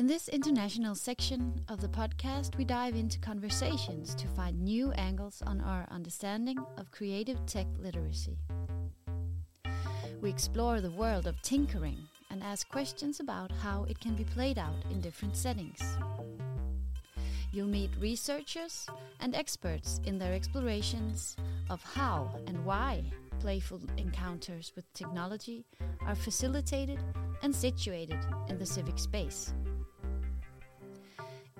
In 0.00 0.06
this 0.06 0.28
international 0.28 0.94
section 0.94 1.60
of 1.68 1.82
the 1.82 1.88
podcast, 1.88 2.56
we 2.56 2.64
dive 2.64 2.94
into 2.94 3.18
conversations 3.18 4.14
to 4.14 4.26
find 4.28 4.58
new 4.58 4.92
angles 4.92 5.42
on 5.46 5.60
our 5.60 5.86
understanding 5.90 6.56
of 6.78 6.90
creative 6.90 7.44
tech 7.44 7.66
literacy. 7.78 8.38
We 10.22 10.30
explore 10.30 10.80
the 10.80 10.90
world 10.92 11.26
of 11.26 11.42
tinkering 11.42 11.98
and 12.30 12.42
ask 12.42 12.66
questions 12.70 13.20
about 13.20 13.52
how 13.52 13.84
it 13.90 14.00
can 14.00 14.14
be 14.14 14.24
played 14.24 14.56
out 14.56 14.82
in 14.90 15.02
different 15.02 15.36
settings. 15.36 15.82
You'll 17.52 17.66
meet 17.66 17.90
researchers 18.00 18.86
and 19.20 19.34
experts 19.34 20.00
in 20.06 20.18
their 20.18 20.32
explorations 20.32 21.36
of 21.68 21.82
how 21.82 22.40
and 22.46 22.64
why 22.64 23.04
playful 23.38 23.82
encounters 23.98 24.72
with 24.74 24.90
technology 24.94 25.66
are 26.06 26.14
facilitated 26.14 27.00
and 27.42 27.54
situated 27.54 28.18
in 28.48 28.58
the 28.58 28.64
civic 28.64 28.98
space. 28.98 29.52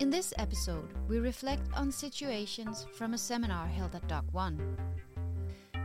In 0.00 0.08
this 0.08 0.32
episode, 0.38 0.94
we 1.08 1.18
reflect 1.18 1.68
on 1.74 1.92
situations 1.92 2.86
from 2.94 3.12
a 3.12 3.18
seminar 3.18 3.66
held 3.66 3.94
at 3.94 4.08
Dokk1. 4.08 4.58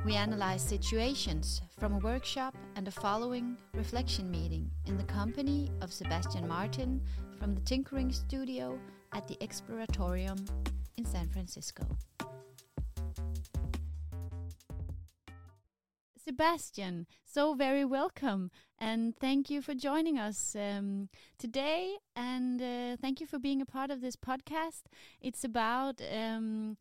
We 0.06 0.16
analyze 0.16 0.62
situations 0.62 1.62
from 1.78 1.96
a 1.96 1.98
workshop 1.98 2.56
and 2.78 2.88
a 2.88 2.92
following 2.92 3.58
reflection 3.74 4.32
meeting 4.32 4.72
in 4.86 4.98
the 4.98 5.04
company 5.04 5.70
of 5.82 5.92
Sebastian 5.92 6.48
Martin 6.48 7.02
from 7.38 7.56
the 7.56 7.62
Tinkering 7.62 8.10
Studio 8.14 8.80
at 9.12 9.28
the 9.28 9.36
Exploratorium 9.42 10.50
in 10.96 11.04
San 11.04 11.28
Francisco. 11.28 11.84
Sebastian, 16.26 17.06
so 17.26 17.54
very 17.54 17.84
welcome 17.84 18.50
and 18.80 19.16
thank 19.16 19.50
you 19.50 19.62
for 19.62 19.74
joining 19.74 20.18
us 20.18 20.56
um, 20.56 21.10
today. 21.38 21.96
And 22.16 22.62
uh, 22.62 22.98
thank 23.02 23.20
you 23.22 23.28
for 23.28 23.40
being 23.40 23.62
a 23.62 23.66
part 23.66 23.92
of 23.92 24.02
this 24.02 24.16
podcast. 24.16 24.84
It's 25.22 25.44
about 25.44 26.02
um, 26.14 26.78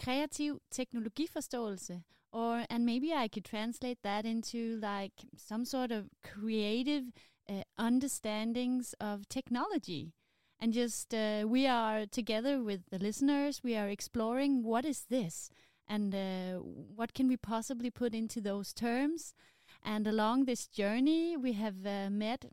kreativ 0.00 0.58
teknologiforståelse, 0.74 2.02
or 2.32 2.64
and 2.68 2.84
maybe 2.84 3.12
I 3.12 3.28
could 3.28 3.44
translate 3.44 3.98
that 4.02 4.24
into 4.24 4.78
like 4.80 5.12
some 5.36 5.64
sort 5.64 5.90
of 5.90 6.08
creative 6.22 7.04
uh, 7.48 7.62
understandings 7.78 8.94
of 9.00 9.28
technology. 9.28 10.12
And 10.60 10.72
just 10.72 11.12
uh, 11.12 11.44
we 11.46 11.66
are 11.66 12.06
together 12.06 12.62
with 12.62 12.82
the 12.90 12.98
listeners, 12.98 13.62
we 13.64 13.74
are 13.74 13.88
exploring 13.88 14.62
what 14.62 14.84
is 14.84 15.06
this 15.10 15.50
and 15.88 16.14
uh, 16.14 16.58
what 16.58 17.14
can 17.14 17.26
we 17.26 17.36
possibly 17.36 17.90
put 17.90 18.14
into 18.14 18.40
those 18.40 18.72
terms. 18.72 19.34
And 19.84 20.06
along 20.06 20.44
this 20.44 20.66
journey, 20.66 21.36
we 21.36 21.52
have 21.54 21.86
uh, 21.86 22.08
met 22.10 22.46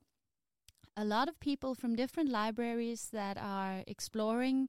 a 0.98 1.06
lot 1.06 1.30
of 1.30 1.40
people 1.40 1.76
from 1.76 1.96
different 1.96 2.30
libraries 2.30 3.10
that 3.14 3.38
are 3.38 3.84
exploring 3.88 4.68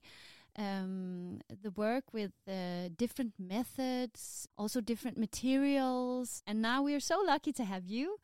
um, 0.57 1.39
the 1.63 1.71
work 1.71 2.05
with 2.13 2.31
uh, 2.47 2.89
different 2.97 3.33
methods, 3.39 4.47
also 4.57 4.81
different 4.81 5.17
materials. 5.17 6.43
And 6.45 6.61
now 6.61 6.81
we 6.81 6.93
are 6.93 6.99
so 6.99 7.21
lucky 7.25 7.53
to 7.53 7.63
have 7.63 7.85
you. 7.85 8.17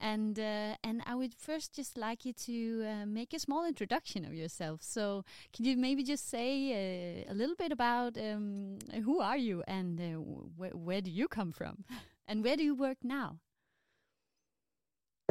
And 0.00 0.38
uh, 0.38 0.76
and 0.82 1.02
I 1.06 1.14
would 1.14 1.34
first 1.34 1.74
just 1.74 1.96
like 1.96 2.24
you 2.24 2.32
to 2.32 2.86
uh, 2.86 3.06
make 3.06 3.34
a 3.34 3.38
small 3.38 3.64
introduction 3.66 4.24
of 4.24 4.34
yourself. 4.34 4.82
So 4.82 5.24
can 5.52 5.64
you 5.64 5.76
maybe 5.76 6.02
just 6.02 6.28
say 6.28 6.72
uh, 6.72 7.32
a 7.32 7.34
little 7.34 7.56
bit 7.56 7.72
about 7.72 8.16
um, 8.18 8.78
who 9.04 9.20
are 9.20 9.36
you 9.36 9.62
and 9.66 10.00
uh, 10.00 10.18
wh 10.58 10.74
where 10.74 11.00
do 11.00 11.10
you 11.10 11.28
come 11.28 11.52
from, 11.52 11.84
and 12.28 12.42
where 12.44 12.56
do 12.56 12.62
you 12.62 12.74
work 12.74 12.98
now? 13.02 13.38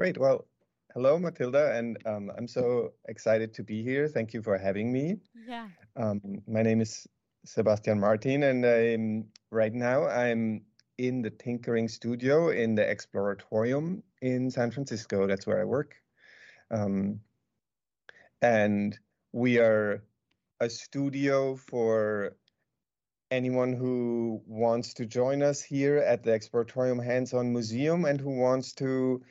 Great. 0.04 0.18
Well, 0.18 0.46
hello, 0.94 1.18
Matilda, 1.18 1.78
and 1.78 1.98
um, 2.06 2.30
I'm 2.38 2.46
so 2.46 2.92
excited 3.08 3.54
to 3.54 3.64
be 3.64 3.84
here. 3.84 4.09
Thank 4.09 4.34
you 4.34 4.42
for 4.42 4.58
having 4.58 4.92
me. 4.92 5.16
Yeah. 5.48 5.70
Um, 5.96 6.20
my 6.46 6.62
name 6.62 6.82
is 6.82 7.08
Sebastian 7.46 8.02
Martin, 8.02 8.44
and 8.44 8.66
I'm, 8.66 9.28
right 9.50 9.74
now 9.74 10.06
I'm 10.06 10.64
in 10.97 11.22
the 11.22 11.30
tinkering 11.30 11.88
studio 11.88 12.50
in 12.50 12.75
the 12.75 12.81
Exploratorium 12.81 14.02
in 14.22 14.52
San 14.52 14.72
Francisco. 14.72 15.25
That's 15.25 15.47
where 15.47 15.62
I 15.62 15.64
work. 15.64 15.96
Um, 16.70 17.22
and 18.41 19.00
we 19.31 19.59
are 19.59 20.03
a 20.59 20.70
studio 20.70 21.56
for 21.56 22.35
anyone 23.31 23.72
who 23.72 24.41
wants 24.46 24.96
to 24.96 25.06
join 25.06 25.41
us 25.41 25.62
here 25.62 26.00
at 26.00 26.25
the 26.25 26.31
Exploratorium 26.31 27.02
Hands 27.02 27.34
On 27.34 27.53
Museum 27.53 28.03
and 28.03 28.20
who 28.20 28.38
wants 28.38 28.74
to 28.74 29.24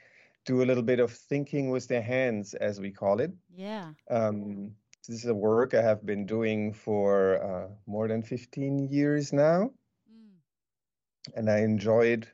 do 0.45 0.63
a 0.63 0.67
little 0.67 0.83
bit 0.83 1.01
of 1.01 1.13
thinking 1.13 1.71
with 1.71 1.89
their 1.89 2.03
hands, 2.03 2.55
as 2.55 2.81
we 2.81 2.91
call 2.91 3.21
it. 3.21 3.33
Yeah. 3.55 3.93
Um, 4.11 4.73
this 5.07 5.25
is 5.25 5.27
a 5.27 5.35
work 5.35 5.75
I 5.75 5.83
have 5.83 6.05
been 6.07 6.27
doing 6.27 6.73
for 6.73 7.43
uh, 7.43 7.69
more 7.87 8.09
than 8.09 8.23
15 8.23 8.89
years 8.89 9.33
now, 9.33 9.71
mm. 10.11 11.37
and 11.37 11.51
I 11.51 11.59
enjoy 11.61 12.07
it 12.07 12.29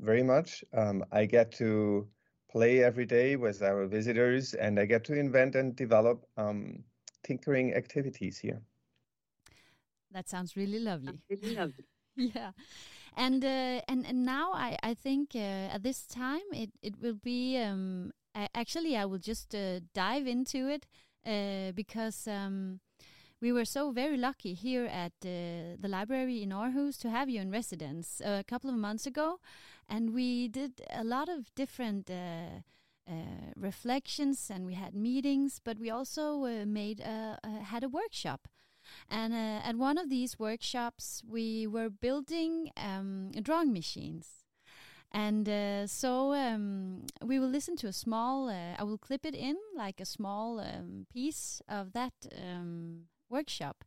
very 0.00 0.22
much. 0.22 0.64
Um, 0.74 1.04
I 1.12 1.24
get 1.24 1.52
to 1.52 2.06
play 2.50 2.82
every 2.82 3.06
day 3.06 3.36
with 3.36 3.62
our 3.62 3.86
visitors, 3.86 4.54
and 4.54 4.78
I 4.78 4.84
get 4.86 5.04
to 5.04 5.14
invent 5.14 5.54
and 5.56 5.74
develop 5.74 6.26
um, 6.36 6.84
tinkering 7.22 7.74
activities 7.74 8.38
here. 8.38 8.60
That 10.12 10.28
sounds 10.28 10.56
really 10.56 10.78
lovely. 10.78 11.18
Really 11.28 11.54
lovely. 11.54 11.84
yeah 12.16 12.52
and 13.16 13.44
uh, 13.44 13.80
and 13.88 14.06
and 14.06 14.24
now 14.24 14.52
I 14.52 14.76
I 14.82 14.94
think 14.94 15.30
uh, 15.34 15.74
at 15.74 15.82
this 15.82 16.06
time 16.06 16.46
it 16.52 16.70
it 16.82 17.00
will 17.00 17.18
be 17.22 17.58
um 17.58 18.12
I, 18.34 18.48
actually 18.54 18.96
I 18.96 19.04
will 19.06 19.18
just 19.18 19.54
uh, 19.54 19.80
dive 19.94 20.26
into 20.26 20.68
it 20.68 20.86
uh, 21.26 21.72
because 21.72 22.28
um 22.28 22.80
we 23.40 23.52
were 23.52 23.64
so 23.64 23.90
very 23.90 24.16
lucky 24.16 24.54
here 24.54 24.86
at 24.86 25.12
uh, 25.24 25.76
the 25.78 25.88
library 25.88 26.42
in 26.42 26.50
Aarhus 26.50 26.98
to 26.98 27.10
have 27.10 27.28
you 27.28 27.40
in 27.40 27.50
residence 27.50 28.22
a 28.24 28.42
couple 28.44 28.70
of 28.70 28.76
months 28.76 29.06
ago, 29.06 29.40
and 29.88 30.14
we 30.14 30.48
did 30.48 30.80
a 30.90 31.04
lot 31.04 31.28
of 31.28 31.54
different. 31.54 32.10
Uh, 32.10 32.62
uh, 33.08 33.52
reflections 33.54 34.50
and 34.50 34.66
we 34.66 34.74
had 34.74 34.92
meetings, 34.92 35.60
but 35.62 35.78
we 35.78 35.88
also 35.88 36.44
uh, 36.44 36.66
made 36.66 36.98
a, 36.98 37.38
had 37.62 37.84
a 37.84 37.88
workshop 37.88 38.48
and 39.10 39.32
uh, 39.32 39.60
at 39.64 39.76
one 39.76 39.98
of 39.98 40.10
these 40.10 40.38
workshops, 40.38 41.22
we 41.28 41.66
were 41.66 41.90
building 41.90 42.70
um, 42.76 43.30
drawing 43.42 43.72
machines. 43.72 44.46
And 45.12 45.48
uh, 45.48 45.86
so 45.86 46.34
um, 46.34 47.06
we 47.24 47.38
will 47.38 47.48
listen 47.48 47.76
to 47.76 47.86
a 47.86 47.92
small, 47.92 48.48
uh, 48.48 48.74
I 48.78 48.84
will 48.84 48.98
clip 48.98 49.24
it 49.24 49.34
in 49.34 49.56
like 49.76 50.00
a 50.00 50.04
small 50.04 50.60
um, 50.60 51.06
piece 51.12 51.62
of 51.68 51.92
that 51.92 52.12
um, 52.36 53.04
workshop. 53.30 53.84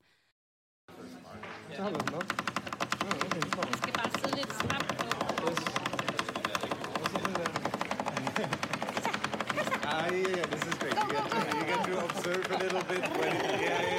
Ah, 9.92 10.08
yeah, 10.12 10.28
yeah, 10.28 10.46
this 10.46 10.64
is 10.66 10.74
great. 10.76 10.94
you, 10.94 11.12
get 11.12 11.30
to, 11.30 11.58
you 11.58 11.66
get 11.66 11.84
to 11.86 12.06
observe 12.06 12.52
a 12.52 12.58
little 12.58 12.82
bit. 12.84 13.02
When, 13.18 13.36
yeah, 13.36 13.62
yeah, 13.62 13.82
yeah 13.82 13.90
and 13.90 13.99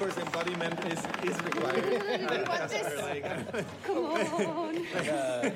course 0.00 0.16
embodiment 0.16 0.80
is, 0.86 1.00
is 1.28 1.36
required. 1.44 1.84
we 2.32 2.42
want 2.48 2.70
this. 2.70 2.88
Come 3.84 3.98
on. 4.06 4.76
uh, 4.96 5.50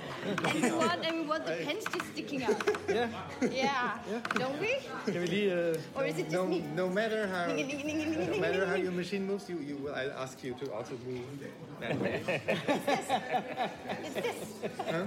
we 0.52 0.70
want 0.70 1.00
and 1.06 1.16
we 1.20 1.24
want 1.24 1.46
the 1.46 1.56
pens 1.64 1.84
just 1.90 2.06
sticking 2.12 2.44
out. 2.44 2.60
Yeah. 2.86 3.08
Yeah. 3.40 3.98
yeah. 4.10 4.20
Don't 4.34 4.60
we? 4.60 4.76
Can 5.06 5.22
we 5.22 5.26
leave, 5.26 5.52
uh, 5.52 5.98
or 5.98 6.04
is 6.04 6.18
it 6.18 6.24
just 6.24 6.36
no, 6.36 6.46
me? 6.46 6.60
No 6.76 6.90
matter 6.90 7.26
how, 7.26 7.46
no 7.46 8.38
matter 8.38 8.66
how 8.66 8.74
your 8.74 8.92
machine 8.92 9.26
moves, 9.26 9.48
you, 9.48 9.58
you 9.60 9.76
will. 9.76 9.94
I'll 9.94 10.12
ask 10.24 10.44
you 10.44 10.52
to 10.60 10.72
also 10.74 10.94
move 11.06 11.24
that 11.80 11.98
way. 11.98 12.20
it's 14.04 14.14
this. 14.14 14.38
Huh? 14.90 15.04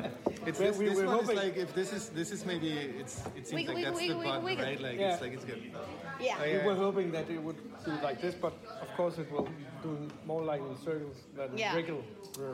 It's 0.47 0.59
this. 0.59 0.77
We, 0.77 0.89
this 0.89 1.03
one 1.03 1.19
is 1.19 1.33
like 1.33 1.57
if 1.57 1.75
this 1.75 1.93
is 1.93 2.09
this 2.09 2.31
is 2.31 2.43
maybe 2.43 2.71
it's 2.71 3.21
it 3.35 3.47
seems 3.47 3.53
wiggle, 3.53 3.75
like 3.75 3.85
that's 3.85 3.97
wiggle, 3.97 4.19
the 4.19 4.25
button, 4.25 4.43
wiggle. 4.43 4.65
right? 4.65 4.81
Like 4.81 4.99
yeah. 4.99 5.13
it's 5.13 5.21
like 5.21 5.33
it's 5.33 5.45
good. 5.45 5.61
Yeah. 6.19 6.41
We 6.41 6.65
were 6.65 6.75
hoping 6.75 7.11
that 7.11 7.29
it 7.29 7.41
would 7.41 7.57
do 7.85 7.91
like 8.01 8.19
this, 8.21 8.33
but 8.33 8.53
of 8.81 8.89
course 8.97 9.17
it 9.17 9.26
will 9.31 9.47
do 9.83 9.97
more 10.25 10.43
like 10.43 10.61
in 10.61 10.77
circles 10.77 11.17
than 11.35 11.57
yeah. 11.57 11.75
regular. 11.75 12.01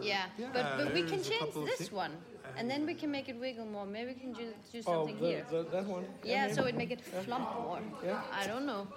Yeah, 0.02 0.26
yeah. 0.38 0.48
but 0.54 0.66
but 0.78 0.94
we 0.94 1.04
can 1.04 1.22
change 1.24 1.54
this 1.78 1.92
one, 1.92 2.12
and 2.58 2.70
then 2.70 2.86
we 2.86 2.94
can 2.94 3.12
make 3.12 3.28
it 3.30 3.40
wiggle 3.40 3.66
more. 3.66 3.86
Maybe 3.86 4.14
we 4.14 4.20
can 4.20 4.34
do, 4.34 4.46
do 4.72 4.80
oh, 4.80 4.82
something 4.82 5.18
oh, 5.20 5.24
the, 5.24 5.28
here. 5.28 5.46
The, 5.52 5.64
that 5.72 5.86
one. 5.86 6.06
Yeah, 6.24 6.52
so 6.52 6.66
it 6.66 6.76
make 6.76 6.92
it 6.92 7.02
flump 7.02 7.50
more. 7.56 7.80
Yeah. 8.06 8.22
I 8.32 8.48
don't 8.48 8.66
know. 8.66 8.88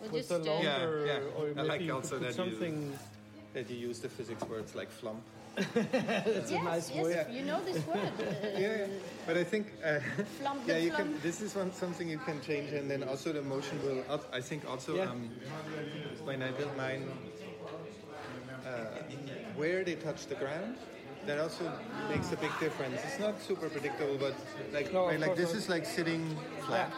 We'll 0.00 0.10
With 0.10 0.28
just 0.28 0.44
longer, 0.44 1.04
yeah, 1.06 1.14
yeah. 1.14 1.38
Or 1.38 1.58
I 1.58 1.62
like 1.62 1.90
also 1.90 2.18
that 2.18 2.34
something 2.34 2.92
you, 2.92 2.98
that 3.54 3.70
you 3.70 3.76
use 3.88 3.98
the 4.00 4.08
physics 4.08 4.42
words 4.44 4.74
like 4.74 4.90
flump. 4.90 5.22
That's 5.74 6.50
yes, 6.50 6.60
a 6.60 6.64
nice 6.64 6.90
yes, 6.90 7.02
word. 7.02 7.26
You 7.30 7.42
know 7.42 7.64
this 7.64 7.86
word. 7.86 8.12
yeah, 8.42 8.60
yeah, 8.60 8.86
but 9.26 9.38
I 9.38 9.44
think 9.44 9.72
uh, 9.82 10.00
yeah, 10.66 10.76
you 10.76 10.90
can. 10.90 11.18
This 11.22 11.40
is 11.40 11.54
one 11.54 11.72
something 11.72 12.06
you 12.06 12.18
can 12.18 12.42
change, 12.42 12.72
and 12.72 12.90
then 12.90 13.02
also 13.02 13.32
the 13.32 13.40
motion 13.40 13.80
will. 13.82 14.04
I 14.32 14.42
think 14.42 14.68
also 14.68 14.96
yeah. 14.96 15.10
um, 15.10 15.30
when 16.24 16.42
I 16.42 16.50
build 16.50 16.76
mine, 16.76 17.08
uh, 18.66 18.84
where 19.56 19.82
they 19.82 19.94
touch 19.94 20.26
the 20.26 20.34
ground, 20.34 20.76
that 21.24 21.38
also 21.38 21.72
makes 22.10 22.32
a 22.32 22.36
big 22.36 22.52
difference. 22.60 23.00
It's 23.04 23.18
not 23.18 23.40
super 23.40 23.70
predictable, 23.70 24.18
but 24.18 24.34
like 24.74 24.92
no, 24.92 25.06
right, 25.06 25.18
like 25.18 25.36
this 25.36 25.54
is 25.54 25.70
like 25.70 25.86
sitting 25.86 26.36
flat. 26.66 26.92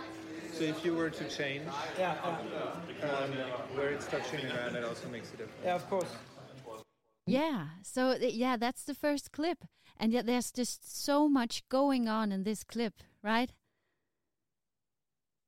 So 0.53 0.65
if 0.65 0.85
you 0.85 0.95
were 0.97 1.11
to 1.11 1.25
change 1.29 1.71
Yeah, 1.97 2.17
yeah, 2.25 3.09
um, 3.09 3.31
where 3.77 3.91
it's 3.91 4.09
touching 4.09 4.41
the 4.41 4.53
ground, 4.53 4.75
it 4.75 4.83
also 4.83 5.09
makes 5.09 5.29
a 5.29 5.37
difference. 5.37 5.65
yeah, 5.65 5.77
of 5.77 5.89
course. 5.89 6.11
Yeah. 7.29 7.67
So 7.83 8.11
uh, 8.11 8.19
yeah, 8.21 8.57
that's 8.57 8.85
the 8.85 8.95
first 8.95 9.33
clip, 9.33 9.65
and 9.97 10.13
yet 10.13 10.27
there's 10.27 10.51
just 10.53 11.05
so 11.05 11.29
much 11.29 11.63
going 11.69 12.09
on 12.09 12.33
in 12.33 12.45
this 12.45 12.65
clip, 12.65 12.95
right? 13.23 13.51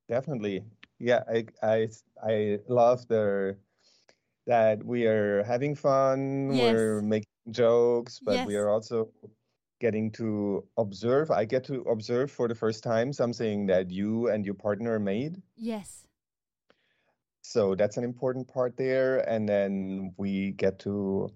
Definitely. 0.09 0.65
Yeah, 0.99 1.23
I 1.29 1.47
I 1.63 1.89
I 2.23 2.59
love 2.69 3.07
the 3.09 3.57
that 4.47 4.83
we 4.85 5.07
are 5.07 5.43
having 5.45 5.75
fun, 5.77 6.51
Yes. 6.53 6.75
we're 6.75 7.03
making 7.03 7.29
jokes, 7.51 8.19
but 8.21 8.47
we 8.47 8.57
are 8.57 8.69
also 8.69 9.11
getting 9.81 10.11
to 10.13 10.65
observe. 10.77 11.31
I 11.31 11.45
get 11.45 11.65
to 11.65 11.83
observe 11.83 12.31
for 12.31 12.49
the 12.49 12.55
first 12.55 12.83
time 12.83 13.13
something 13.13 13.67
that 13.67 13.91
you 13.91 14.29
and 14.29 14.45
your 14.45 14.55
partner 14.55 14.99
made. 14.99 15.41
Yes. 15.57 16.07
So 17.43 17.75
that's 17.75 17.97
an 17.97 18.05
important 18.05 18.47
part 18.49 18.77
there. 18.77 19.21
And 19.29 19.49
then 19.49 20.13
we 20.17 20.53
get 20.53 20.79
to 20.81 21.31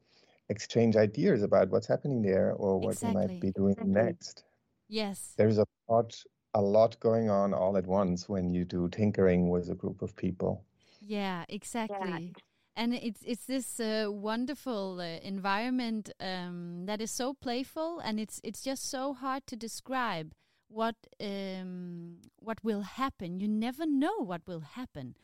exchange 0.48 0.96
ideas 0.96 1.42
about 1.42 1.70
what's 1.70 1.86
happening 1.86 2.22
there 2.22 2.52
or 2.52 2.78
what 2.78 3.02
we 3.02 3.12
might 3.12 3.40
be 3.40 3.50
doing 3.52 3.76
next. 3.84 4.44
Yes. 4.88 5.34
There's 5.36 5.58
a 5.58 5.66
lot 5.88 6.14
a 6.54 6.62
lot 6.62 6.98
going 7.00 7.28
on 7.28 7.52
all 7.52 7.76
at 7.76 7.86
once 7.86 8.28
when 8.28 8.54
you 8.54 8.64
do 8.64 8.88
tinkering 8.88 9.50
with 9.50 9.68
a 9.70 9.74
group 9.74 10.02
of 10.02 10.14
people. 10.14 10.64
Yeah, 11.00 11.44
exactly. 11.48 12.32
And 12.76 12.94
it's 12.94 13.22
it's 13.24 13.46
this 13.46 13.78
uh, 13.78 14.06
wonderful 14.10 15.00
uh, 15.00 15.20
environment 15.22 16.10
um, 16.20 16.86
that 16.86 17.00
is 17.00 17.10
so 17.10 17.34
playful, 17.34 18.00
and 18.00 18.18
it's 18.18 18.40
it's 18.42 18.62
just 18.62 18.90
so 18.90 19.14
hard 19.14 19.46
to 19.46 19.56
describe 19.56 20.32
what 20.68 20.96
um, 21.20 22.16
what 22.40 22.64
will 22.64 22.82
happen. 22.82 23.38
You 23.38 23.48
never 23.48 23.86
know 23.86 24.24
what 24.24 24.42
will 24.46 24.64
happen, 24.74 25.16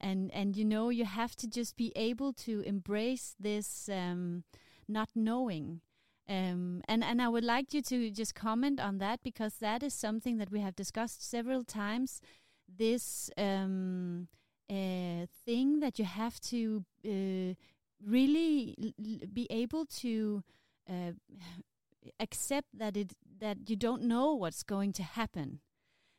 and 0.00 0.32
and 0.32 0.56
you 0.56 0.64
know 0.64 0.88
you 0.88 1.04
have 1.04 1.36
to 1.36 1.46
just 1.46 1.76
be 1.76 1.92
able 1.94 2.32
to 2.44 2.60
embrace 2.60 3.34
this 3.38 3.88
um, 3.92 4.44
not 4.88 5.10
knowing. 5.14 5.80
Um, 6.28 6.80
and 6.88 7.04
and 7.04 7.20
I 7.20 7.28
would 7.28 7.44
like 7.44 7.74
you 7.74 7.82
to 7.82 8.10
just 8.10 8.34
comment 8.34 8.80
on 8.80 8.98
that 8.98 9.20
because 9.22 9.56
that 9.56 9.82
is 9.82 9.92
something 9.92 10.38
that 10.38 10.50
we 10.50 10.60
have 10.60 10.74
discussed 10.74 11.28
several 11.28 11.64
times. 11.64 12.20
This 12.66 13.30
um, 13.36 14.28
uh, 14.70 15.26
thing 15.44 15.80
that 15.80 15.98
you 15.98 16.06
have 16.06 16.40
to 16.40 16.84
uh, 17.04 17.54
really 18.02 18.94
be 19.32 19.46
able 19.50 19.84
to 19.86 20.42
uh, 20.88 21.12
accept 22.20 22.68
that 22.72 22.96
it 22.96 23.12
that 23.40 23.68
you 23.68 23.76
don't 23.76 24.02
know 24.02 24.34
what's 24.34 24.62
going 24.62 24.92
to 24.94 25.02
happen. 25.02 25.60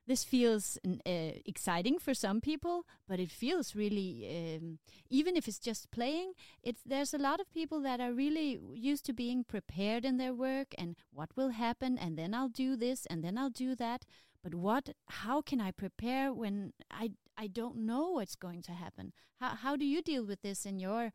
This 0.08 0.24
feels 0.24 0.78
uh, 0.86 1.32
exciting 1.46 1.98
for 1.98 2.14
some 2.14 2.40
people, 2.40 2.86
but 3.08 3.20
it 3.20 3.32
feels 3.32 3.76
really, 3.76 4.56
um, 4.56 4.78
even 5.10 5.36
if 5.36 5.48
it's 5.48 5.58
just 5.58 5.90
playing, 5.90 6.34
it's 6.62 6.82
there's 6.86 7.14
a 7.14 7.18
lot 7.18 7.40
of 7.40 7.52
people 7.52 7.82
that 7.82 8.00
are 8.00 8.14
really 8.14 8.60
used 8.74 9.06
to 9.08 9.14
being 9.14 9.44
prepared 9.44 10.06
in 10.06 10.18
their 10.18 10.34
work 10.34 10.76
and 10.78 10.96
what 11.12 11.36
will 11.36 11.50
happen, 11.50 11.98
and 11.98 12.18
then 12.18 12.36
I'll 12.36 12.50
do 12.50 12.76
this, 12.76 13.08
and 13.08 13.24
then 13.24 13.38
I'll 13.38 13.50
do 13.50 13.76
that. 13.76 14.06
But 14.44 14.54
what? 14.54 14.90
How 15.08 15.42
can 15.42 15.60
I 15.60 15.72
prepare 15.72 16.32
when 16.32 16.74
I 16.92 17.14
I 17.36 17.48
don't 17.48 17.78
know 17.78 18.12
what's 18.12 18.36
going 18.36 18.62
to 18.64 18.74
happen? 18.74 19.12
How 19.40 19.56
how 19.56 19.76
do 19.76 19.86
you 19.86 20.04
deal 20.04 20.24
with 20.24 20.44
this 20.44 20.68
in 20.68 20.78
your 20.78 21.14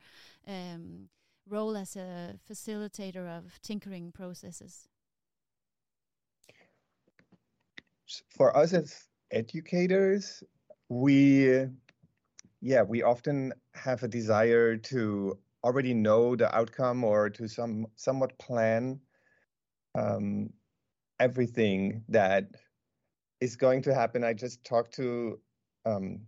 um, 0.48 1.10
role 1.48 1.76
as 1.76 1.94
a 1.94 2.40
facilitator 2.50 3.28
of 3.28 3.60
tinkering 3.62 4.10
processes? 4.10 4.88
For 8.30 8.56
us 8.56 8.72
as 8.72 9.08
educators, 9.30 10.42
we 10.88 11.66
yeah, 12.60 12.82
we 12.82 13.02
often 13.02 13.52
have 13.74 14.02
a 14.02 14.08
desire 14.08 14.76
to 14.76 15.38
already 15.64 15.94
know 15.94 16.36
the 16.36 16.54
outcome 16.54 17.04
or 17.04 17.30
to 17.30 17.48
some 17.48 17.86
somewhat 17.96 18.38
plan 18.38 19.00
um, 19.94 20.50
everything 21.18 22.04
that 22.08 22.50
is 23.40 23.56
going 23.56 23.82
to 23.82 23.94
happen. 23.94 24.24
I 24.24 24.34
just 24.34 24.64
talked 24.64 24.94
to 24.94 25.40
um, 25.84 26.26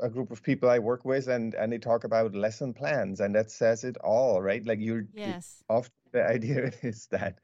a 0.00 0.08
group 0.08 0.30
of 0.30 0.42
people 0.42 0.68
I 0.68 0.78
work 0.78 1.04
with, 1.04 1.28
and 1.28 1.54
and 1.54 1.72
they 1.72 1.78
talk 1.78 2.04
about 2.04 2.34
lesson 2.34 2.72
plans, 2.74 3.20
and 3.20 3.34
that 3.34 3.50
says 3.50 3.84
it 3.84 3.96
all, 3.98 4.40
right? 4.42 4.64
Like 4.64 4.80
you're 4.80 5.06
Yes. 5.12 5.64
often 5.68 5.92
the 6.12 6.24
idea 6.26 6.72
is 6.82 7.06
that 7.08 7.38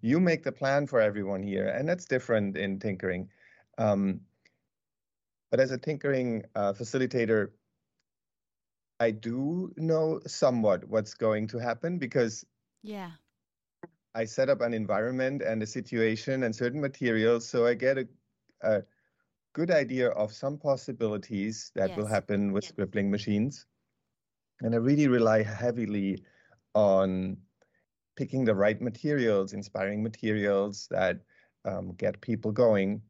you 0.00 0.20
make 0.20 0.42
the 0.42 0.52
plan 0.52 0.86
for 0.86 1.00
everyone 1.00 1.42
here, 1.42 1.68
and 1.68 1.88
that's 1.88 2.04
different 2.06 2.56
in 2.56 2.78
tinkering. 2.78 3.28
Um, 3.78 4.20
but 5.50 5.60
as 5.60 5.70
a 5.70 5.78
tinkering 5.78 6.44
uh, 6.54 6.72
facilitator, 6.72 7.52
I 9.00 9.10
do 9.10 9.72
know 9.76 10.20
somewhat 10.26 10.84
what's 10.88 11.14
going 11.14 11.48
to 11.48 11.58
happen 11.58 11.98
because 11.98 12.44
Yeah. 12.82 13.12
I 14.14 14.24
set 14.24 14.48
up 14.48 14.60
an 14.60 14.74
environment 14.74 15.42
and 15.42 15.62
a 15.62 15.66
situation 15.66 16.42
and 16.42 16.54
certain 16.54 16.80
materials, 16.80 17.46
so 17.46 17.66
I 17.66 17.74
get 17.74 17.98
a, 17.98 18.08
a 18.62 18.84
good 19.52 19.70
idea 19.70 20.08
of 20.10 20.32
some 20.32 20.58
possibilities 20.58 21.70
that 21.74 21.96
will 21.96 22.06
happen 22.06 22.52
with 22.52 22.64
scribbling 22.64 23.10
machines. 23.10 23.66
And 24.60 24.74
I 24.74 24.78
really 24.78 25.08
rely 25.08 25.42
heavily 25.42 26.24
on 26.74 27.38
picking 28.20 28.44
the 28.44 28.54
right 28.54 28.82
materials, 28.82 29.54
inspiring 29.54 30.02
materials 30.04 30.88
that 30.90 31.24
um, 31.64 31.94
get 31.94 32.20
people 32.20 32.52
going. 32.52 33.02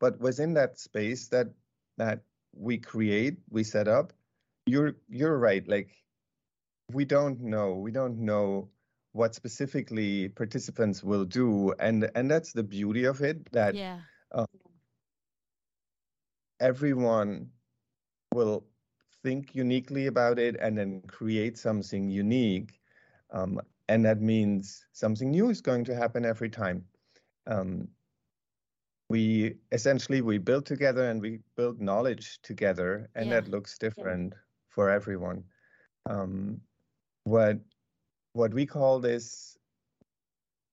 But 0.00 0.18
within 0.20 0.54
that 0.54 0.78
space 0.78 1.28
that 1.28 1.54
that 1.98 2.24
we 2.52 2.78
create, 2.78 3.38
we 3.50 3.62
set 3.62 3.88
up, 3.88 4.12
you're 4.66 4.96
you're 5.08 5.38
right. 5.38 5.66
Like 5.68 6.04
we 6.92 7.04
don't 7.04 7.40
know, 7.40 7.74
we 7.74 7.92
don't 7.92 8.18
know 8.18 8.70
what 9.12 9.34
specifically 9.34 10.28
participants 10.28 11.04
will 11.04 11.24
do, 11.24 11.72
and 11.78 12.10
and 12.16 12.30
that's 12.30 12.52
the 12.52 12.64
beauty 12.64 13.04
of 13.04 13.22
it. 13.22 13.52
That 13.52 13.76
Yeah. 13.76 14.00
everyone 16.60 17.50
will 18.34 18.66
think 19.22 19.54
uniquely 19.54 20.06
about 20.06 20.38
it 20.38 20.56
and 20.60 20.76
then 20.78 21.02
create 21.02 21.58
something 21.58 22.10
unique. 22.10 22.80
Um, 23.30 23.60
and 23.88 24.04
that 24.04 24.20
means 24.20 24.84
something 24.92 25.30
new 25.30 25.50
is 25.50 25.60
going 25.60 25.84
to 25.84 25.94
happen 25.94 26.24
every 26.24 26.50
time. 26.50 26.84
Um, 27.46 27.88
we 29.08 29.54
essentially 29.70 30.20
we 30.20 30.38
build 30.38 30.66
together 30.66 31.08
and 31.10 31.20
we 31.20 31.38
build 31.56 31.80
knowledge 31.80 32.40
together, 32.42 33.08
and 33.14 33.28
Yeah. 33.28 33.40
that 33.40 33.50
looks 33.50 33.78
different 33.78 34.34
for 34.68 34.90
everyone. 34.90 35.44
Um, 36.06 36.60
what 37.24 37.58
what 38.32 38.52
we 38.52 38.66
call 38.66 39.00
this, 39.00 39.56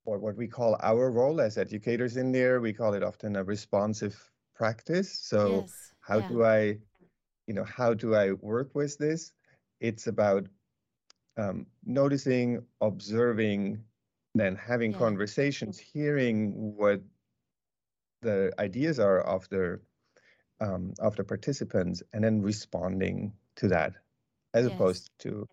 or 0.06 0.20
what 0.20 0.36
we 0.36 0.48
call 0.48 0.76
our 0.82 1.12
role 1.12 1.40
as 1.40 1.58
educators 1.58 2.18
in 2.18 2.32
there, 2.32 2.60
we 2.60 2.74
call 2.74 2.94
it 2.94 3.04
often 3.04 3.36
a 3.36 3.44
responsive 3.44 4.16
practice. 4.56 5.12
So 5.20 5.62
yes. 5.62 5.94
how 6.02 6.20
yeah. 6.20 6.28
do 6.28 6.44
I, 6.44 6.60
you 7.48 7.54
know, 7.54 7.64
how 7.64 7.94
do 7.94 8.16
I 8.16 8.34
work 8.34 8.76
with 8.76 8.98
this? 8.98 9.32
It's 9.80 10.08
about 10.08 10.48
um, 11.38 11.68
noticing, 11.86 12.66
observing, 12.82 13.84
then 14.36 14.56
having 14.56 14.94
Yeah. 14.94 14.98
conversations, 14.98 15.78
hearing 15.80 16.76
what 16.76 17.02
the 18.22 18.52
ideas 18.60 19.00
are 19.00 19.22
of 19.22 19.48
the 19.50 19.80
um, 20.62 20.94
of 21.00 21.16
the 21.16 21.24
participants, 21.24 22.04
and 22.14 22.24
then 22.24 22.42
responding 22.42 23.34
to 23.58 23.68
that, 23.70 23.94
as 24.54 24.66
Yes. 24.66 24.68
opposed 24.68 25.10
to 25.20 25.48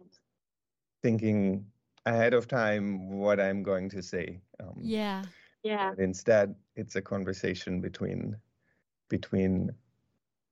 thinking 1.03 1.67
ahead 2.07 2.35
of 2.35 2.49
time 2.49 3.11
what 3.19 3.41
I'm 3.41 3.63
going 3.63 3.89
to 3.91 4.03
say. 4.03 4.41
Um, 4.61 4.95
Yeah. 4.95 5.27
Yeah. 5.63 5.95
instead, 5.99 6.55
it's 6.77 6.97
a 6.97 7.03
conversation 7.03 7.81
between 7.81 8.37
between 9.09 9.71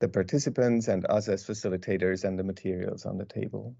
the 0.00 0.08
participants 0.08 0.88
and 0.88 1.04
us 1.06 1.28
as 1.28 1.44
facilitators 1.46 2.24
and 2.24 2.38
the 2.38 2.44
materials 2.44 3.06
on 3.06 3.18
the 3.18 3.24
table. 3.26 3.76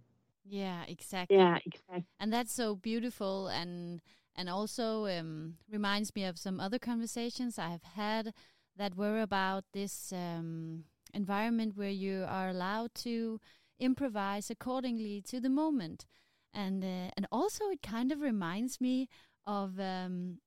Yeah. 0.49 0.85
Exactly. 0.89 1.37
Yeah, 1.37 1.59
exactly. 1.65 2.07
and 2.21 2.33
that's 2.33 2.53
so 2.53 2.77
beautiful 2.77 3.49
and 3.49 4.01
and 4.37 4.49
also 4.49 5.07
um, 5.07 5.57
reminds 5.71 6.15
me 6.15 6.25
of 6.25 6.39
some 6.39 6.61
other 6.61 6.79
conversations 6.79 7.59
I 7.59 7.71
have 7.71 7.83
had 7.83 8.33
that 8.77 8.97
were 8.97 9.21
about 9.21 9.65
this 9.73 10.13
um, 10.13 10.85
environment 11.13 11.77
where 11.77 11.91
you 11.91 12.25
are 12.29 12.49
allowed 12.49 12.95
to 12.97 13.41
improvise 13.81 14.51
accordingly 14.51 15.21
to 15.23 15.41
the 15.41 15.51
moment, 15.51 16.07
and 16.55 16.85
uh, 16.85 17.11
and 17.17 17.27
also 17.33 17.65
it 17.71 17.83
kind 17.83 18.13
of 18.13 18.21
reminds 18.21 18.81
me 18.81 19.09
of. 19.47 19.79
Um, 19.81 20.39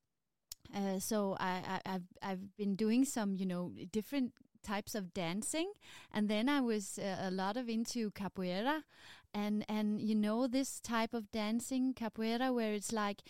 uh, 0.76 1.00
so 1.00 1.36
I, 1.40 1.80
I 1.86 1.94
I've 1.96 2.08
I've 2.22 2.58
been 2.58 2.76
doing 2.76 3.06
some 3.06 3.36
you 3.36 3.46
know 3.46 3.72
different 3.92 4.34
types 4.64 4.96
of 4.96 5.14
dancing, 5.14 5.72
and 6.14 6.30
then 6.30 6.48
I 6.50 6.62
was 6.62 6.98
uh, 7.00 7.18
a 7.22 7.32
lot 7.32 7.58
of 7.58 7.70
into 7.70 8.12
capoeira, 8.12 8.84
and 9.34 9.66
and 9.70 10.02
you 10.02 10.16
know 10.16 10.48
this 10.48 10.80
type 10.80 11.14
of 11.14 11.32
dancing 11.32 11.94
capoeira 11.94 12.54
where 12.54 12.74
it's 12.74 12.92
like 12.92 13.22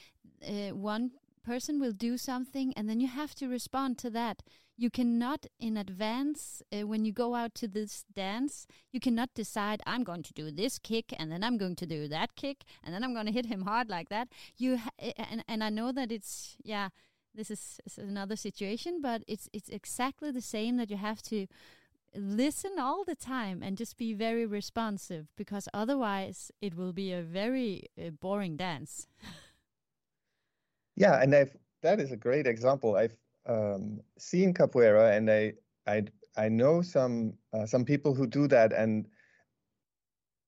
uh, 0.48 0.70
one 0.70 1.12
person 1.44 1.80
will 1.80 1.92
do 1.92 2.18
something 2.18 2.74
and 2.76 2.88
then 2.88 3.00
you 3.00 3.08
have 3.08 3.34
to 3.36 3.48
respond 3.48 3.98
to 3.98 4.10
that. 4.12 4.44
You 4.78 4.90
cannot 4.90 5.46
in 5.60 5.78
advance 5.78 6.64
uh, 6.72 6.88
when 6.88 7.06
you 7.06 7.12
go 7.12 7.36
out 7.36 7.54
to 7.56 7.68
this 7.68 8.04
dance 8.16 8.66
you 8.92 9.00
cannot 9.00 9.30
decide 9.36 9.80
i'm 9.86 10.04
going 10.04 10.24
to 10.24 10.34
do 10.34 10.50
this 10.50 10.80
kick 10.80 11.14
and 11.20 11.32
then 11.32 11.44
i'm 11.44 11.58
going 11.58 11.76
to 11.76 11.86
do 11.86 12.08
that 12.08 12.36
kick 12.36 12.64
and 12.84 12.92
then 12.92 13.04
i'm 13.04 13.14
going 13.14 13.28
to 13.28 13.32
hit 13.32 13.46
him 13.46 13.62
hard 13.62 13.90
like 13.90 14.10
that. 14.10 14.30
You 14.58 14.80
and, 14.98 15.44
and 15.48 15.64
i 15.64 15.70
know 15.70 15.92
that 15.92 16.12
it's 16.12 16.58
yeah 16.64 16.90
this 17.36 17.52
is, 17.52 17.80
is 17.86 18.00
another 18.00 18.36
situation 18.36 19.02
but 19.02 19.24
it's 19.28 19.50
it's 19.54 19.70
exactly 19.70 20.32
the 20.32 20.42
same 20.42 20.78
that 20.78 20.90
you 20.90 20.98
have 20.98 21.22
to 21.24 21.46
listen 22.16 22.72
all 22.80 23.04
the 23.04 23.16
time 23.16 23.62
and 23.64 23.78
just 23.78 23.98
be 23.98 24.14
very 24.14 24.46
responsive 24.46 25.28
because 25.36 25.68
otherwise 25.74 26.52
it 26.62 26.76
will 26.76 26.94
be 26.94 27.14
a 27.14 27.22
very 27.22 27.84
uh, 27.98 28.10
boring 28.10 28.58
dance. 28.58 29.08
Yeah 30.96 31.22
and 31.22 31.34
i've 31.34 31.56
that 31.82 32.00
is 32.00 32.12
a 32.12 32.18
great 32.18 32.46
example. 32.46 32.96
I've 32.96 33.18
um, 33.48 34.02
seen 34.20 34.54
capoeira 34.54 35.18
and 35.18 35.32
i 35.32 35.54
i 35.88 36.04
i 36.38 36.48
know 36.48 36.82
some 36.82 37.34
uh, 37.54 37.66
some 37.66 37.86
people 37.86 38.14
who 38.14 38.28
do 38.28 38.48
that. 38.48 38.74
And 38.74 39.08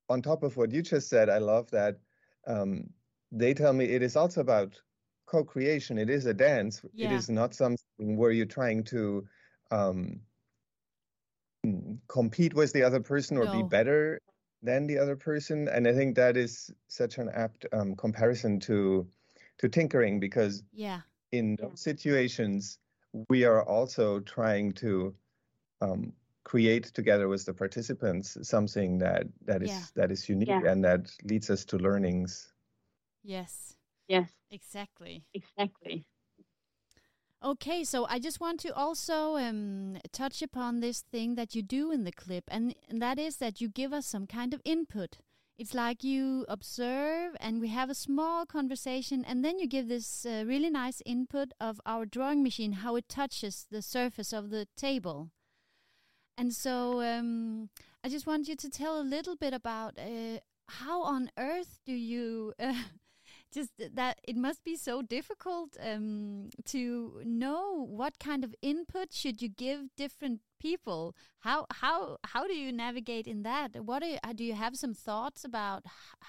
on 0.10 0.22
top 0.22 0.44
of 0.44 0.58
what 0.58 0.72
you 0.72 0.82
just 0.82 1.10
said 1.10 1.30
i 1.30 1.38
love 1.38 1.72
that 1.72 1.98
um, 2.46 2.90
they 3.32 3.54
tell 3.54 3.74
me 3.74 3.86
it 3.86 4.04
is 4.04 4.16
also 4.16 4.42
about 4.42 4.80
co-creation. 5.26 5.98
It 5.98 6.10
is 6.10 6.26
a 6.26 6.34
dance. 6.34 6.86
Yeah. 6.94 7.08
it 7.08 7.14
is 7.14 7.30
not 7.30 7.54
something 7.54 8.18
where 8.18 8.32
you're 8.32 8.46
trying 8.46 8.84
to 8.86 9.26
um, 9.72 10.20
compete 12.08 12.54
with 12.54 12.74
the 12.74 12.84
other 12.84 13.00
person 13.00 13.38
or 13.38 13.48
be 13.48 13.64
better 13.64 14.20
than 14.62 14.88
the 14.88 14.98
other 14.98 15.16
person 15.16 15.68
and 15.68 15.88
i 15.88 15.94
think 15.94 16.16
that 16.16 16.38
is 16.38 16.72
such 16.88 17.18
an 17.18 17.30
apt 17.34 17.66
um, 17.74 17.96
comparison 17.96 18.60
to 18.60 19.08
to 19.58 19.70
tinkering 19.70 20.20
because 20.20 20.64
yeah 20.74 21.02
in 21.32 21.56
those 21.60 21.80
situations 21.82 22.78
we 23.30 23.44
are 23.46 23.64
also 23.64 24.20
trying 24.22 24.72
to 24.72 25.14
um, 25.82 26.14
create 26.44 26.86
together 26.86 27.28
with 27.28 27.46
the 27.46 27.54
participants 27.54 28.38
something 28.42 28.98
that 29.00 29.26
that 29.46 29.64
is 29.64 29.70
Yeah. 29.70 29.86
that 29.96 30.12
is 30.12 30.30
unique 30.30 30.48
Yeah. 30.50 30.72
and 30.72 30.84
that 30.84 31.12
leads 31.24 31.50
us 31.50 31.66
to 31.66 31.78
learnings 31.78 32.54
yes 33.24 33.76
Yes, 34.08 34.34
exactly 34.52 35.24
exactly. 35.34 36.06
Okay, 37.46 37.84
so 37.84 38.06
I 38.10 38.20
just 38.20 38.40
want 38.40 38.62
to 38.62 38.74
also 38.74 39.36
um, 39.36 39.98
touch 40.14 40.42
upon 40.42 40.80
this 40.80 41.02
thing 41.02 41.36
that 41.36 41.54
you 41.54 41.62
do 41.62 41.92
in 41.92 42.06
the 42.06 42.12
clip, 42.14 42.46
and, 42.48 42.74
and 42.88 43.02
that 43.02 43.20
is 43.20 43.36
that 43.38 43.60
you 43.60 43.68
give 43.68 43.92
us 43.92 44.06
some 44.06 44.28
kind 44.28 44.54
of 44.54 44.62
input. 44.64 45.18
It's 45.58 45.74
like 45.74 46.06
you 46.06 46.46
observe, 46.48 47.36
and 47.42 47.60
we 47.60 47.68
have 47.68 47.90
a 47.90 47.96
small 47.96 48.46
conversation, 48.46 49.26
and 49.28 49.44
then 49.44 49.60
you 49.60 49.68
give 49.68 49.90
this 49.90 50.26
uh, 50.26 50.46
really 50.48 50.70
nice 50.70 51.02
input 51.06 51.52
of 51.60 51.82
our 51.86 52.06
drawing 52.06 52.44
machine, 52.44 52.72
how 52.72 52.96
it 52.96 53.10
touches 53.10 53.68
the 53.70 53.82
surface 53.82 54.32
of 54.32 54.50
the 54.50 54.66
table. 54.78 55.30
And 56.38 56.54
so 56.54 57.02
um, 57.02 57.70
I 58.06 58.08
just 58.08 58.26
want 58.26 58.48
you 58.48 58.56
to 58.56 58.70
tell 58.70 59.02
a 59.02 59.04
little 59.04 59.36
bit 59.36 59.54
about 59.54 60.00
uh, 60.00 60.40
how 60.70 61.04
on 61.04 61.30
earth 61.38 61.80
do 61.86 61.94
you. 61.94 62.54
Uh, 62.64 62.74
just 63.54 63.72
that 63.96 64.20
it 64.28 64.36
must 64.36 64.64
be 64.64 64.76
so 64.76 65.02
difficult 65.02 65.78
um, 65.80 66.50
to 66.66 67.22
know 67.26 67.86
what 67.86 68.20
kind 68.20 68.44
of 68.44 68.56
input 68.62 69.14
should 69.14 69.42
you 69.42 69.50
give 69.50 69.80
different 69.96 70.42
people. 70.60 71.16
How 71.40 71.66
how 71.82 72.18
how 72.26 72.48
do 72.48 72.54
you 72.54 72.72
navigate 72.72 73.28
in 73.28 73.44
that? 73.44 73.84
What 73.86 74.04
are, 74.04 74.10
you- 74.10 74.20
uh, 74.24 74.34
do 74.34 74.44
you 74.44 74.54
have 74.56 74.76
some 74.76 74.94
thoughts 74.94 75.44
about 75.46 75.84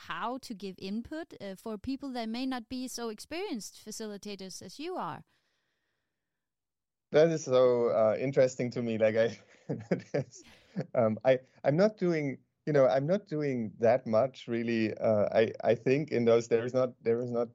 how 0.09 0.39
to 0.43 0.55
give 0.55 0.75
input 0.79 1.35
uh, 1.41 1.55
for 1.57 1.79
people 1.79 2.11
that 2.13 2.29
may 2.29 2.47
not 2.47 2.69
be 2.69 2.89
so 2.89 3.09
experienced 3.09 3.81
facilitators 3.87 4.63
as 4.63 4.79
you 4.79 4.97
are? 4.97 5.23
that 7.13 7.29
is 7.29 7.45
so 7.45 7.89
uh, 7.91 8.17
interesting 8.19 8.71
to 8.71 8.83
me 8.83 8.99
like 8.99 9.17
i 9.17 9.39
um, 10.95 11.19
i 11.25 11.39
i'm 11.65 11.77
not 11.77 11.97
doing 11.97 12.39
you 12.67 12.73
know 12.73 12.87
i'm 12.89 13.07
not 13.07 13.27
doing 13.29 13.73
that 13.79 14.07
much 14.07 14.47
really 14.49 14.95
uh, 14.99 15.27
i 15.33 15.53
i 15.65 15.75
think 15.75 16.11
in 16.11 16.25
those 16.25 16.49
there 16.49 16.65
is 16.65 16.75
not 16.75 16.93
there 17.03 17.21
is 17.21 17.31
not 17.31 17.49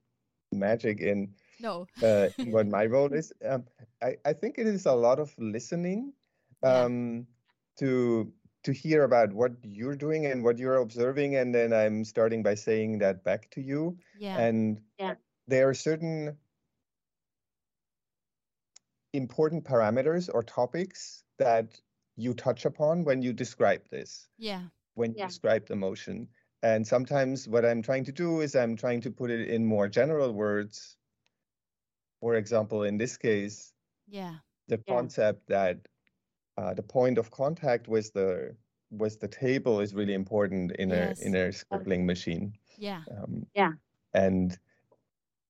magic 0.53 0.99
in 1.01 1.33
No. 1.59 1.87
uh, 2.03 2.29
in 2.39 2.51
what 2.51 2.67
my 2.77 2.85
role 2.85 3.13
is. 3.13 3.33
Um, 3.45 3.65
I, 4.01 4.17
I 4.25 4.33
think 4.33 4.57
it 4.57 4.67
is 4.67 4.85
a 4.85 4.93
lot 4.93 5.19
of 5.19 5.33
listening 5.37 6.13
Yeah. 6.63 6.85
um, 6.85 7.27
to 7.79 8.31
to 8.63 8.71
hear 8.73 9.03
about 9.03 9.33
what 9.33 9.53
you're 9.63 9.95
doing 9.95 10.25
and 10.25 10.43
what 10.43 10.57
you're 10.57 10.77
observing, 10.77 11.35
and 11.35 11.53
then 11.55 11.73
I'm 11.73 12.03
starting 12.05 12.43
by 12.43 12.55
saying 12.55 12.99
that 12.99 13.23
back 13.23 13.49
to 13.51 13.61
you. 13.61 13.97
Yeah. 14.17 14.37
And 14.39 14.81
Yeah. 14.99 15.15
there 15.47 15.69
are 15.69 15.73
certain 15.73 16.37
important 19.13 19.63
parameters 19.65 20.29
or 20.33 20.43
topics 20.43 21.23
that 21.37 21.79
you 22.15 22.33
touch 22.33 22.65
upon 22.65 23.03
when 23.05 23.21
you 23.21 23.33
describe 23.33 23.81
this 23.89 24.27
yeah. 24.37 24.67
When 24.99 25.13
you 25.15 25.23
describe 25.23 25.67
the 25.67 25.77
motion. 25.77 26.29
And 26.63 26.87
sometimes 26.87 27.47
what 27.49 27.65
I'm 27.65 27.81
trying 27.83 28.05
to 28.05 28.13
do 28.13 28.41
is 28.41 28.55
I'm 28.55 28.77
trying 28.77 29.01
to 29.03 29.11
put 29.11 29.31
it 29.31 29.49
in 29.49 29.65
more 29.65 29.89
general 29.89 30.33
words. 30.33 30.97
For 32.21 32.35
example, 32.35 32.83
in 32.83 32.97
this 32.97 33.17
case, 33.17 33.73
Yeah. 34.07 34.39
the 34.67 34.77
Yeah. 34.85 35.05
concept 35.05 35.47
that 35.47 35.87
uh, 36.57 36.73
the 36.75 36.83
point 36.83 37.17
of 37.19 37.31
contact 37.31 37.87
with 37.87 38.13
the 38.13 38.57
with 38.91 39.19
the 39.21 39.27
table 39.29 39.81
is 39.81 39.95
really 39.95 40.13
important 40.15 40.71
in 40.73 40.91
Yes. 40.91 40.93
a 40.93 41.15
in 41.19 41.35
a 41.35 41.51
scribbling 41.53 42.05
machine. 42.05 42.59
Yeah. 42.77 43.05
Um, 43.11 43.47
Yeah. 43.53 43.73
And 44.13 44.59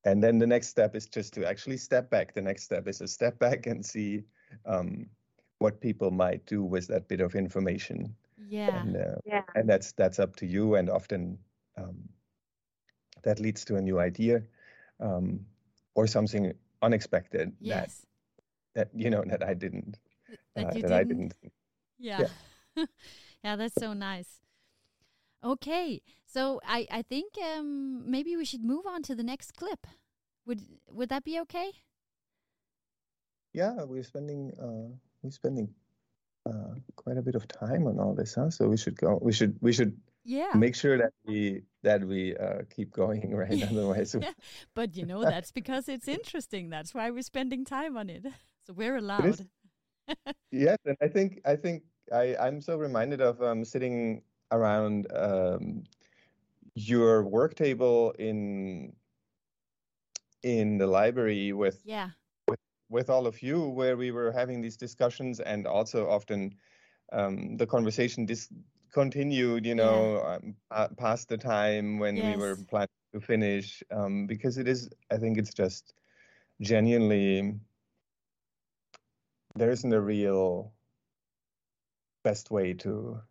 and 0.05 0.23
then 0.23 0.39
the 0.39 0.47
next 0.47 0.69
step 0.69 0.95
is 0.95 1.07
just 1.07 1.33
to 1.35 1.45
actually 1.47 1.77
step 1.77 2.09
back. 2.09 2.33
The 2.33 2.41
next 2.41 2.63
step 2.63 2.87
is 2.87 2.99
to 2.99 3.07
step 3.07 3.39
back 3.39 3.67
and 3.67 3.85
see 3.85 4.25
um, 4.65 5.09
what 5.59 5.81
people 5.81 6.11
might 6.11 6.45
do 6.45 6.63
with 6.63 6.87
that 6.87 7.07
bit 7.09 7.21
of 7.21 7.35
information 7.35 8.15
Yeah. 8.49 8.85
and 8.85 8.95
uh, 8.97 9.15
Yeah. 9.25 9.43
and 9.55 9.69
that's 9.69 9.91
that's 9.93 10.19
up 10.19 10.35
to 10.37 10.45
you 10.45 10.75
and 10.75 10.89
often 10.89 11.39
um, 11.77 12.09
that 13.23 13.39
leads 13.39 13.65
to 13.65 13.75
a 13.75 13.81
new 13.81 13.99
idea 13.99 14.43
um, 14.99 15.45
or 15.95 16.07
something 16.07 16.53
unexpected 16.81 17.53
that 17.65 17.89
Yes. 17.89 18.05
that 18.75 18.89
you 18.95 19.09
know 19.09 19.23
that 19.27 19.43
I 19.43 19.53
didn't 19.53 19.99
That 20.55 20.71
uh, 20.71 20.73
you 20.73 20.83
that 20.83 20.91
didn't. 21.03 21.03
didn't 21.03 21.35
Yeah. 21.99 22.27
Yeah. 23.43 23.55
that's 23.55 23.75
so 23.75 23.93
nice. 23.93 24.41
Okay, 25.43 26.01
so 26.25 26.59
I 26.65 26.87
I 26.91 27.01
think 27.01 27.37
um, 27.37 28.09
maybe 28.09 28.35
we 28.35 28.45
should 28.45 28.63
move 28.63 28.85
on 28.85 29.03
to 29.03 29.15
the 29.15 29.23
next 29.23 29.53
clip. 29.53 29.87
Would 30.45 30.61
would 30.89 31.09
that 31.09 31.23
be 31.23 31.39
okay? 31.41 31.71
yeah 33.53 33.83
we're 33.83 34.03
spending 34.03 34.51
uh, 34.59 34.89
we're 35.21 35.31
spending 35.31 35.73
uh, 36.45 36.73
quite 36.95 37.17
a 37.17 37.21
bit 37.21 37.35
of 37.35 37.47
time 37.47 37.87
on 37.87 37.99
all 37.99 38.13
this 38.15 38.35
huh 38.35 38.49
so 38.49 38.67
we 38.67 38.77
should 38.77 38.95
go 38.95 39.19
we 39.21 39.31
should 39.31 39.57
we 39.61 39.73
should 39.73 39.97
Yeah. 40.25 40.53
make 40.55 40.75
sure 40.75 40.97
that 40.97 41.13
we 41.25 41.63
that 41.83 42.03
we 42.05 42.35
uh, 42.37 42.61
keep 42.69 42.91
going 42.91 43.33
right 43.41 43.61
otherwise 43.63 44.15
we- 44.15 44.27
but 44.75 44.95
you 44.97 45.05
know 45.05 45.21
that's 45.23 45.51
because 45.51 45.89
it's 45.89 46.07
interesting. 46.07 46.69
That's 46.69 46.93
why 46.93 47.09
we're 47.11 47.23
spending 47.23 47.65
time 47.65 47.97
on 47.97 48.09
it. 48.09 48.25
So 48.67 48.73
we're 48.73 48.97
allowed. 48.97 49.47
Yes, 50.51 50.77
and 50.85 50.97
I 51.01 51.07
think 51.07 51.41
I 51.45 51.55
think 51.55 51.83
I 52.11 52.35
I'm 52.37 52.61
so 52.61 52.77
reminded 52.77 53.21
of 53.21 53.41
um, 53.41 53.65
sitting 53.65 54.21
around 54.51 55.07
um, 55.15 55.83
your 56.75 57.23
work 57.23 57.55
table 57.55 58.13
in 58.19 58.93
in 60.43 60.77
the 60.77 60.87
library 60.87 61.53
with 61.53 61.81
Yeah. 61.85 62.09
With 62.89 63.09
all 63.09 63.27
of 63.27 63.41
you, 63.41 63.67
where 63.67 63.97
we 63.97 64.11
were 64.11 64.31
having 64.31 64.61
these 64.61 64.77
discussions, 64.77 65.39
and 65.39 65.67
also 65.67 66.09
often 66.09 66.55
um, 67.11 67.57
the 67.57 67.67
conversation 67.67 68.25
dis- 68.25 68.51
continued, 68.91 69.65
you 69.65 69.75
know, 69.75 70.19
um, 70.25 70.55
uh, 70.71 70.87
past 70.97 71.29
the 71.29 71.37
time 71.37 71.99
when 71.99 72.23
we 72.23 72.35
were 72.35 72.57
planning 72.57 72.87
to 73.13 73.19
finish, 73.21 73.83
um, 73.91 74.27
because 74.27 74.57
it 74.57 74.67
is. 74.67 74.89
I 75.11 75.17
think 75.17 75.37
it's 75.37 75.53
just 75.53 75.93
genuinely 76.61 77.59
there 79.55 79.71
isn't 79.71 79.93
a 79.93 80.01
real 80.01 80.73
best 82.23 82.51
way 82.51 82.73
to 82.73 83.21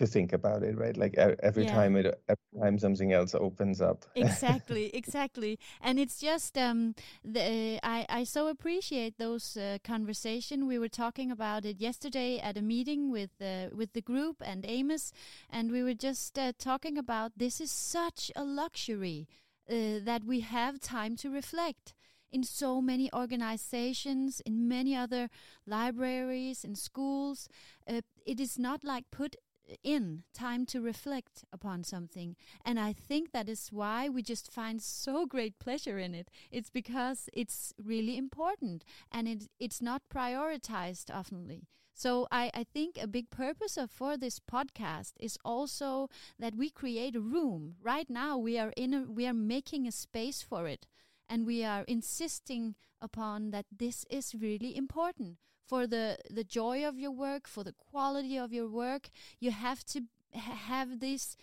to 0.00 0.06
think 0.06 0.32
about 0.32 0.62
it 0.64 0.76
right? 0.78 0.96
Like 0.96 1.14
every 1.18 1.64
Yeah. 1.64 1.74
time 1.76 1.96
it 1.96 2.06
every 2.28 2.60
time 2.62 2.78
something 2.78 3.12
else 3.12 3.34
opens 3.34 3.80
up. 3.80 4.04
Exactly 4.16 4.90
exactly. 4.94 5.58
And 5.80 5.98
it's 5.98 6.18
just 6.18 6.58
um 6.58 6.94
the 7.24 7.78
i 7.84 8.06
i 8.08 8.24
so 8.24 8.48
appreciate 8.48 9.18
those 9.18 9.56
uh, 9.56 9.78
conversation. 9.84 10.66
We 10.66 10.78
were 10.78 10.88
talking 10.88 11.30
about 11.30 11.64
it 11.64 11.80
yesterday 11.80 12.38
at 12.40 12.56
a 12.56 12.62
meeting 12.62 13.10
with 13.12 13.30
uh, 13.40 13.68
with 13.74 13.92
the 13.92 14.02
group 14.02 14.36
and 14.44 14.64
amos 14.66 15.12
and 15.48 15.70
we 15.70 15.82
were 15.84 15.94
just 15.94 16.38
uh, 16.38 16.52
talking 16.58 16.98
about 16.98 17.32
this 17.38 17.60
is 17.60 17.70
such 17.70 18.32
a 18.36 18.44
luxury 18.44 19.28
uh, 19.70 20.00
that 20.04 20.24
we 20.24 20.40
have 20.40 20.80
time 20.80 21.16
to 21.16 21.30
reflect. 21.30 21.94
In 22.32 22.44
so 22.44 22.80
many 22.82 23.10
organizations 23.12 24.40
in 24.46 24.68
many 24.68 24.94
other 24.96 25.28
libraries 25.66 26.64
and 26.64 26.76
schools 26.78 27.48
uh, 27.88 28.00
it 28.26 28.40
is 28.40 28.58
not 28.58 28.84
like 28.84 29.04
put 29.10 29.36
in 29.82 30.22
time 30.32 30.66
to 30.66 30.80
reflect 30.80 31.44
upon 31.52 31.84
something. 31.84 32.36
And 32.64 32.78
i 32.78 32.92
think 32.92 33.32
that 33.32 33.48
is 33.48 33.68
why 33.70 34.08
we 34.08 34.22
just 34.22 34.52
find 34.52 34.82
so 34.82 35.26
great 35.26 35.58
pleasure 35.58 35.98
in 35.98 36.14
it. 36.14 36.30
It's 36.50 36.70
because 36.70 37.28
it's 37.32 37.72
really 37.82 38.16
important 38.16 38.84
and 39.10 39.28
it, 39.28 39.48
it's 39.58 39.82
not 39.82 40.02
prioritized 40.12 41.06
oftenly. 41.10 41.66
So 41.94 42.26
I, 42.30 42.50
I 42.54 42.64
think 42.64 42.96
a 42.96 43.06
big 43.06 43.30
purpose 43.30 43.76
of 43.76 43.90
for 43.90 44.16
this 44.16 44.40
podcast 44.40 45.12
is 45.20 45.36
also 45.44 46.08
that 46.38 46.54
we 46.54 46.70
create 46.70 47.14
a 47.14 47.20
room. 47.20 47.74
Right 47.82 48.08
now 48.08 48.38
we 48.38 48.58
are 48.58 48.72
in 48.76 48.94
a, 48.94 49.02
we 49.02 49.26
are 49.26 49.34
making 49.34 49.86
a 49.86 49.92
space 49.92 50.40
for 50.40 50.66
it 50.66 50.86
and 51.28 51.46
we 51.46 51.62
are 51.64 51.82
insisting 51.82 52.74
upon 53.02 53.50
that 53.50 53.66
this 53.70 54.04
is 54.10 54.34
really 54.34 54.76
important 54.76 55.36
for 55.70 55.86
the 55.86 56.06
the 56.38 56.46
joy 56.60 56.78
of 56.90 56.98
your 56.98 57.14
work, 57.26 57.44
for 57.54 57.62
the 57.64 57.76
quality 57.90 58.36
of 58.44 58.52
your 58.52 58.68
work. 58.84 59.04
You 59.44 59.50
have 59.66 59.80
to 59.92 59.98
ha 60.34 60.54
have 60.72 60.90
this 61.06 61.36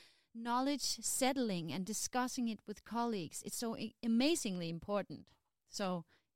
knowledge 0.50 0.88
settling 1.20 1.72
and 1.74 1.84
discussing 1.94 2.48
it 2.54 2.60
with 2.68 2.90
colleagues. 2.98 3.42
It's 3.46 3.60
so 3.66 3.70
amazingly 4.04 4.70
important. 4.70 5.22
So, 5.70 5.86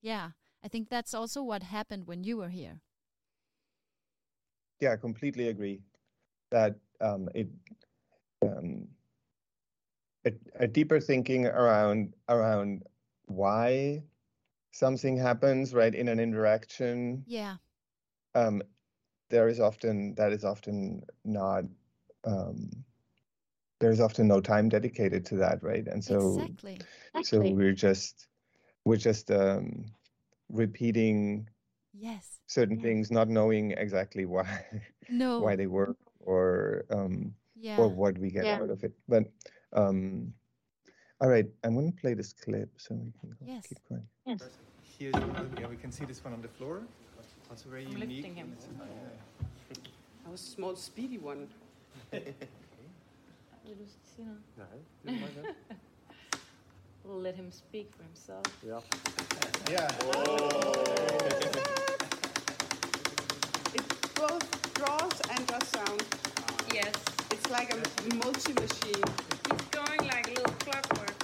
yeah, 0.02 0.28
I 0.66 0.68
think 0.68 0.90
that's 0.90 1.14
also 1.14 1.40
what 1.44 1.64
happened 1.78 2.08
when 2.08 2.24
you 2.24 2.38
were 2.38 2.54
here 2.62 2.78
yeah, 4.82 4.94
I 4.94 4.98
completely 4.98 5.48
agree 5.48 5.80
that 6.50 6.76
um, 7.00 7.30
it 7.34 7.48
um, 8.42 8.88
a, 10.26 10.34
a, 10.56 10.68
deeper 10.68 11.00
thinking 11.00 11.46
around 11.46 12.14
around 12.28 12.84
why 13.28 14.04
something 14.72 15.16
happens 15.16 15.74
right 15.74 15.94
in 15.94 16.08
an 16.08 16.20
interaction. 16.20 17.24
Yeah. 17.28 17.58
Um, 18.36 18.62
there 19.30 19.48
is 19.48 19.60
often 19.60 20.16
that 20.16 20.32
is 20.32 20.44
often 20.44 21.04
not 21.24 21.64
um, 22.26 22.70
there's 23.80 24.00
often 24.00 24.28
no 24.28 24.42
time 24.42 24.70
dedicated 24.70 25.26
to 25.26 25.36
that, 25.38 25.64
right? 25.64 25.88
And 25.88 26.04
so 26.04 26.40
exactly. 26.40 26.80
so 27.24 27.40
we're 27.40 27.74
just 27.74 28.28
we're 28.86 28.98
just 28.98 29.32
um, 29.32 29.86
repeating 30.50 31.48
yes 31.94 32.40
certain 32.48 32.78
yeah. 32.78 32.84
things 32.84 33.12
not 33.12 33.28
knowing 33.28 33.72
exactly 33.72 34.26
why 34.26 34.66
no 35.10 35.40
why 35.44 35.56
they 35.56 35.68
work 35.68 35.98
or 36.20 36.86
um 36.92 37.34
yeah. 37.56 37.78
or 37.78 37.88
what 37.88 38.18
we 38.18 38.30
get 38.30 38.46
yeah. 38.46 38.56
out 38.56 38.70
of 38.70 38.84
it 38.84 38.94
but 39.08 39.24
um 39.74 40.34
all 41.20 41.30
right 41.30 41.48
i'm 41.64 41.74
going 41.74 41.92
to 41.92 42.02
play 42.02 42.14
this 42.14 42.34
clip 42.34 42.70
so 42.78 42.96
we 42.96 43.12
can 43.20 43.36
yes. 43.46 43.68
keep 43.68 43.78
going 43.90 44.08
yes. 44.26 44.50
here's 44.98 45.14
one 45.14 45.50
yeah 45.60 45.68
we 45.68 45.76
can 45.76 45.92
see 45.92 46.06
this 46.06 46.24
one 46.24 46.34
on 46.34 46.42
the 46.42 46.48
floor 46.48 46.82
also 47.52 47.70
very 47.70 47.86
I'm 47.86 47.92
unique 47.92 48.24
lifting 48.24 48.36
him. 48.36 48.56
that 50.24 50.32
was 50.32 50.42
a 50.42 50.44
small 50.44 50.76
speedy 50.78 51.18
one 51.18 51.50
We'll 57.04 57.20
let 57.20 57.36
him 57.36 57.52
speak 57.52 57.92
for 57.98 58.04
himself. 58.04 58.46
Yeah. 58.66 58.80
Yeah. 59.70 59.88
it 63.74 63.84
both 64.16 64.74
draws 64.76 65.22
and 65.32 65.48
does 65.48 65.68
sound. 65.68 66.04
Yes. 66.74 66.94
It's 67.32 67.50
like 67.50 67.74
a 67.74 67.78
multi 68.16 68.54
machine. 68.54 69.04
He's 69.50 69.62
going 69.72 70.00
like 70.08 70.28
a 70.28 70.30
little 70.30 70.54
clockwork. 70.60 71.16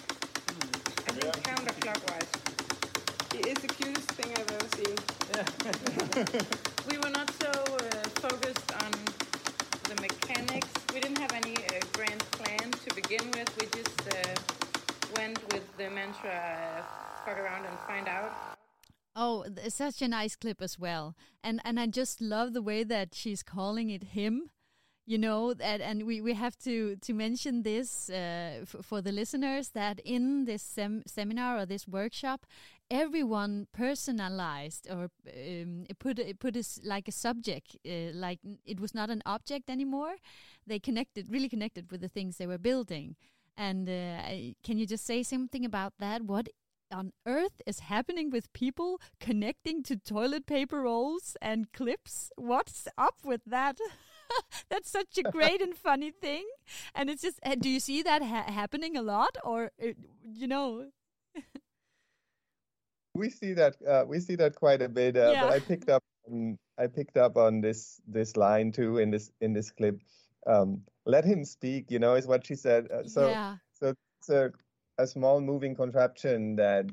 I 1.07 1.11
think 1.11 1.23
yeah. 1.23 1.53
counterclockwise. 1.53 2.66
It 3.47 3.57
is 3.59 3.63
the 3.63 3.73
cutest 3.75 4.11
thing 4.11 4.29
I've 4.35 4.51
ever 4.51 4.67
seen. 4.75 4.95
Yeah. 5.33 6.91
we 6.91 6.97
were 6.97 7.09
not 7.11 7.31
so 7.41 7.49
uh, 7.49 8.09
focused 8.19 8.73
on 8.83 8.91
the 9.87 10.01
mechanics. 10.01 10.67
We 10.93 10.99
didn't 10.99 11.19
have 11.19 11.31
any 11.31 11.55
uh, 11.55 11.79
grand 11.93 12.19
plan 12.31 12.71
to 12.71 12.93
begin 12.93 13.31
with. 13.31 13.49
We 13.57 13.67
just 13.67 14.01
uh, 14.05 14.35
went 15.15 15.41
with 15.53 15.63
the 15.77 15.89
mantra 15.89 16.29
uh, 16.29 17.25
fuck 17.25 17.39
around 17.39 17.63
and 17.63 17.79
find 17.87 18.09
out. 18.09 18.33
Oh, 19.15 19.45
such 19.69 20.01
a 20.01 20.09
nice 20.09 20.35
clip 20.35 20.61
as 20.61 20.77
well. 20.77 21.15
And 21.41 21.61
and 21.63 21.79
I 21.79 21.87
just 21.87 22.19
love 22.19 22.51
the 22.51 22.61
way 22.61 22.83
that 22.83 23.15
she's 23.15 23.43
calling 23.43 23.89
it 23.89 24.03
him. 24.03 24.49
You 25.09 25.17
know, 25.17 25.53
that, 25.53 25.79
and 25.79 26.05
we, 26.05 26.19
we 26.19 26.33
have 26.33 26.57
to, 26.65 26.97
to 26.97 27.13
mention 27.13 27.63
this 27.63 28.09
uh, 28.09 28.65
for 28.65 29.01
the 29.01 29.13
listeners 29.13 29.69
that 29.69 30.01
in 30.01 30.43
this 30.43 30.61
sem 30.61 31.03
seminar 31.07 31.59
or 31.59 31.65
this 31.65 31.87
workshop, 31.87 32.45
everyone 32.89 33.67
personalized 33.73 34.87
or 34.89 35.09
um, 35.35 35.85
put 35.99 36.19
it 36.19 36.39
put 36.39 36.53
this 36.53 36.79
like 36.83 37.07
a 37.07 37.11
subject, 37.11 37.77
uh, 37.85 38.11
like 38.13 38.39
it 38.65 38.79
was 38.79 38.93
not 38.93 39.09
an 39.09 39.21
object 39.25 39.69
anymore. 39.69 40.15
They 40.65 40.79
connected, 40.79 41.31
really 41.31 41.49
connected 41.49 41.91
with 41.91 42.01
the 42.01 42.09
things 42.09 42.37
they 42.37 42.47
were 42.47 42.57
building. 42.57 43.15
And 43.57 43.89
uh, 43.89 44.53
can 44.63 44.77
you 44.77 44.85
just 44.85 45.05
say 45.05 45.23
something 45.23 45.65
about 45.65 45.93
that? 45.99 46.23
What 46.23 46.49
on 46.91 47.11
earth 47.25 47.61
is 47.65 47.79
happening 47.81 48.29
with 48.29 48.53
people 48.53 48.99
connecting 49.19 49.83
to 49.83 49.95
toilet 49.97 50.45
paper 50.45 50.81
rolls 50.81 51.35
and 51.41 51.71
clips? 51.73 52.31
What's 52.35 52.87
up 52.97 53.15
with 53.23 53.41
that? 53.45 53.77
That's 54.69 54.89
such 54.89 55.17
a 55.17 55.23
great 55.23 55.61
and 55.61 55.75
funny 55.75 56.11
thing. 56.11 56.45
And 56.93 57.09
it's 57.09 57.23
just, 57.23 57.39
uh, 57.43 57.55
do 57.55 57.69
you 57.69 57.79
see 57.79 58.03
that 58.03 58.21
ha 58.21 58.43
happening 58.47 58.95
a 58.95 59.01
lot, 59.01 59.37
or 59.43 59.71
uh, 59.81 59.93
you 60.23 60.47
know? 60.47 60.87
we 63.17 63.29
see 63.29 63.53
that 63.53 63.75
uh, 63.87 64.05
we 64.07 64.19
see 64.19 64.35
that 64.35 64.55
quite 64.55 64.81
a 64.81 64.89
bit. 64.89 65.17
Uh, 65.17 65.31
yeah. 65.31 65.43
But 65.43 65.53
I 65.53 65.59
picked 65.59 65.89
up 65.89 66.03
on, 66.27 66.57
I 66.77 66.87
picked 66.87 67.17
up 67.17 67.37
on 67.37 67.61
this 67.61 67.99
this 68.07 68.37
line 68.37 68.71
too 68.71 68.99
in 68.99 69.11
this 69.11 69.31
in 69.41 69.53
this 69.53 69.71
clip. 69.71 69.99
Um, 70.45 70.83
let 71.05 71.25
him 71.25 71.43
speak, 71.43 71.91
you 71.91 71.99
know, 71.99 72.15
is 72.15 72.27
what 72.27 72.45
she 72.45 72.55
said. 72.55 72.89
Uh, 72.91 73.03
so, 73.03 73.27
yeah. 73.29 73.55
so 73.73 73.93
it's 74.19 74.29
a, 74.29 74.51
a 74.97 75.07
small 75.07 75.41
moving 75.41 75.75
contraption 75.75 76.55
that 76.57 76.85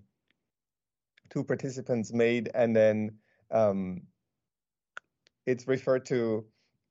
two 1.31 1.45
participants 1.45 2.13
made, 2.13 2.51
and 2.55 2.75
then 2.75 3.19
um, 3.51 4.03
it's 5.47 5.69
referred 5.69 6.07
to 6.07 6.45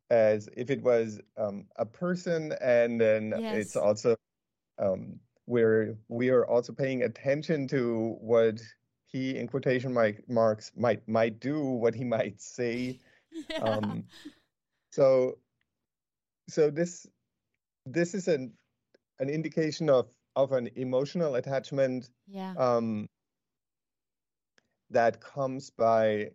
as 0.09 0.47
if 0.55 0.69
it 0.69 0.81
was 0.83 1.19
um, 1.37 1.65
a 1.77 1.85
person, 1.85 2.53
and 2.61 2.99
then 2.99 3.33
yes. 3.37 3.55
it's 3.55 3.75
also 3.75 4.15
um, 4.77 5.19
we're 5.47 5.97
we 6.07 6.29
are 6.29 6.45
also 6.45 6.71
paying 6.71 7.03
attention 7.03 7.67
to 7.67 8.15
what 8.19 8.61
he 9.13 9.37
in 9.37 9.47
quotation 9.47 9.95
marks 10.27 10.71
might 10.75 11.07
might 11.07 11.39
do, 11.39 11.61
what 11.61 11.95
he 11.95 12.03
might 12.17 12.41
say. 12.41 12.99
Yeah. 13.49 13.59
Um, 13.63 14.03
so 14.91 15.37
so 16.49 16.69
this 16.69 17.07
this 17.85 18.13
is 18.13 18.27
an 18.27 18.53
an 19.19 19.29
indication 19.29 19.89
of 19.89 20.09
of 20.35 20.51
an 20.51 20.69
emotional 20.75 21.35
attachment 21.35 22.09
yeah. 22.27 22.53
um, 22.57 23.07
that 24.89 25.19
comes 25.21 25.69
by 25.69 26.29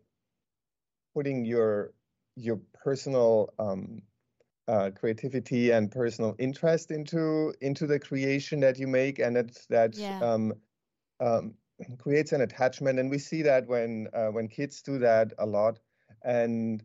putting 1.14 1.44
your 1.44 1.92
your 2.36 2.60
personal 2.82 3.52
um, 3.58 4.02
uh, 4.66 4.90
creativity 4.94 5.70
and 5.70 5.90
personal 5.90 6.34
interest 6.38 6.90
into 6.90 7.52
into 7.60 7.86
the 7.86 7.98
creation 7.98 8.60
that 8.60 8.78
you 8.78 8.86
make, 8.86 9.18
and 9.18 9.36
that 9.36 9.56
that 9.68 9.96
yeah. 9.96 10.20
um, 10.20 10.52
um, 11.20 11.54
creates 11.98 12.32
an 12.32 12.40
attachment. 12.40 12.98
And 12.98 13.10
we 13.10 13.18
see 13.18 13.42
that 13.42 13.66
when 13.66 14.08
uh, 14.12 14.28
when 14.28 14.48
kids 14.48 14.82
do 14.82 14.98
that 14.98 15.32
a 15.38 15.46
lot, 15.46 15.78
and 16.22 16.82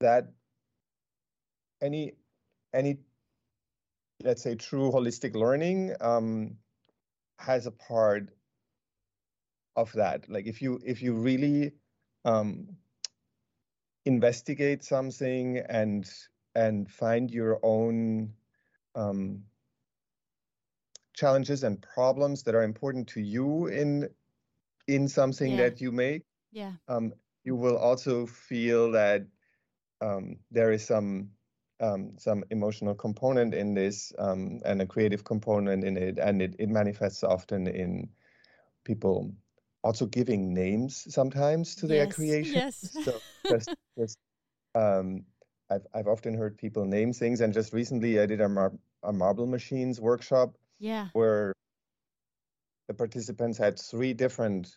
that 0.00 0.32
any 1.80 2.12
any 2.74 2.98
let's 4.22 4.42
say 4.42 4.54
true 4.54 4.90
holistic 4.90 5.34
learning 5.34 5.94
um, 6.00 6.56
has 7.38 7.66
a 7.66 7.70
part 7.70 8.30
of 9.76 9.92
that 9.92 10.28
like 10.30 10.46
if 10.46 10.62
you 10.62 10.80
if 10.84 11.02
you 11.02 11.12
really 11.12 11.72
um, 12.24 12.66
investigate 14.06 14.82
something 14.82 15.58
and 15.68 16.10
and 16.54 16.90
find 16.90 17.30
your 17.30 17.60
own 17.62 18.32
um, 18.94 19.42
challenges 21.16 21.64
and 21.64 21.82
problems 21.82 22.44
that 22.44 22.54
are 22.54 22.62
important 22.62 23.08
to 23.08 23.20
you 23.20 23.66
in 23.66 24.08
in 24.86 25.08
something 25.08 25.52
yeah. 25.52 25.64
that 25.64 25.80
you 25.80 25.90
make 25.90 26.22
yeah 26.52 26.72
um, 26.88 27.12
you 27.42 27.56
will 27.56 27.76
also 27.76 28.26
feel 28.26 28.92
that 28.92 29.26
um, 30.00 30.36
there 30.50 30.72
is 30.72 30.84
some 30.84 31.30
um, 31.80 32.12
some 32.18 32.44
emotional 32.50 32.94
component 32.94 33.54
in 33.54 33.74
this 33.74 34.12
um, 34.18 34.60
and 34.64 34.80
a 34.80 34.86
creative 34.86 35.24
component 35.24 35.84
in 35.84 35.96
it, 35.96 36.18
and 36.18 36.40
it, 36.40 36.56
it 36.58 36.68
manifests 36.68 37.22
often 37.22 37.66
in 37.66 38.08
people 38.84 39.30
also 39.84 40.06
giving 40.06 40.54
names 40.54 41.06
sometimes 41.12 41.74
to 41.76 41.86
yes. 41.86 41.88
their 41.88 42.06
creation. 42.06 42.54
Yes. 42.54 42.96
so 43.04 43.20
just, 43.48 43.74
just 43.98 44.18
um, 44.74 45.24
I've 45.70 45.86
I've 45.94 46.08
often 46.08 46.34
heard 46.34 46.56
people 46.56 46.84
name 46.84 47.12
things, 47.12 47.40
and 47.40 47.52
just 47.52 47.72
recently 47.72 48.20
I 48.20 48.26
did 48.26 48.40
a, 48.40 48.48
mar- 48.48 48.78
a 49.02 49.12
marble 49.12 49.46
machines 49.46 50.00
workshop. 50.00 50.56
Yeah. 50.78 51.08
Where 51.12 51.52
the 52.88 52.94
participants 52.94 53.58
had 53.58 53.78
three 53.78 54.14
different 54.14 54.76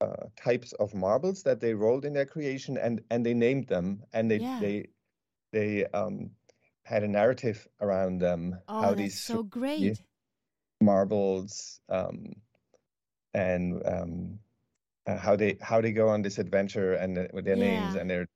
uh, 0.00 0.26
types 0.36 0.72
of 0.74 0.94
marbles 0.94 1.42
that 1.42 1.60
they 1.60 1.74
rolled 1.74 2.04
in 2.04 2.12
their 2.12 2.26
creation, 2.26 2.78
and 2.78 3.02
and 3.10 3.24
they 3.24 3.34
named 3.34 3.68
them, 3.68 4.02
and 4.12 4.30
they 4.30 4.38
yeah. 4.38 4.58
they 4.60 4.86
they 5.52 5.86
um, 5.86 6.30
had 6.84 7.02
a 7.02 7.08
narrative 7.08 7.66
around 7.80 8.18
them. 8.18 8.58
Oh, 8.68 8.80
how 8.80 8.88
that's 8.88 8.98
these 8.98 9.20
so 9.20 9.42
great. 9.42 10.00
marbles 10.80 11.80
um, 11.90 12.32
and 13.34 13.82
um, 13.84 14.38
uh, 15.06 15.16
how 15.16 15.36
they 15.36 15.56
how 15.60 15.80
they 15.80 15.92
go 15.92 16.08
on 16.08 16.22
this 16.22 16.38
adventure 16.38 16.94
and 16.94 17.18
uh, 17.18 17.26
with 17.32 17.44
their 17.44 17.56
names 17.56 17.94
and 17.94 18.10
their 18.10 18.26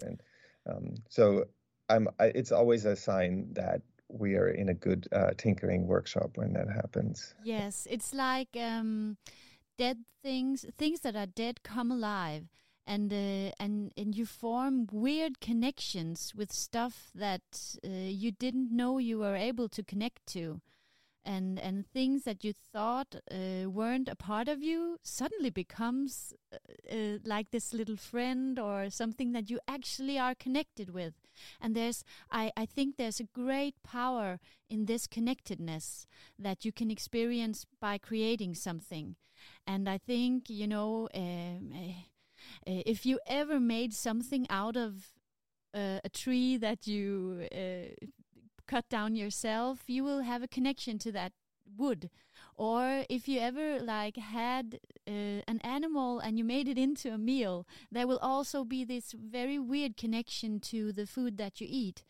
and 0.00 0.20
um, 0.66 0.94
so 1.08 1.44
I'm 1.88 2.08
I, 2.18 2.26
it's 2.26 2.52
always 2.52 2.84
a 2.84 2.96
sign 2.96 3.52
that 3.54 3.82
we 4.12 4.36
are 4.36 4.48
in 4.48 4.68
a 4.68 4.74
good 4.74 5.08
uh, 5.12 5.30
tinkering 5.36 5.86
workshop 5.86 6.32
when 6.36 6.52
that 6.52 6.68
happens. 6.68 7.34
Yes, 7.42 7.86
it's 7.90 8.12
like 8.12 8.56
um, 8.56 9.16
dead 9.78 10.04
things, 10.22 10.64
things 10.76 11.00
that 11.00 11.16
are 11.16 11.26
dead 11.26 11.62
come 11.62 11.90
alive, 11.90 12.44
and 12.86 13.12
uh, 13.12 13.52
and 13.58 13.92
and 13.96 14.14
you 14.14 14.26
form 14.26 14.86
weird 14.92 15.40
connections 15.40 16.32
with 16.36 16.52
stuff 16.52 17.10
that 17.14 17.42
uh, 17.84 17.88
you 17.88 18.30
didn't 18.32 18.70
know 18.70 18.98
you 18.98 19.18
were 19.18 19.36
able 19.36 19.68
to 19.68 19.82
connect 19.82 20.26
to, 20.26 20.60
and 21.24 21.58
and 21.58 21.86
things 21.86 22.24
that 22.24 22.44
you 22.44 22.52
thought 22.52 23.16
uh, 23.30 23.70
weren't 23.70 24.08
a 24.08 24.16
part 24.16 24.48
of 24.48 24.62
you 24.62 24.98
suddenly 25.02 25.50
becomes 25.50 26.32
uh, 26.52 26.56
uh, 26.94 27.18
like 27.24 27.50
this 27.50 27.72
little 27.72 27.96
friend 27.96 28.58
or 28.58 28.90
something 28.90 29.32
that 29.32 29.50
you 29.50 29.58
actually 29.66 30.18
are 30.18 30.34
connected 30.34 30.90
with, 30.90 31.14
and 31.60 31.74
there's 31.74 32.04
I 32.30 32.52
I 32.56 32.66
think 32.66 32.96
there's 32.96 33.20
a 33.20 33.28
great 33.34 33.74
power 33.82 34.40
in 34.68 34.86
this 34.86 35.06
connectedness 35.06 36.06
that 36.38 36.64
you 36.64 36.72
can 36.72 36.90
experience 36.90 37.66
by 37.80 37.98
creating 37.98 38.54
something. 38.54 39.16
And 39.66 39.88
I 39.88 39.98
think, 39.98 40.48
you 40.48 40.66
know, 40.66 41.08
um, 41.14 41.72
uh, 41.74 42.70
uh, 42.70 42.82
if 42.86 43.04
you 43.04 43.18
ever 43.26 43.60
made 43.60 43.92
something 43.92 44.46
out 44.50 44.76
of 44.76 45.12
uh, 45.74 45.98
a 46.04 46.08
tree 46.08 46.56
that 46.58 46.86
you 46.86 47.46
uh, 47.52 48.06
cut 48.72 48.88
down 48.88 49.14
yourself, 49.14 49.80
you 49.86 50.02
will 50.02 50.22
have 50.22 50.42
a 50.42 50.48
connection 50.48 50.98
to 50.98 51.12
that 51.12 51.32
wood. 51.76 52.08
Or 52.56 53.04
if 53.10 53.28
you 53.28 53.38
ever 53.38 53.80
like 53.80 54.16
had 54.16 54.80
uh, 55.06 55.40
an 55.52 55.60
animal 55.62 56.20
and 56.20 56.38
you 56.38 56.44
made 56.44 56.68
it 56.68 56.78
into 56.78 57.12
a 57.12 57.18
meal, 57.18 57.66
there 57.90 58.06
will 58.06 58.18
also 58.18 58.64
be 58.64 58.82
this 58.84 59.12
very 59.12 59.58
weird 59.58 59.98
connection 59.98 60.58
to 60.72 60.90
the 60.90 61.06
food 61.06 61.36
that 61.36 61.60
you 61.60 61.66
eat. 61.68 62.02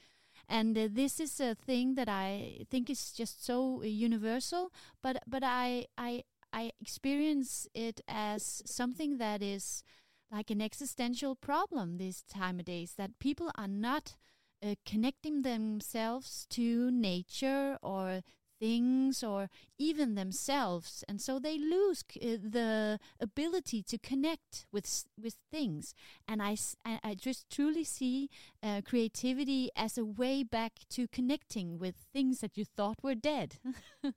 And 0.49 0.79
uh, 0.79 0.89
this 0.91 1.19
is 1.19 1.41
a 1.41 1.57
thing 1.57 1.97
that 1.97 2.09
I 2.09 2.65
think 2.71 2.89
is 2.89 3.11
just 3.11 3.45
so 3.45 3.81
uh, 3.83 3.87
universal, 3.87 4.73
but 5.03 5.17
but 5.27 5.43
I 5.45 5.87
I 5.99 6.23
I 6.53 6.73
experience 6.81 7.67
it 7.75 8.01
as 8.07 8.63
something 8.67 9.19
that 9.19 9.43
is 9.43 9.83
like 10.31 10.51
an 10.51 10.61
existential 10.61 11.35
problem 11.35 11.97
these 11.97 12.23
time 12.23 12.59
of 12.61 12.67
days 12.67 12.95
that 12.97 13.19
people 13.19 13.51
are 13.57 13.69
not 13.69 14.17
uh, 14.63 14.75
connecting 14.87 15.43
themselves 15.43 16.47
to 16.51 16.91
nature 16.91 17.79
or 17.83 18.23
things 18.61 19.25
or 19.25 19.51
even 19.77 20.15
themselves. 20.15 21.03
And 21.09 21.21
so 21.21 21.41
they 21.41 21.59
lose 21.59 22.05
uh, 22.17 22.39
the 22.41 23.01
ability 23.21 23.83
to 23.83 23.99
connect 23.99 24.67
with 24.73 25.05
with 25.21 25.35
things. 25.51 25.95
And 26.29 26.41
i 26.41 26.57
i 26.85 27.15
just 27.15 27.51
truly 27.51 27.85
see 27.85 28.29
uh, 28.63 28.83
creativity 28.85 29.71
as 29.75 29.99
a 29.99 30.05
way 30.05 30.45
back 30.45 30.73
to 30.91 31.09
connecting 31.09 31.79
with 31.79 31.97
things 32.13 32.39
that 32.41 32.57
you 32.57 32.65
thought 32.65 33.03
were 33.03 33.17
dead. 33.17 33.57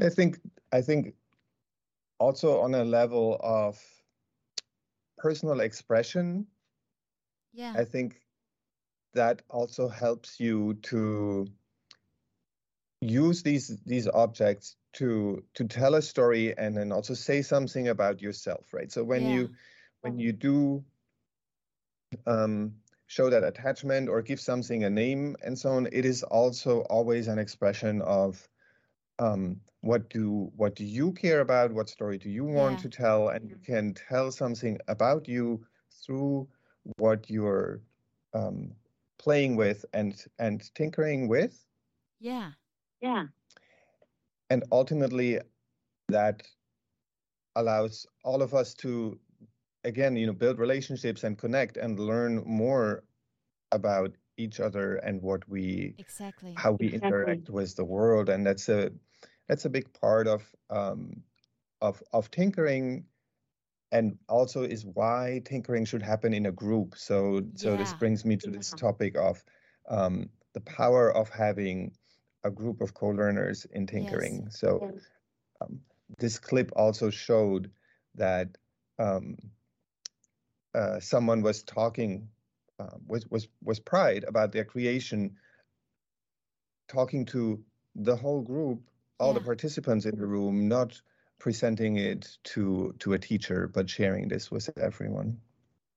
I 0.00 0.10
think 0.10 0.38
I 0.72 0.82
think 0.82 1.14
also 2.18 2.60
on 2.60 2.74
a 2.74 2.84
level 2.84 3.40
of 3.42 3.78
personal 5.18 5.60
expression, 5.60 6.46
yeah. 7.52 7.72
I 7.76 7.84
think 7.84 8.20
that 9.16 9.42
also 9.50 9.88
helps 9.88 10.40
you 10.40 10.74
to 10.82 11.46
use 13.00 13.42
these 13.42 13.78
these 13.84 14.08
objects 14.08 14.76
to 14.94 15.42
to 15.54 15.64
tell 15.64 15.94
a 15.94 16.02
story 16.02 16.56
and 16.56 16.76
then 16.76 16.92
also 16.92 17.14
say 17.14 17.42
something 17.42 17.88
about 17.88 18.22
yourself, 18.22 18.72
right? 18.72 18.90
So 18.90 19.04
when 19.04 19.22
Yeah. 19.22 19.32
you 19.32 19.50
when 20.02 20.18
you 20.18 20.32
do 20.32 20.84
um, 22.26 22.74
show 23.06 23.30
that 23.30 23.44
attachment 23.44 24.08
or 24.08 24.22
give 24.22 24.40
something 24.40 24.84
a 24.84 24.90
name 24.90 25.36
and 25.42 25.58
so 25.58 25.70
on, 25.70 25.88
it 25.92 26.04
is 26.04 26.22
also 26.22 26.80
always 26.82 27.28
an 27.28 27.38
expression 27.38 28.02
of 28.02 28.48
um, 29.18 29.60
what 29.80 30.08
do 30.10 30.50
what 30.56 30.74
do 30.74 30.84
you 30.84 31.12
care 31.12 31.40
about? 31.40 31.72
What 31.72 31.88
story 31.88 32.18
do 32.18 32.28
you 32.28 32.44
want 32.44 32.78
Yeah. 32.78 32.82
to 32.82 32.88
tell? 32.88 33.28
And 33.28 33.48
you 33.48 33.56
can 33.56 33.94
tell 33.94 34.30
something 34.30 34.78
about 34.88 35.28
you 35.28 35.64
through 36.04 36.48
what 36.98 37.30
you're 37.30 37.80
um, 38.34 38.74
playing 39.18 39.56
with 39.56 39.84
and 39.92 40.14
and 40.38 40.74
tinkering 40.74 41.28
with, 41.28 41.64
yeah. 42.20 42.52
Yeah. 43.00 43.26
and 44.50 44.64
ultimately 44.72 45.40
that 46.08 46.42
allows 47.56 48.06
all 48.24 48.42
of 48.42 48.54
us 48.54 48.74
to 48.74 49.18
again 49.84 50.16
you 50.16 50.26
know 50.26 50.32
build 50.32 50.58
relationships 50.58 51.24
and 51.24 51.36
connect 51.38 51.76
and 51.76 51.98
learn 51.98 52.42
more 52.46 53.04
about 53.72 54.12
each 54.38 54.60
other 54.60 54.96
and 54.96 55.20
what 55.22 55.48
we 55.48 55.94
exactly. 55.98 56.54
how 56.56 56.72
we 56.72 56.92
interact 56.92 57.48
with 57.50 57.74
the 57.76 57.84
world. 57.84 58.28
And 58.28 58.46
that's 58.46 58.68
a 58.68 58.90
that's 59.48 59.64
a 59.64 59.70
big 59.70 59.92
part 60.00 60.26
of 60.28 60.42
um, 60.70 61.22
of 61.80 62.02
of 62.12 62.30
tinkering 62.30 63.04
and 63.92 64.18
also 64.28 64.62
is 64.62 64.84
why 64.84 65.42
tinkering 65.44 65.84
should 65.84 66.02
happen 66.02 66.34
in 66.34 66.46
a 66.46 66.52
group. 66.52 66.94
So 66.96 67.42
so 67.54 67.76
this 67.76 67.92
brings 67.94 68.24
me 68.24 68.36
to 68.38 68.50
this 68.50 68.72
topic 68.72 69.16
of 69.16 69.42
um, 69.88 70.28
the 70.54 70.60
power 70.60 71.14
of 71.14 71.28
having 71.28 71.92
a 72.44 72.50
group 72.50 72.80
of 72.80 72.94
co-learners 72.94 73.66
in 73.72 73.86
tinkering. 73.86 74.48
so 74.50 74.92
um, 75.60 75.80
this 76.18 76.38
clip 76.38 76.70
also 76.76 77.10
showed 77.10 77.70
that 78.14 78.48
um, 78.98 79.36
uh, 80.74 81.00
someone 81.00 81.42
was 81.42 81.62
talking 81.62 82.28
uh, 82.78 82.96
was 83.06 83.26
was 83.30 83.48
was 83.62 83.80
pride 83.80 84.24
about 84.28 84.52
their 84.52 84.64
creation 84.64 85.36
talking 86.88 87.24
to 87.24 87.62
the 87.94 88.14
whole 88.16 88.42
group 88.42 88.80
all 89.18 89.32
the 89.32 89.40
participants 89.40 90.04
in 90.04 90.16
the 90.16 90.26
room 90.26 90.68
not 90.68 91.00
presenting 91.38 91.96
it 91.96 92.38
to 92.44 92.94
to 92.98 93.12
a 93.14 93.18
teacher 93.18 93.68
but 93.68 93.88
sharing 93.90 94.28
this 94.28 94.50
with 94.50 94.70
everyone 94.78 95.40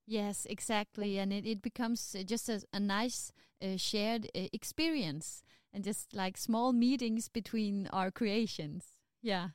Yes, 0.07 0.45
exactly, 0.49 1.19
and 1.19 1.31
it, 1.31 1.45
it 1.45 1.61
becomes 1.61 2.15
just 2.25 2.49
a, 2.49 2.61
a 2.73 2.79
nice 2.79 3.31
uh, 3.61 3.77
shared 3.77 4.25
uh, 4.35 4.47
experience, 4.51 5.43
and 5.71 5.83
just 5.83 6.13
like 6.13 6.35
small 6.35 6.73
meetings 6.73 7.29
between 7.29 7.87
our 7.93 8.09
creations. 8.09 8.93
Yeah, 9.21 9.49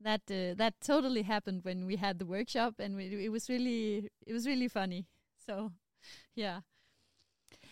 that 0.00 0.22
uh, 0.30 0.54
that 0.56 0.80
totally 0.80 1.22
happened 1.22 1.64
when 1.64 1.86
we 1.86 1.96
had 1.96 2.18
the 2.18 2.26
workshop, 2.26 2.74
and 2.80 2.96
we, 2.96 3.24
it 3.24 3.28
was 3.30 3.48
really 3.48 4.10
it 4.26 4.32
was 4.32 4.46
really 4.48 4.68
funny. 4.68 5.06
So, 5.46 5.72
yeah, 6.34 6.60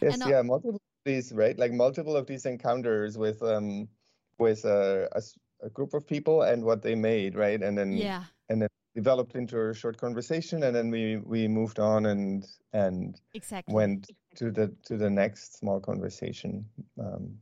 yes 0.01 0.15
And, 0.15 0.23
yeah 0.25 0.43
multiple 0.43 0.77
of 0.77 0.81
these 1.05 1.33
right 1.33 1.59
like 1.59 1.73
multiple 1.73 2.17
of 2.17 2.27
these 2.27 2.47
encounters 2.47 3.17
with 3.19 3.43
um 3.43 3.89
with 4.39 4.65
uh, 4.65 5.09
a, 5.13 5.23
a 5.63 5.69
group 5.71 5.95
of 5.95 6.07
people 6.07 6.43
and 6.43 6.65
what 6.65 6.83
they 6.83 6.95
made 6.95 7.35
right? 7.35 7.63
And 7.63 7.77
then 7.77 7.93
yeah, 7.93 8.25
and 8.49 8.63
then 8.63 8.69
developed 8.95 9.35
into 9.37 9.69
a 9.69 9.75
short 9.75 9.97
conversation 9.97 10.63
and 10.65 10.75
then 10.75 10.91
we 10.91 11.19
we 11.19 11.47
moved 11.49 11.79
on 11.79 12.07
and 12.07 12.47
and 12.73 13.21
exactly. 13.35 13.75
went 13.75 14.11
to 14.37 14.51
the 14.51 14.75
to 14.85 14.97
the 14.97 15.11
next 15.11 15.59
small 15.59 15.81
conversation 15.81 16.65
um, 16.99 17.39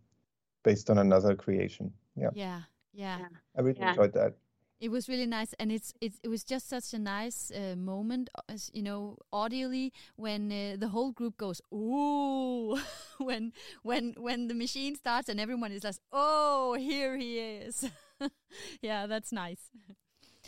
based 0.65 0.91
on 0.91 0.99
another 0.99 1.35
creation. 1.35 1.93
Yeah. 2.17 2.31
Yeah, 2.35 2.61
yeah. 2.93 3.19
i 3.57 3.61
really 3.61 3.79
Yeah. 3.81 3.91
enjoyed 3.91 4.13
that. 4.15 4.35
It 4.79 4.91
was 4.91 5.09
really 5.09 5.25
nice, 5.25 5.55
and 5.59 5.73
it's 5.73 5.95
it's 6.03 6.21
it 6.23 6.29
was 6.29 6.45
just 6.45 6.69
such 6.69 6.93
a 6.93 6.99
nice 6.99 7.51
uh, 7.51 7.77
moment, 7.77 8.29
uh, 8.37 8.43
as 8.53 8.71
you 8.75 8.83
know, 8.83 9.17
audially 9.33 9.91
when 10.17 10.53
uh, 10.53 10.77
the 10.77 10.89
whole 10.89 11.13
group 11.13 11.39
goes 11.39 11.63
ooh 11.73 12.77
when 13.19 13.53
when 13.83 14.15
when 14.19 14.49
the 14.49 14.55
machine 14.55 14.95
starts 14.95 15.31
and 15.31 15.41
everyone 15.41 15.73
is 15.73 15.83
like 15.85 15.97
oh 16.13 16.77
here 16.79 17.17
he 17.17 17.39
is, 17.39 17.89
yeah, 18.83 19.07
that's 19.07 19.33
nice. 19.33 19.71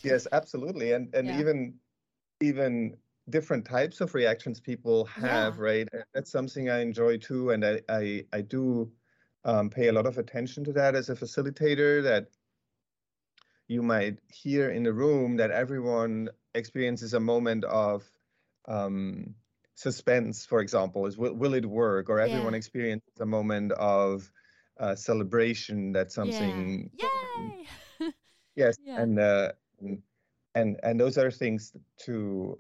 yes 0.03 0.27
absolutely 0.33 0.93
and 0.93 1.15
and 1.15 1.29
Yeah. 1.29 1.39
even 1.41 1.75
even 2.41 2.97
different 3.29 3.65
types 3.65 4.01
of 4.01 4.15
reactions 4.15 4.61
people 4.61 5.05
have 5.05 5.59
Yeah. 5.59 5.63
right 5.63 5.89
that's 6.15 6.31
something 6.31 6.71
i 6.71 6.81
enjoy 6.81 7.17
too 7.19 7.51
and 7.51 7.65
i 7.65 7.81
i, 7.89 8.25
I 8.33 8.41
do 8.43 8.91
um, 9.45 9.71
pay 9.71 9.89
a 9.89 9.93
lot 9.93 10.07
of 10.07 10.19
attention 10.19 10.65
to 10.65 10.73
that 10.73 10.95
as 10.95 11.09
a 11.09 11.15
facilitator 11.15 12.03
that 12.03 12.29
you 13.69 13.83
might 13.83 14.19
hear 14.33 14.71
in 14.71 14.83
the 14.83 14.93
room 14.93 15.37
that 15.37 15.51
everyone 15.51 16.29
experiences 16.55 17.15
a 17.15 17.21
moment 17.21 17.65
of 17.65 18.11
um, 18.67 19.35
suspense, 19.75 20.47
for 20.47 20.61
example, 20.61 21.07
is 21.07 21.17
will, 21.17 21.35
will 21.35 21.55
it 21.55 21.67
work? 21.67 22.09
Or 22.09 22.19
everyone 22.21 22.55
Yeah. 22.55 22.59
experiences 22.59 23.21
a 23.21 23.27
moment 23.27 23.73
of 23.73 24.31
uh, 24.79 24.95
celebration 24.95 25.93
that 25.93 26.11
something 26.12 26.91
yeah, 26.93 27.51
yay, 27.51 27.67
yes, 28.57 28.77
Yeah. 28.79 28.97
and 28.97 29.19
uh, 29.19 29.53
and 30.55 30.79
and 30.83 31.01
those 31.01 31.19
are 31.19 31.31
things 31.31 31.73
to 31.99 32.57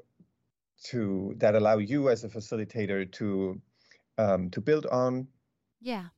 to 0.84 1.34
that 1.38 1.54
allow 1.54 1.78
you 1.78 2.08
as 2.10 2.24
a 2.24 2.28
facilitator 2.28 3.10
to 3.12 3.60
um, 4.18 4.50
to 4.50 4.60
build 4.60 4.86
on 4.86 5.28
Yeah. 5.80 6.08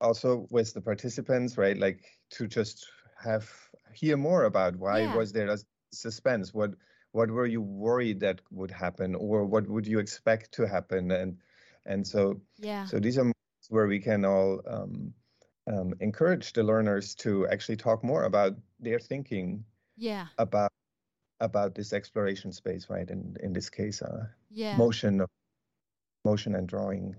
Also 0.00 0.46
with 0.50 0.74
the 0.74 0.80
participants, 0.82 1.56
right? 1.58 1.76
Like 1.78 2.04
to 2.30 2.46
just 2.46 2.86
have 3.22 3.50
hear 3.94 4.16
more 4.16 4.44
about 4.44 4.76
why 4.76 5.06
Yeah. 5.06 5.06
was 5.06 5.32
there 5.32 5.48
a 5.48 5.58
suspense? 5.92 6.52
What 6.54 6.72
what 7.12 7.30
were 7.30 7.46
you 7.46 7.62
worried 7.62 8.20
that 8.20 8.40
would 8.50 8.70
happen, 8.70 9.14
or 9.14 9.44
what 9.46 9.66
would 9.68 9.86
you 9.86 9.98
expect 10.00 10.52
to 10.54 10.66
happen? 10.68 11.10
And 11.12 11.38
and 11.86 12.06
so 12.06 12.40
Yeah. 12.58 12.88
so 12.88 12.98
these 13.00 13.18
are 13.18 13.32
where 13.70 13.86
we 13.86 14.00
can 14.00 14.24
all 14.24 14.60
um, 14.66 15.12
um, 15.72 15.94
encourage 16.00 16.52
the 16.52 16.62
learners 16.62 17.14
to 17.16 17.46
actually 17.48 17.76
talk 17.76 18.04
more 18.04 18.24
about 18.24 18.54
their 18.80 18.98
thinking 18.98 19.64
yeah. 19.96 20.26
about 20.38 20.70
about 21.40 21.74
this 21.74 21.92
exploration 21.92 22.52
space, 22.52 22.88
right? 22.90 23.08
In 23.10 23.36
in 23.42 23.52
this 23.52 23.70
case, 23.70 24.02
uh, 24.02 24.26
Yeah. 24.50 24.76
motion, 24.78 25.24
motion 26.24 26.54
and 26.54 26.68
drawing. 26.68 27.16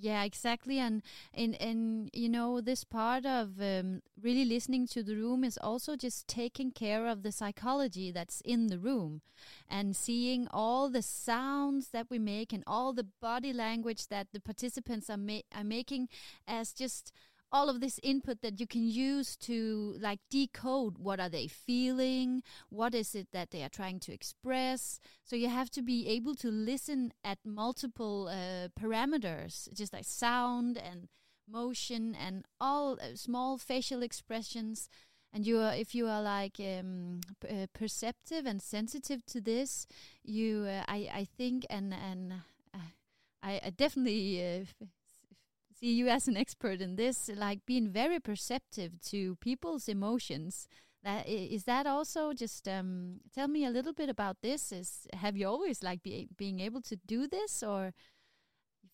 Yeah, 0.00 0.22
exactly, 0.22 0.78
and 0.78 1.02
and 1.34 1.60
and 1.60 2.08
you 2.12 2.28
know 2.28 2.60
this 2.60 2.84
part 2.84 3.26
of 3.26 3.60
um, 3.60 4.00
really 4.22 4.44
listening 4.44 4.86
to 4.88 5.02
the 5.02 5.16
room 5.16 5.42
is 5.42 5.58
also 5.58 5.96
just 5.96 6.28
taking 6.28 6.70
care 6.70 7.08
of 7.08 7.24
the 7.24 7.32
psychology 7.32 8.12
that's 8.12 8.40
in 8.42 8.68
the 8.68 8.78
room, 8.78 9.22
and 9.68 9.96
seeing 9.96 10.46
all 10.52 10.88
the 10.88 11.02
sounds 11.02 11.88
that 11.88 12.10
we 12.10 12.18
make 12.20 12.52
and 12.52 12.62
all 12.64 12.92
the 12.92 13.06
body 13.20 13.52
language 13.52 14.06
that 14.06 14.28
the 14.32 14.40
participants 14.40 15.10
are 15.10 15.16
ma- 15.16 15.40
are 15.52 15.64
making 15.64 16.08
as 16.46 16.72
just 16.72 17.10
all 17.50 17.68
of 17.68 17.80
this 17.80 17.98
input 18.02 18.42
that 18.42 18.60
you 18.60 18.66
can 18.66 18.86
use 18.86 19.36
to 19.36 19.94
like 20.00 20.20
decode 20.30 20.98
what 20.98 21.18
are 21.20 21.28
they 21.28 21.46
feeling 21.46 22.42
what 22.68 22.94
is 22.94 23.14
it 23.14 23.28
that 23.32 23.50
they 23.50 23.62
are 23.62 23.68
trying 23.68 23.98
to 24.00 24.12
express. 24.12 25.00
So 25.24 25.36
you 25.36 25.48
have 25.48 25.70
to 25.70 25.82
be 25.82 26.08
able 26.08 26.34
to 26.36 26.50
listen 26.50 27.12
at 27.24 27.38
multiple 27.44 28.28
uh, 28.28 28.68
parameters 28.78 29.72
just 29.72 29.92
like 29.92 30.04
sound 30.04 30.76
and 30.76 31.08
motion 31.50 32.14
and 32.14 32.44
all 32.60 32.94
uh, 32.94 33.14
small 33.14 33.56
facial 33.56 34.02
expressions. 34.02 34.88
And 35.32 35.46
you 35.46 35.58
are 35.58 35.74
if 35.74 35.94
you 35.94 36.06
are 36.06 36.22
like 36.22 36.58
um, 36.58 37.20
uh, 37.48 37.66
perceptive 37.74 38.46
and 38.46 38.62
sensitive 38.62 39.24
to 39.26 39.40
this 39.42 39.86
you 40.24 40.66
uh, 40.66 40.84
i 40.88 41.08
i 41.12 41.24
think 41.36 41.66
and 41.68 41.92
and 41.92 42.32
uh, 42.74 42.78
I, 43.42 43.60
I 43.66 43.70
definitely 43.70 44.42
uh, 44.42 44.86
see 45.78 45.92
you 45.92 46.08
as 46.08 46.28
an 46.28 46.36
expert 46.36 46.80
in 46.80 46.96
this, 46.96 47.30
like 47.34 47.66
being 47.66 47.88
very 47.90 48.20
perceptive 48.20 49.00
to 49.10 49.36
people's 49.36 49.88
emotions. 49.88 50.68
That 51.04 51.28
is 51.28 51.64
that 51.64 51.86
also 51.86 52.32
just 52.32 52.66
um, 52.66 53.20
tell 53.32 53.48
me 53.48 53.64
a 53.64 53.70
little 53.70 53.92
bit 53.92 54.08
about 54.08 54.38
this. 54.42 54.72
Is 54.72 55.06
have 55.12 55.36
you 55.36 55.46
always 55.46 55.82
like 55.82 56.02
be, 56.02 56.28
being 56.36 56.60
able 56.60 56.82
to 56.82 56.96
do 56.96 57.28
this, 57.28 57.62
or 57.62 57.92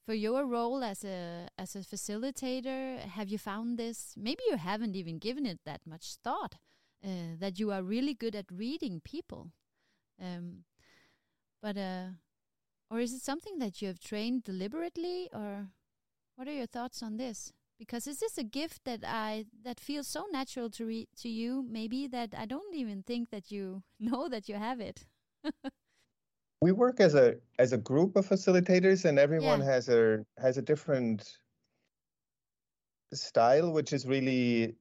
for 0.05 0.14
your 0.14 0.47
role 0.47 0.85
as 0.85 1.05
a 1.05 1.49
as 1.57 1.75
a 1.75 1.81
facilitator, 1.81 2.99
have 2.99 3.29
you 3.29 3.38
found 3.38 3.79
this? 3.79 4.14
Maybe 4.16 4.42
you 4.51 4.57
haven't 4.57 4.94
even 4.94 5.18
given 5.18 5.47
it 5.47 5.61
that 5.64 5.81
much 5.87 6.16
thought. 6.23 6.57
Uh, 7.03 7.37
that 7.38 7.59
you 7.59 7.70
are 7.70 7.83
really 7.83 8.14
good 8.14 8.35
at 8.35 8.47
reading 8.51 8.99
people, 8.99 9.51
um, 10.18 10.64
but 11.61 11.77
uh, 11.77 12.07
or 12.90 13.01
is 13.01 13.12
it 13.12 13.20
something 13.20 13.59
that 13.59 13.83
you 13.83 13.88
have 13.88 13.99
trained 13.99 14.42
deliberately, 14.42 15.29
or 15.33 15.68
what 16.37 16.49
are 16.49 16.53
your 16.53 16.66
thoughts 16.66 17.03
on 17.03 17.16
this? 17.16 17.53
Because 17.79 18.07
is 18.07 18.20
this 18.20 18.38
a 18.38 18.44
gift 18.44 18.85
that 18.85 19.01
I 19.05 19.47
that 19.62 19.81
feels 19.81 20.07
so 20.07 20.27
natural 20.31 20.70
to 20.70 20.87
re- 20.87 21.09
to 21.18 21.29
you? 21.29 21.62
Maybe 21.62 22.07
that 22.09 22.35
I 22.37 22.47
don't 22.47 22.75
even 22.75 23.03
think 23.03 23.31
that 23.31 23.51
you 23.51 23.83
know 23.99 24.29
that 24.29 24.49
you 24.49 24.55
have 24.57 24.81
it. 24.81 25.07
we 26.61 26.73
work 26.73 27.01
as 27.01 27.14
a 27.14 27.37
as 27.59 27.73
a 27.73 27.79
group 27.79 28.16
of 28.16 28.27
facilitators 28.27 29.05
and 29.05 29.18
everyone 29.18 29.61
Yeah. 29.61 29.64
has 29.64 29.88
a 29.88 30.25
has 30.38 30.57
a 30.59 30.62
different 30.62 31.38
style 33.14 33.73
which 33.73 33.92
is 33.94 34.07
really 34.07 34.77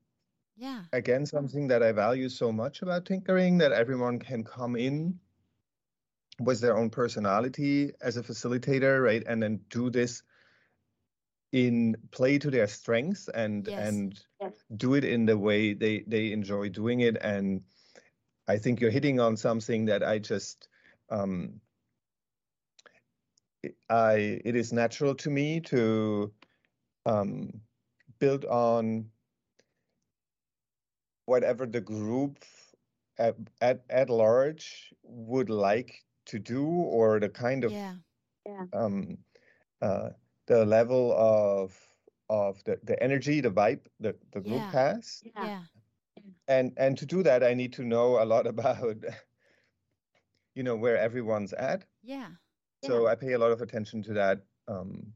yeah, 0.55 0.85
again 0.93 1.25
something 1.25 1.67
that 1.67 1.83
i 1.83 1.91
value 1.91 2.29
so 2.29 2.51
much 2.51 2.81
about 2.81 3.05
tinkering 3.05 3.57
that 3.59 3.71
everyone 3.73 4.19
can 4.19 4.43
come 4.43 4.75
in 4.77 5.19
with 6.39 6.61
their 6.61 6.75
own 6.77 6.89
personality 6.89 7.91
as 8.01 8.17
a 8.17 8.23
facilitator 8.23 9.03
right 9.03 9.23
and 9.27 9.41
then 9.41 9.57
do 9.69 9.89
this 9.89 10.23
in 11.53 11.97
play 12.11 12.39
to 12.39 12.51
their 12.51 12.67
strengths 12.67 13.29
and 13.29 13.69
Yes. 13.69 13.77
and 13.77 14.25
Yes. 14.41 14.65
do 14.75 14.95
it 14.95 15.05
in 15.05 15.25
the 15.25 15.37
way 15.37 15.73
they 15.73 16.03
they 16.07 16.31
enjoy 16.33 16.69
doing 16.69 17.01
it 17.01 17.17
and 17.21 17.63
i 18.47 18.57
think 18.57 18.81
you're 18.81 18.91
hitting 18.91 19.19
on 19.19 19.37
something 19.37 19.85
that 19.85 20.03
i 20.03 20.19
just 20.19 20.69
um 21.09 21.61
I 23.89 24.41
it 24.45 24.55
is 24.55 24.73
natural 24.73 25.15
to 25.15 25.29
me 25.29 25.61
to 25.61 26.33
um, 27.05 27.61
build 28.19 28.45
on 28.45 29.11
whatever 31.25 31.65
the 31.65 31.81
group 31.81 32.39
at, 33.17 33.37
at 33.61 33.83
at 33.89 34.09
large 34.09 34.93
would 35.03 35.49
like 35.49 36.05
to 36.25 36.39
do, 36.39 36.65
or 36.65 37.19
the 37.19 37.29
kind 37.29 37.63
of 37.63 37.79
yeah, 38.45 38.65
um, 38.73 39.17
uh, 39.81 40.11
the 40.47 40.65
level 40.65 41.13
of 41.13 41.77
of 42.29 42.63
the, 42.65 42.79
the 42.84 43.01
energy, 43.01 43.41
the 43.41 43.51
vibe 43.51 43.86
the, 43.99 44.15
the 44.32 44.41
group 44.41 44.67
Yeah. 44.67 44.71
has, 44.71 45.23
yeah, 45.36 45.63
and 46.47 46.73
and 46.77 46.97
to 46.97 47.06
do 47.06 47.23
that, 47.23 47.43
I 47.43 47.53
need 47.53 47.73
to 47.73 47.84
know 47.84 48.21
a 48.21 48.25
lot 48.25 48.47
about 48.53 49.03
you 50.56 50.63
know 50.63 50.75
where 50.75 50.97
everyone's 50.97 51.53
at. 51.53 51.86
yeah, 52.03 52.29
so 52.82 53.08
I 53.08 53.15
pay 53.15 53.34
a 53.34 53.39
lot 53.39 53.51
of 53.51 53.62
attention 53.62 54.01
to 54.03 54.13
that. 54.13 54.43
Um, 54.67 55.13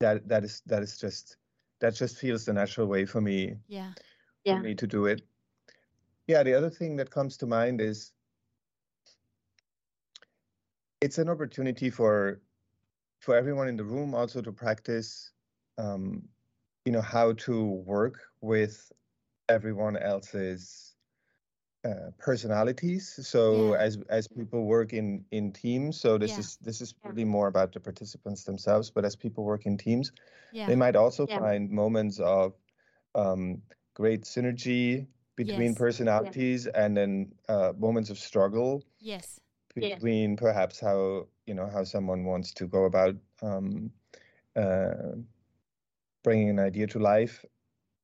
that 0.00 0.28
that 0.28 0.44
is 0.44 0.62
that 0.66 0.82
is 0.82 0.98
just 0.98 1.36
that 1.80 1.94
just 1.94 2.16
feels 2.18 2.44
the 2.44 2.52
natural 2.52 2.86
way 2.86 3.04
for 3.04 3.20
me 3.20 3.56
Yeah. 3.66 3.92
yeah, 4.44 4.54
for 4.54 4.58
me 4.58 4.74
to 4.74 4.86
do 4.86 5.06
it. 5.06 5.22
Yeah, 6.26 6.42
the 6.42 6.54
other 6.54 6.70
thing 6.70 6.96
that 6.96 7.10
comes 7.10 7.36
to 7.38 7.46
mind 7.46 7.80
is 7.80 8.12
it's 11.00 11.18
an 11.18 11.28
opportunity 11.28 11.90
for 11.90 12.40
for 13.22 13.36
everyone 13.36 13.68
in 13.68 13.76
the 13.76 13.84
room 13.84 14.14
also 14.14 14.42
to 14.42 14.52
practice 14.52 15.32
um, 15.78 16.28
you 16.86 16.92
know 16.92 17.02
how 17.02 17.32
to 17.34 17.64
work 17.66 18.26
with 18.40 18.92
everyone 19.48 19.96
else's 19.96 20.96
uh, 21.84 22.10
personalities. 22.18 23.18
So 23.26 23.72
Yeah. 23.72 23.74
as 23.74 23.98
as 24.08 24.28
people 24.28 24.64
work 24.66 24.92
in 24.92 25.24
in 25.30 25.52
teams 25.52 26.00
so 26.00 26.18
this 26.18 26.38
Yeah. 26.38 26.44
is 26.44 26.58
this 26.62 26.80
is 26.80 26.94
really 27.04 27.24
more 27.24 27.48
about 27.48 27.72
the 27.72 27.80
participants 27.80 28.44
themselves 28.44 28.90
but 28.90 29.04
as 29.04 29.16
people 29.16 29.44
work 29.44 29.66
in 29.66 29.76
teams 29.78 30.12
they 30.66 30.76
might 30.76 30.96
also 30.96 31.26
find 31.26 31.70
moments 31.70 32.18
of 32.20 32.54
um, 33.14 33.62
great 33.94 34.22
synergy 34.22 35.06
between 35.36 35.74
Yes. 35.74 35.74
personalities 35.74 36.66
and 36.66 36.96
then 36.96 37.32
uh, 37.48 37.72
moments 37.76 38.10
of 38.10 38.18
struggle. 38.18 38.82
Yes, 39.00 39.40
Yeah. 39.76 39.98
between 39.98 40.36
perhaps 40.36 40.80
how 40.80 41.28
you 41.46 41.54
know 41.54 41.66
how 41.68 41.84
someone 41.84 42.24
wants 42.24 42.52
to 42.54 42.66
go 42.66 42.84
about 42.84 43.16
um, 43.42 43.92
uh, 44.56 45.16
bringing 46.22 46.50
an 46.50 46.58
idea 46.58 46.86
to 46.86 46.98
life 46.98 47.44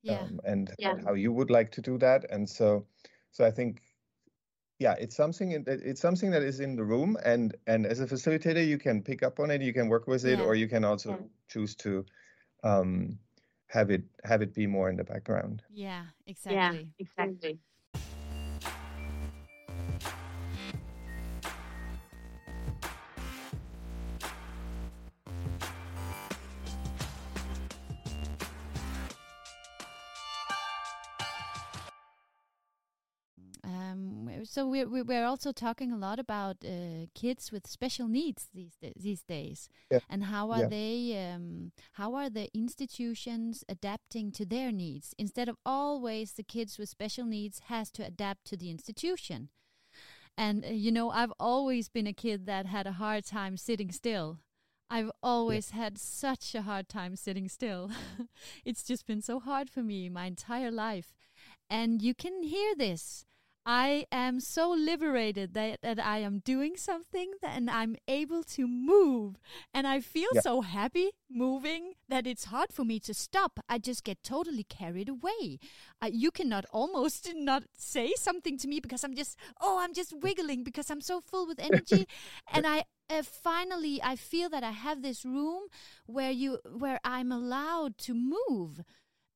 yeah, 0.02 0.22
um, 0.22 0.40
and 0.44 0.74
Yeah. 0.78 0.96
how 1.04 1.14
you 1.14 1.32
would 1.32 1.50
like 1.50 1.70
to 1.72 1.80
do 1.82 1.98
that 1.98 2.30
and 2.30 2.48
so 2.48 2.86
so 3.30 3.44
i 3.44 3.50
think 3.50 3.82
yeah 4.78 4.94
it's 4.98 5.16
something 5.16 5.52
in- 5.52 5.64
it's 5.68 6.00
something 6.00 6.30
that 6.30 6.42
is 6.42 6.60
in 6.60 6.76
the 6.76 6.84
room 6.84 7.16
and 7.24 7.56
and 7.66 7.86
as 7.86 8.00
a 8.00 8.06
facilitator 8.06 8.66
you 8.66 8.78
can 8.78 9.02
pick 9.02 9.22
up 9.22 9.40
on 9.40 9.50
it 9.50 9.62
you 9.62 9.72
can 9.72 9.88
work 9.88 10.06
with 10.06 10.24
it 10.24 10.38
Yeah. 10.38 10.44
or 10.46 10.54
you 10.54 10.68
can 10.68 10.84
also 10.84 11.10
Yeah. 11.10 11.24
choose 11.48 11.74
to 11.76 12.04
um 12.64 13.18
have 13.68 13.90
it 13.90 14.04
have 14.24 14.42
it 14.42 14.54
be 14.54 14.66
more 14.66 14.90
in 14.90 14.96
the 14.96 15.04
background 15.04 15.62
yeah, 15.68 16.06
exactly. 16.26 16.90
exactly. 16.98 17.60
So 34.58 34.66
we're 34.66 34.88
we- 34.88 35.02
we're 35.02 35.24
also 35.24 35.52
talking 35.52 35.92
a 35.92 35.96
lot 35.96 36.18
about 36.18 36.56
uh, 36.64 37.06
kids 37.14 37.52
with 37.52 37.64
special 37.66 38.08
needs 38.08 38.48
these 38.52 38.76
these 38.80 39.22
days, 39.22 39.68
Yeah. 39.90 40.00
and 40.08 40.24
how 40.24 40.50
are 40.50 40.62
Yeah. 40.62 40.68
they? 40.78 41.32
Um, 41.32 41.70
how 41.92 42.14
are 42.14 42.28
the 42.30 42.48
institutions 42.52 43.62
adapting 43.68 44.32
to 44.32 44.44
their 44.44 44.72
needs 44.72 45.14
instead 45.16 45.48
of 45.48 45.56
always 45.64 46.32
the 46.32 46.42
kids 46.42 46.76
with 46.78 46.88
special 46.88 47.24
needs 47.26 47.60
has 47.68 47.90
to 47.92 48.02
adapt 48.04 48.44
to 48.46 48.56
the 48.56 48.68
institution? 48.70 49.50
And 50.36 50.64
uh, 50.64 50.68
you 50.84 50.90
know, 50.90 51.10
I've 51.10 51.34
always 51.38 51.88
been 51.88 52.08
a 52.08 52.12
kid 52.24 52.46
that 52.46 52.66
had 52.66 52.86
a 52.88 52.98
hard 53.04 53.24
time 53.24 53.56
sitting 53.56 53.92
still. 53.92 54.38
I've 54.90 55.12
always 55.22 55.70
had 55.70 55.98
such 55.98 56.54
a 56.54 56.62
hard 56.62 56.88
time 56.88 57.14
sitting 57.14 57.48
still. 57.48 57.90
it's 58.64 58.82
just 58.82 59.06
been 59.06 59.22
so 59.22 59.38
hard 59.38 59.70
for 59.70 59.82
me 59.84 60.08
my 60.08 60.26
entire 60.26 60.72
life. 60.72 61.14
And 61.70 62.02
you 62.02 62.14
can 62.14 62.42
hear 62.42 62.74
this. 62.74 63.24
I 63.70 64.06
am 64.10 64.40
so 64.40 64.70
liberated 64.70 65.52
that, 65.52 65.82
that 65.82 65.98
I 66.02 66.18
am 66.20 66.38
doing 66.38 66.76
something 66.78 67.32
that, 67.42 67.54
and 67.54 67.68
I'm 67.68 67.96
able 68.08 68.42
to 68.44 68.66
move. 68.66 69.36
And 69.74 69.86
I 69.86 70.00
feel 70.00 70.30
Yeah. 70.32 70.40
so 70.40 70.62
happy 70.62 71.10
moving 71.28 71.92
that 72.08 72.26
it's 72.26 72.44
hard 72.46 72.72
for 72.72 72.82
me 72.84 72.98
to 73.00 73.12
stop. 73.12 73.60
I 73.68 73.78
just 73.78 74.04
get 74.04 74.22
totally 74.22 74.64
carried 74.64 75.10
away. 75.10 75.58
Uh, 76.00 76.08
you 76.10 76.30
cannot 76.30 76.64
almost 76.72 77.30
not 77.36 77.64
say 77.76 78.14
something 78.16 78.56
to 78.56 78.68
me 78.68 78.80
because 78.80 79.04
I'm 79.04 79.14
just, 79.14 79.36
oh, 79.60 79.78
I'm 79.80 79.92
just 79.92 80.14
wiggling 80.14 80.64
because 80.64 80.88
I'm 80.90 81.02
so 81.02 81.20
full 81.20 81.46
with 81.46 81.60
energy. 81.70 82.06
and 82.50 82.66
I 82.66 82.84
uh, 83.10 83.22
finally, 83.22 84.00
I 84.02 84.16
feel 84.16 84.48
that 84.50 84.62
I 84.64 84.70
have 84.72 85.02
this 85.02 85.24
room 85.24 85.64
where 86.06 86.30
you, 86.30 86.58
where 86.64 87.00
I'm 87.04 87.32
allowed 87.32 87.98
to 87.98 88.14
move 88.14 88.80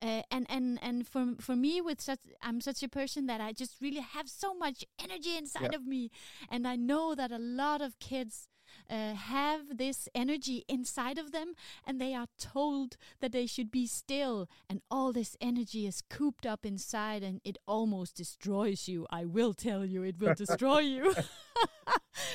uh, 0.03 0.23
and 0.31 0.47
and 0.49 0.79
and 0.83 1.07
for 1.07 1.35
for 1.41 1.55
me 1.57 1.81
with 1.81 2.01
such 2.01 2.21
I'm 2.43 2.61
such 2.61 2.83
a 2.83 2.89
person 2.89 3.27
that 3.27 3.41
I 3.41 3.53
just 3.53 3.81
really 3.81 4.01
have 4.01 4.29
so 4.29 4.55
much 4.55 4.85
energy 5.03 5.37
inside 5.37 5.71
Yeah. 5.73 5.77
of 5.79 5.87
me. 5.87 6.11
And 6.51 6.67
I 6.67 6.77
know 6.77 7.15
that 7.15 7.31
a 7.33 7.39
lot 7.39 7.81
of 7.81 7.99
kids 7.99 8.49
uh, 8.91 9.15
have 9.15 9.77
this 9.77 10.09
energy 10.15 10.65
inside 10.69 11.19
of 11.19 11.31
them 11.31 11.55
and 11.87 12.01
they 12.01 12.15
are 12.15 12.27
told 12.39 12.97
that 13.21 13.31
they 13.33 13.47
should 13.47 13.71
be 13.71 13.87
still 13.87 14.49
and 14.69 14.81
all 14.91 15.13
this 15.13 15.37
energy 15.41 15.87
is 15.87 16.03
cooped 16.09 16.47
up 16.47 16.65
inside 16.65 17.23
and 17.23 17.41
it 17.45 17.59
almost 17.67 18.17
destroys 18.17 18.89
you. 18.89 19.07
I 19.11 19.25
will 19.27 19.53
tell 19.55 19.85
you 19.85 20.03
it 20.03 20.19
will 20.19 20.35
destroy 20.45 20.81
you 20.81 21.15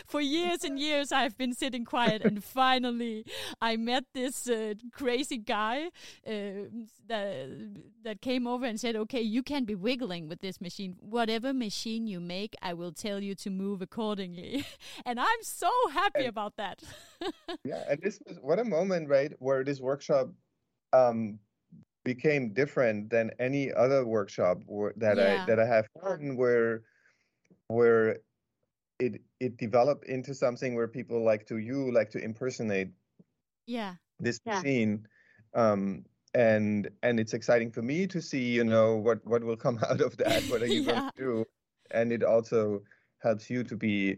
for 0.06 0.22
years 0.22 0.64
and 0.64 0.80
years 0.80 1.12
I've 1.12 1.38
been 1.38 1.54
sitting 1.54 1.86
quiet 1.86 2.24
and 2.24 2.44
finally 2.44 3.26
I 3.62 3.78
met 3.78 4.06
this 4.14 4.50
uh, 4.50 4.74
crazy 4.92 5.38
guy 5.38 5.88
uh, 6.26 6.68
that 7.08 7.48
that 8.04 8.22
came 8.22 8.48
over 8.48 8.66
and 8.66 8.80
said 8.80 8.96
okay 8.96 9.22
you 9.22 9.44
can 9.44 9.64
be 9.66 9.76
wiggling 9.76 10.28
with 10.28 10.42
this 10.42 10.60
machine. 10.62 10.96
Whatever 11.00 11.54
machine 11.54 12.08
you 12.08 12.20
make 12.20 12.56
I 12.62 12.74
will 12.74 12.92
tell 12.92 13.22
you 13.22 13.36
to 13.36 13.50
move 13.50 13.82
accordingly. 13.82 14.66
And 15.06 15.20
I'm 15.20 15.44
so 15.44 15.70
happy 15.92 16.20
And- 16.22 16.30
about 16.30 16.58
that. 16.58 16.82
Yeah 17.64 17.84
and 17.90 18.00
this 18.02 18.20
was 18.28 18.38
what 18.42 18.60
a 18.60 18.66
moment 18.66 19.10
right 19.10 19.34
where 19.40 19.64
this 19.64 19.80
workshop 19.80 20.30
um 20.94 21.40
became 22.06 22.54
different 22.54 23.10
than 23.10 23.32
any 23.40 23.74
other 23.74 24.06
workshop 24.06 24.60
that 24.96 25.18
Yeah. 25.18 25.44
i 25.44 25.46
that 25.46 25.60
i 25.60 25.66
have 25.66 25.88
done 26.02 26.38
where 26.38 26.84
where 27.68 28.18
it 29.00 29.22
it 29.40 29.58
developed 29.58 30.06
into 30.06 30.34
something 30.34 30.76
where 30.76 30.88
people 30.88 31.24
like 31.24 31.46
to 31.48 31.58
you 31.58 31.92
like 31.92 32.10
to 32.12 32.20
impersonate 32.24 32.92
yeah 33.66 33.96
this 34.20 34.40
Yeah. 34.46 34.64
machine 34.64 35.08
um 35.54 36.04
and 36.34 36.90
and 37.04 37.20
it's 37.20 37.34
exciting 37.34 37.72
for 37.72 37.82
me 37.82 38.08
to 38.08 38.22
see 38.22 38.54
you 38.54 38.64
know 38.64 38.96
what 38.96 39.26
what 39.26 39.44
will 39.44 39.58
come 39.58 39.80
out 39.90 40.02
of 40.02 40.18
that 40.18 40.48
what 40.48 40.62
are 40.62 40.68
you 40.68 40.82
Yeah. 40.86 41.00
going 41.00 41.02
to 41.16 41.24
do 41.24 41.46
and 41.92 42.12
it 42.12 42.24
also 42.24 42.82
helps 43.20 43.50
you 43.50 43.64
to 43.64 43.76
be 43.76 44.18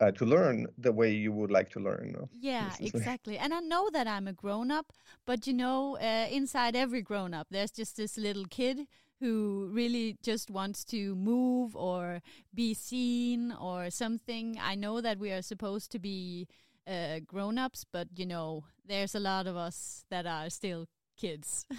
uh, 0.00 0.10
to 0.12 0.24
learn 0.26 0.66
the 0.76 0.92
way 0.92 1.10
you 1.10 1.32
would 1.32 1.50
like 1.50 1.70
to 1.70 1.80
learn? 1.80 2.28
Yeah, 2.38 2.76
exactly. 2.80 3.38
And 3.38 3.54
I 3.54 3.60
know 3.60 3.88
that 3.92 4.06
I'm 4.06 4.28
a 4.28 4.32
grown 4.32 4.70
up, 4.70 4.92
but 5.24 5.46
you 5.46 5.54
know, 5.54 5.96
uh, 5.96 6.26
inside 6.30 6.76
every 6.76 7.00
grown 7.02 7.32
up, 7.32 7.48
there's 7.50 7.70
just 7.70 7.96
this 7.96 8.18
little 8.18 8.44
kid 8.50 8.86
who 9.20 9.70
really 9.72 10.16
just 10.22 10.50
wants 10.50 10.84
to 10.84 11.14
move 11.14 11.74
or 11.74 12.20
be 12.54 12.74
seen 12.74 13.52
or 13.52 13.90
something. 13.90 14.58
I 14.62 14.74
know 14.74 15.00
that 15.00 15.18
we 15.18 15.30
are 15.32 15.42
supposed 15.42 15.90
to 15.92 15.98
be 15.98 16.46
uh, 16.86 17.20
grown 17.26 17.58
ups, 17.58 17.84
but 17.90 18.08
you 18.16 18.26
know, 18.26 18.64
there's 18.86 19.14
a 19.14 19.20
lot 19.20 19.46
of 19.46 19.56
us 19.56 20.04
that 20.10 20.26
are 20.26 20.50
still 20.50 20.86
kids. 21.16 21.66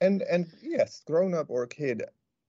and 0.00 0.22
and 0.22 0.46
yes 0.62 1.02
grown 1.06 1.32
up 1.32 1.46
or 1.48 1.66
kid 1.66 2.02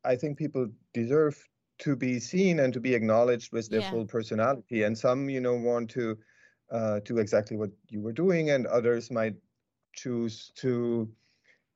i 0.03 0.15
think 0.17 0.37
people 0.37 0.67
deserve 0.93 1.41
to 1.79 1.95
be 1.95 2.19
seen 2.19 2.59
and 2.59 2.73
to 2.73 2.79
be 2.81 2.93
acknowledged 2.93 3.53
with 3.53 3.69
their 3.69 3.79
Yeah. 3.81 3.91
full 3.91 4.05
personality 4.05 4.83
and 4.83 4.97
some 4.97 5.29
you 5.29 5.39
know 5.39 5.53
want 5.53 5.89
to 5.91 6.17
uh, 6.71 6.99
do 7.05 7.19
exactly 7.19 7.55
what 7.55 7.69
you 7.89 8.01
were 8.01 8.11
doing 8.11 8.49
and 8.49 8.67
others 8.67 9.09
might 9.09 9.35
choose 9.93 10.51
to 10.55 11.09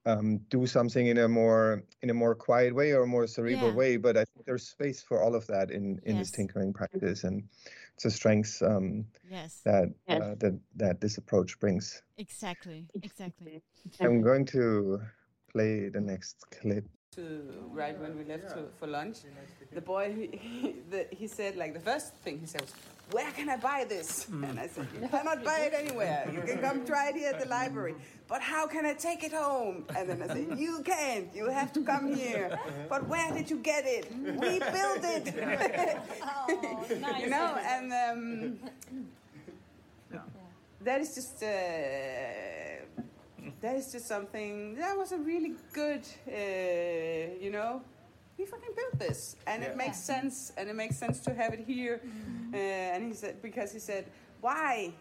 um, 0.05 0.39
do 0.49 0.65
something 0.65 1.07
in 1.07 1.17
a 1.17 1.27
more 1.27 1.83
in 2.01 2.09
a 2.09 2.13
more 2.13 2.33
quiet 2.33 2.73
way 2.73 2.93
or 2.93 3.05
more 3.05 3.27
cerebral 3.27 3.69
Yeah. 3.69 3.75
way 3.77 3.97
but 3.97 4.17
i 4.17 4.25
think 4.25 4.45
there's 4.45 4.67
space 4.67 5.01
for 5.01 5.21
all 5.21 5.35
of 5.35 5.45
that 5.47 5.69
in 5.71 5.99
in 6.03 6.17
this 6.17 6.31
tinkering 6.31 6.73
practice 6.73 7.23
and 7.23 7.43
it's 7.95 8.05
a 8.05 8.11
strength 8.11 8.61
um, 8.63 9.05
yes, 9.29 9.61
that 9.63 9.89
Yes. 10.07 10.21
uh, 10.21 10.35
that 10.39 10.59
that 10.75 11.01
this 11.01 11.17
approach 11.17 11.59
brings 11.59 12.01
exactly, 12.17 12.87
exactly. 13.03 13.61
i'm 14.01 14.21
going 14.21 14.45
to 14.45 15.01
play 15.51 15.89
the 15.89 16.01
next 16.01 16.37
clip 16.51 16.85
to 17.15 17.41
right 17.71 18.00
when 18.00 18.17
we 18.17 18.24
left 18.24 18.50
to, 18.50 18.63
for 18.80 18.88
lunch, 18.88 19.17
the 19.74 19.82
boy 19.82 20.30
he, 20.32 20.76
the, 20.89 21.08
he 21.12 21.28
said 21.28 21.58
like 21.58 21.74
the 21.74 21.80
first 21.80 22.13
thing 22.24 22.39
he 22.39 22.45
said 22.45 22.62
was, 22.62 22.74
"Where 23.12 23.30
can 23.32 23.50
I 23.50 23.58
buy 23.58 23.86
this?" 23.88 24.30
And 24.30 24.58
I 24.58 24.67
said, 24.67 24.88
"You 24.95 25.10
cannot 25.10 25.43
buy 25.43 25.60
it 25.67 25.74
anywhere. 25.74 26.30
You 26.34 26.41
can 26.41 26.60
come 26.60 26.86
try 26.86 27.10
it 27.10 27.15
here 27.15 27.30
at 27.30 27.39
the 27.41 27.50
library. 27.50 27.95
But 28.30 28.41
how 28.41 28.65
can 28.65 28.86
I 28.86 28.93
take 28.93 29.24
it 29.26 29.34
home?" 29.34 29.84
And 29.95 30.10
then 30.10 30.21
I 30.21 30.28
said, 30.28 30.58
"You 30.58 30.82
can't. 30.86 31.28
You 31.36 31.50
have 31.50 31.74
to 31.74 31.82
come 31.84 32.15
here. 32.15 32.58
But 32.88 33.06
where 33.10 33.30
did 33.34 33.50
you 33.50 33.58
get 33.58 33.84
it? 33.86 34.10
We 34.15 34.60
built 34.60 35.04
it. 35.17 35.26
you 37.21 37.30
know." 37.30 37.58
And 37.74 37.91
um, 37.91 38.60
yeah. 40.13 40.19
that 40.82 41.02
is 41.02 41.13
just. 41.13 41.43
Uh, 41.43 42.70
that 43.62 43.76
is 43.76 43.91
just 43.91 44.08
something 44.08 44.76
that 44.76 44.97
was 44.97 45.12
a 45.12 45.17
really 45.17 45.54
good 45.74 46.02
uh, 46.28 47.43
you 47.43 47.52
know 47.52 47.82
we 48.41 48.47
fucking 48.47 48.74
built 48.76 48.97
this. 48.97 49.36
And 49.45 49.63
it 49.63 49.78
makes 49.78 50.00
sense 50.00 50.52
and 50.58 50.67
it 50.69 50.76
makes 50.76 50.97
sense 50.97 51.19
to 51.21 51.34
have 51.34 51.54
it 51.54 51.63
here. 51.65 52.02
Uh, 52.54 52.58
and 52.58 53.08
he 53.08 53.13
said 53.13 53.41
because 53.41 53.71
he 53.71 53.80
said 53.80 54.06
why 54.41 54.91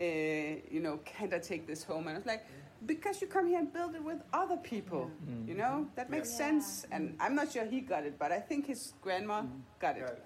uh, 0.00 0.04
you 0.04 0.80
know 0.80 0.98
can't 1.04 1.32
i 1.34 1.38
take 1.38 1.66
this 1.66 1.84
home? 1.84 2.06
And 2.08 2.16
i 2.16 2.18
was 2.18 2.26
like 2.26 2.46
because 2.86 3.20
you 3.20 3.26
come 3.26 3.46
here 3.46 3.58
and 3.58 3.70
build 3.72 3.94
it 3.94 4.02
with 4.02 4.22
other 4.32 4.56
people 4.56 5.10
you 5.46 5.54
know? 5.54 5.86
That 5.96 6.08
makes 6.10 6.30
sense. 6.30 6.86
And 6.90 7.16
i'm 7.20 7.34
not 7.34 7.52
sure 7.52 7.64
he 7.64 7.80
got 7.80 8.04
it 8.04 8.18
but 8.18 8.32
i 8.32 8.40
think 8.40 8.66
his 8.66 8.94
grandma 9.02 9.42
got 9.78 9.96
it. 9.98 10.24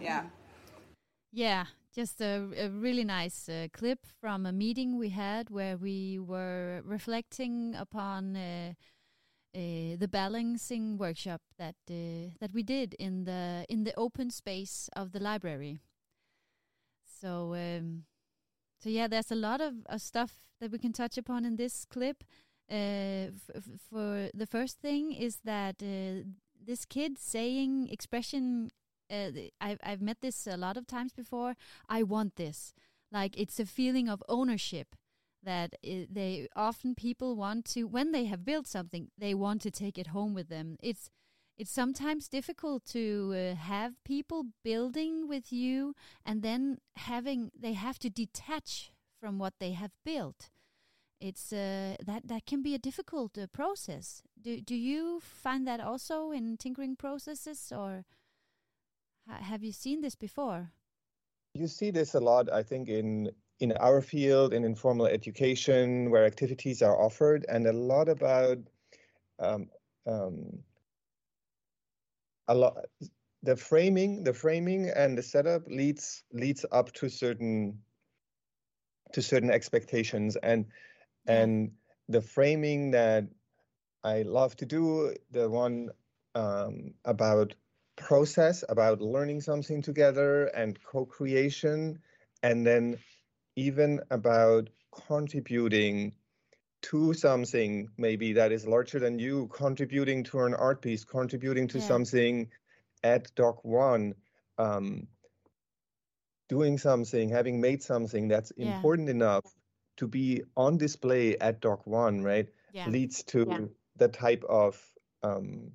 Yeah. 0.00 0.22
Yeah, 1.32 1.66
just 1.94 2.20
a, 2.20 2.48
a 2.56 2.68
really 2.68 3.04
nice 3.04 3.48
uh, 3.48 3.68
clip 3.72 4.06
from 4.20 4.46
a 4.46 4.52
meeting 4.52 4.98
we 4.98 5.10
had 5.10 5.50
where 5.50 5.76
we 5.76 6.18
were 6.18 6.82
reflecting 6.84 7.74
upon 7.74 8.36
uh, 8.36 8.72
uh, 9.54 9.96
the 9.98 10.08
balancing 10.10 10.98
workshop 10.98 11.40
that 11.58 11.76
uh, 11.90 12.30
that 12.40 12.52
we 12.52 12.62
did 12.62 12.94
in 12.98 13.24
the 13.24 13.64
in 13.68 13.84
the 13.84 13.94
open 13.96 14.30
space 14.30 14.88
of 14.94 15.12
the 15.12 15.20
library. 15.20 15.80
So 17.20 17.54
um, 17.54 18.04
so 18.78 18.88
yeah, 18.90 19.08
there's 19.08 19.32
a 19.32 19.36
lot 19.36 19.60
of 19.60 20.00
stuff 20.00 20.34
that 20.60 20.70
we 20.70 20.78
can 20.78 20.92
touch 20.92 21.18
upon 21.18 21.44
in 21.44 21.56
this 21.56 21.84
clip. 21.84 22.24
Uh, 22.70 23.28
for 23.90 24.28
the 24.34 24.46
first 24.46 24.78
thing 24.78 25.12
is 25.12 25.38
that 25.44 25.82
uh, 25.82 26.28
this 26.64 26.84
kid 26.84 27.18
saying 27.18 27.88
expression 27.90 28.70
uh, 29.10 29.30
I've 29.60 29.78
I've 29.82 30.02
met 30.02 30.20
this 30.20 30.46
a 30.46 30.56
lot 30.56 30.76
of 30.76 30.86
times 30.86 31.12
before. 31.12 31.54
I 31.88 32.02
want 32.02 32.36
this. 32.36 32.74
Like 33.10 33.38
it's 33.38 33.58
a 33.58 33.66
feeling 33.66 34.08
of 34.08 34.22
ownership 34.28 34.94
that 35.42 35.76
they 35.82 36.48
often 36.56 36.94
people 36.94 37.36
want 37.36 37.64
to 37.64 37.84
when 37.84 38.12
they 38.12 38.24
have 38.24 38.44
built 38.44 38.66
something 38.66 39.08
they 39.16 39.34
want 39.34 39.62
to 39.62 39.70
take 39.70 39.98
it 39.98 40.08
home 40.08 40.34
with 40.34 40.48
them. 40.48 40.76
It's 40.82 41.10
it's 41.56 41.70
sometimes 41.70 42.28
difficult 42.28 42.84
to 42.86 43.34
uh, 43.34 43.54
have 43.56 44.02
people 44.04 44.44
building 44.62 45.28
with 45.28 45.52
you 45.52 45.94
and 46.24 46.42
then 46.42 46.78
having 46.96 47.50
they 47.58 47.72
have 47.72 47.98
to 48.00 48.10
detach 48.10 48.92
from 49.20 49.38
what 49.38 49.54
they 49.58 49.72
have 49.72 49.90
built. 50.04 50.50
It's 51.20 51.52
uh, 51.52 51.96
that 52.04 52.28
that 52.28 52.46
can 52.46 52.62
be 52.62 52.74
a 52.74 52.78
difficult 52.78 53.36
uh, 53.38 53.46
process. 53.48 54.22
Do 54.40 54.60
do 54.60 54.74
you 54.74 55.20
find 55.20 55.66
that 55.66 55.80
also 55.80 56.30
in 56.30 56.56
tinkering 56.56 56.96
processes 56.96 57.72
or? 57.74 58.04
Ha- 59.28 59.42
have 59.42 59.62
you 59.62 59.72
seen 59.72 60.00
this 60.00 60.14
before? 60.14 60.72
you 61.54 61.66
see 61.66 61.90
this 61.90 62.14
a 62.14 62.20
lot 62.20 62.50
i 62.52 62.62
think 62.62 62.88
in 62.88 63.30
in 63.60 63.72
our 63.80 64.00
field 64.00 64.52
in 64.52 64.64
informal 64.64 65.06
education 65.06 66.10
where 66.10 66.24
activities 66.24 66.82
are 66.82 67.00
offered 67.00 67.44
and 67.48 67.66
a 67.66 67.72
lot 67.72 68.08
about 68.08 68.58
um, 69.40 69.68
um, 70.06 70.58
a 72.48 72.54
lot 72.54 72.76
the 73.42 73.56
framing 73.56 74.22
the 74.24 74.32
framing 74.32 74.90
and 74.90 75.18
the 75.18 75.22
setup 75.22 75.62
leads 75.66 76.22
leads 76.32 76.64
up 76.72 76.92
to 76.92 77.08
certain 77.08 77.78
to 79.12 79.22
certain 79.22 79.50
expectations 79.50 80.36
and 80.36 80.66
and 81.26 81.70
the 82.08 82.20
framing 82.20 82.90
that 82.90 83.24
i 84.04 84.22
love 84.22 84.56
to 84.56 84.66
do 84.66 85.14
the 85.30 85.48
one 85.48 85.88
um, 86.34 86.94
about 87.04 87.54
process 87.98 88.64
about 88.68 89.00
learning 89.02 89.40
something 89.42 89.82
together 89.82 90.46
and 90.46 90.82
co-creation 90.82 92.00
and 92.42 92.66
then 92.66 92.98
even 93.56 94.00
about 94.10 94.70
contributing 95.08 96.14
to 96.82 97.12
something 97.14 97.88
maybe 97.98 98.32
that 98.34 98.52
is 98.52 98.66
larger 98.66 98.98
than 99.00 99.18
you 99.18 99.48
contributing 99.48 100.24
to 100.24 100.40
an 100.40 100.54
art 100.54 100.82
piece 100.82 101.04
contributing 101.04 101.68
to 101.68 101.80
Yeah. 101.80 101.88
something 101.88 102.48
at 103.04 103.34
Dokk1 103.36 104.14
um, 104.58 105.08
doing 106.48 106.78
something 106.78 107.28
having 107.30 107.60
made 107.60 107.82
something 107.82 108.28
that's 108.28 108.50
Yeah. 108.58 108.70
important 108.72 109.08
enough 109.08 109.44
to 109.96 110.08
be 110.08 110.42
on 110.56 110.78
display 110.78 111.36
at 111.38 111.60
Dokk1 111.60 112.24
right 112.24 112.48
Yeah. 112.72 112.84
leads 112.86 113.24
to 113.24 113.70
the 113.96 114.08
type 114.08 114.44
of 114.48 114.80
um, 115.22 115.72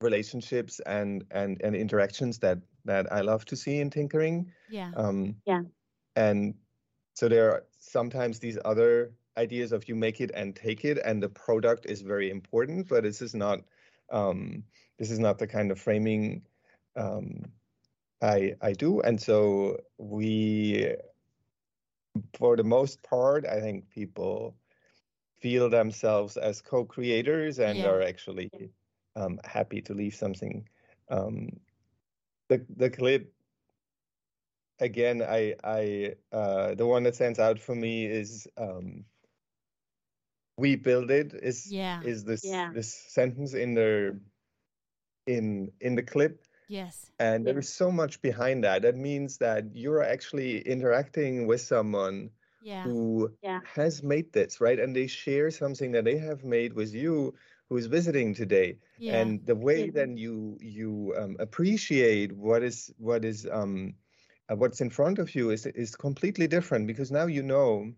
relationships 0.00 0.80
and 0.86 1.24
and 1.30 1.60
and 1.62 1.76
interactions 1.76 2.38
that 2.40 2.58
that 2.84 3.12
I 3.12 3.20
love 3.22 3.44
to 3.46 3.56
see 3.56 3.80
in 3.80 3.90
tinkering. 3.90 4.52
Yeah. 4.66 4.94
Um, 4.94 5.42
Yeah. 5.44 5.62
And 6.16 6.56
so 7.14 7.28
there 7.28 7.52
are 7.52 7.66
sometimes 7.78 8.40
these 8.40 8.58
other 8.64 9.14
ideas 9.38 9.72
of 9.72 9.88
you 9.88 9.96
make 9.96 10.20
it 10.20 10.30
and 10.34 10.56
take 10.56 10.84
it, 10.84 10.98
and 11.04 11.22
the 11.22 11.28
product 11.30 11.86
is 11.86 12.02
very 12.02 12.30
important, 12.30 12.88
but 12.88 13.04
this 13.04 13.22
is 13.22 13.34
not 13.34 13.60
um, 14.10 14.64
this 14.98 15.10
is 15.10 15.18
not 15.20 15.38
the 15.38 15.46
kind 15.48 15.70
of 15.72 15.80
framing 15.80 16.46
um, 16.96 17.52
I 18.22 18.54
I 18.62 18.72
do. 18.74 19.00
And 19.02 19.20
so 19.22 19.78
we, 19.98 20.96
for 22.34 22.56
the 22.56 22.64
most 22.64 23.02
part, 23.02 23.46
I 23.46 23.60
think 23.60 23.88
people 23.90 24.56
feel 25.40 25.70
themselves 25.70 26.36
as 26.36 26.62
co-creators 26.62 27.58
and 27.60 27.84
Yeah. 27.84 27.86
are 27.86 28.02
actually 28.02 28.50
um, 29.16 29.40
happy 29.44 29.80
to 29.82 29.94
leave 29.94 30.14
something. 30.14 30.68
Um, 31.08 31.60
the 32.48 32.64
the 32.76 32.90
clip 32.90 33.34
again, 34.78 35.22
I 35.22 35.54
I 35.64 36.14
uh, 36.32 36.74
the 36.74 36.86
one 36.86 37.02
that 37.04 37.14
stands 37.14 37.38
out 37.38 37.58
for 37.58 37.74
me 37.74 38.06
is 38.06 38.48
um, 38.56 39.04
"We 40.56 40.76
build 40.76 41.10
it" 41.10 41.34
is 41.34 41.74
Yeah. 41.74 42.00
is 42.00 42.24
this 42.24 42.62
Yeah. 42.62 42.70
this 42.70 42.94
sentence 42.94 43.52
in 43.54 43.74
the 43.74 44.20
in 45.26 45.72
in 45.80 45.94
the 45.94 46.02
clip, 46.02 46.44
Yes. 46.66 47.10
and 47.18 47.46
Yeah. 47.46 47.54
there 47.54 47.58
is 47.58 47.72
so 47.72 47.90
much 47.90 48.22
behind 48.22 48.64
that. 48.64 48.82
That 48.82 48.96
means 48.96 49.38
that 49.38 49.76
you're 49.76 50.02
actually 50.02 50.60
interacting 50.60 51.46
with 51.46 51.60
someone 51.60 52.30
Yeah. 52.60 52.92
who 52.92 53.36
Yeah. 53.42 53.62
has 53.64 54.02
made 54.02 54.32
this 54.32 54.60
right, 54.60 54.78
and 54.78 54.94
they 54.96 55.06
share 55.06 55.50
something 55.50 55.92
that 55.92 56.04
they 56.04 56.18
have 56.18 56.44
made 56.44 56.74
with 56.74 56.94
you 56.94 57.34
who 57.70 57.78
is 57.78 57.86
visiting 57.86 58.34
today 58.34 58.78
Yeah. 58.98 59.08
and 59.08 59.46
the 59.46 59.56
way 59.56 59.90
Yeah. 59.90 59.90
then 59.90 60.18
you 60.18 60.58
you 60.62 61.14
um, 61.18 61.36
appreciate 61.40 62.32
what 62.36 62.62
is 62.64 62.92
what 62.98 63.24
is 63.24 63.48
um 63.52 63.94
uh, 64.50 64.56
what's 64.56 64.82
in 64.82 64.90
front 64.90 65.18
of 65.18 65.34
you 65.36 65.50
is 65.50 65.66
is 65.66 65.96
completely 65.96 66.48
different 66.48 66.86
because 66.88 67.12
now 67.12 67.26
you 67.26 67.42
know 67.42 67.94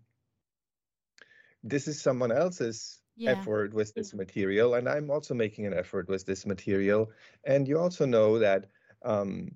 this 1.63 1.87
is 1.87 2.01
someone 2.01 2.31
else's 2.31 3.01
Yeah. 3.15 3.27
effort 3.27 3.73
with 3.73 3.93
this 3.95 4.13
material 4.13 4.73
and 4.75 4.87
i'm 4.89 5.09
also 5.11 5.33
making 5.33 5.65
an 5.65 5.73
effort 5.73 6.07
with 6.09 6.25
this 6.25 6.45
material 6.45 7.11
and 7.45 7.67
you 7.67 7.79
also 7.79 8.05
know 8.05 8.39
that 8.39 8.67
um 9.03 9.51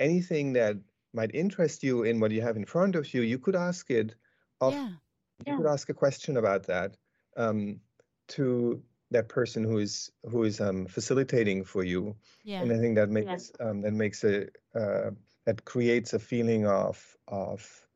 anything 0.00 0.52
that 0.54 0.76
might 1.12 1.34
interest 1.34 1.82
you 1.82 2.02
in 2.02 2.20
what 2.20 2.32
you 2.32 2.42
have 2.42 2.56
in 2.56 2.64
front 2.64 2.94
of 2.96 3.14
you 3.14 3.22
you 3.22 3.38
could 3.38 3.56
ask 3.56 3.90
it 3.90 4.14
of 4.60 4.80
Yeah. 4.84 5.06
you 5.46 5.54
could 5.54 5.66
ask 5.66 5.88
a 5.90 5.94
question 5.94 6.36
about 6.36 6.66
that 6.66 6.96
um, 7.36 7.80
to 8.28 8.82
that 9.10 9.28
person 9.28 9.64
who 9.64 9.78
is 9.78 10.10
who 10.30 10.44
is 10.44 10.60
um, 10.60 10.86
facilitating 10.86 11.64
for 11.64 11.84
you, 11.84 12.16
Yeah. 12.44 12.60
and 12.60 12.72
I 12.72 12.78
think 12.78 12.96
that 12.96 13.10
makes 13.10 13.52
um, 13.60 13.82
that 13.82 13.92
makes 13.92 14.24
a 14.24 14.48
uh, 14.74 15.10
that 15.44 15.64
creates 15.64 16.12
a 16.14 16.18
feeling 16.18 16.66
of 16.66 17.16
of 17.28 17.86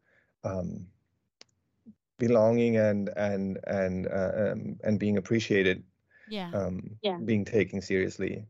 um, 0.44 0.88
belonging 2.18 2.76
and 2.76 3.10
and 3.16 3.58
and 3.66 4.06
uh, 4.08 4.52
um, 4.52 4.78
and 4.84 4.98
being 4.98 5.16
appreciated, 5.16 5.84
Yeah. 6.26 6.52
um, 6.52 6.98
Yeah. 7.02 7.20
being 7.24 7.44
taken 7.44 7.80
seriously 7.80 8.46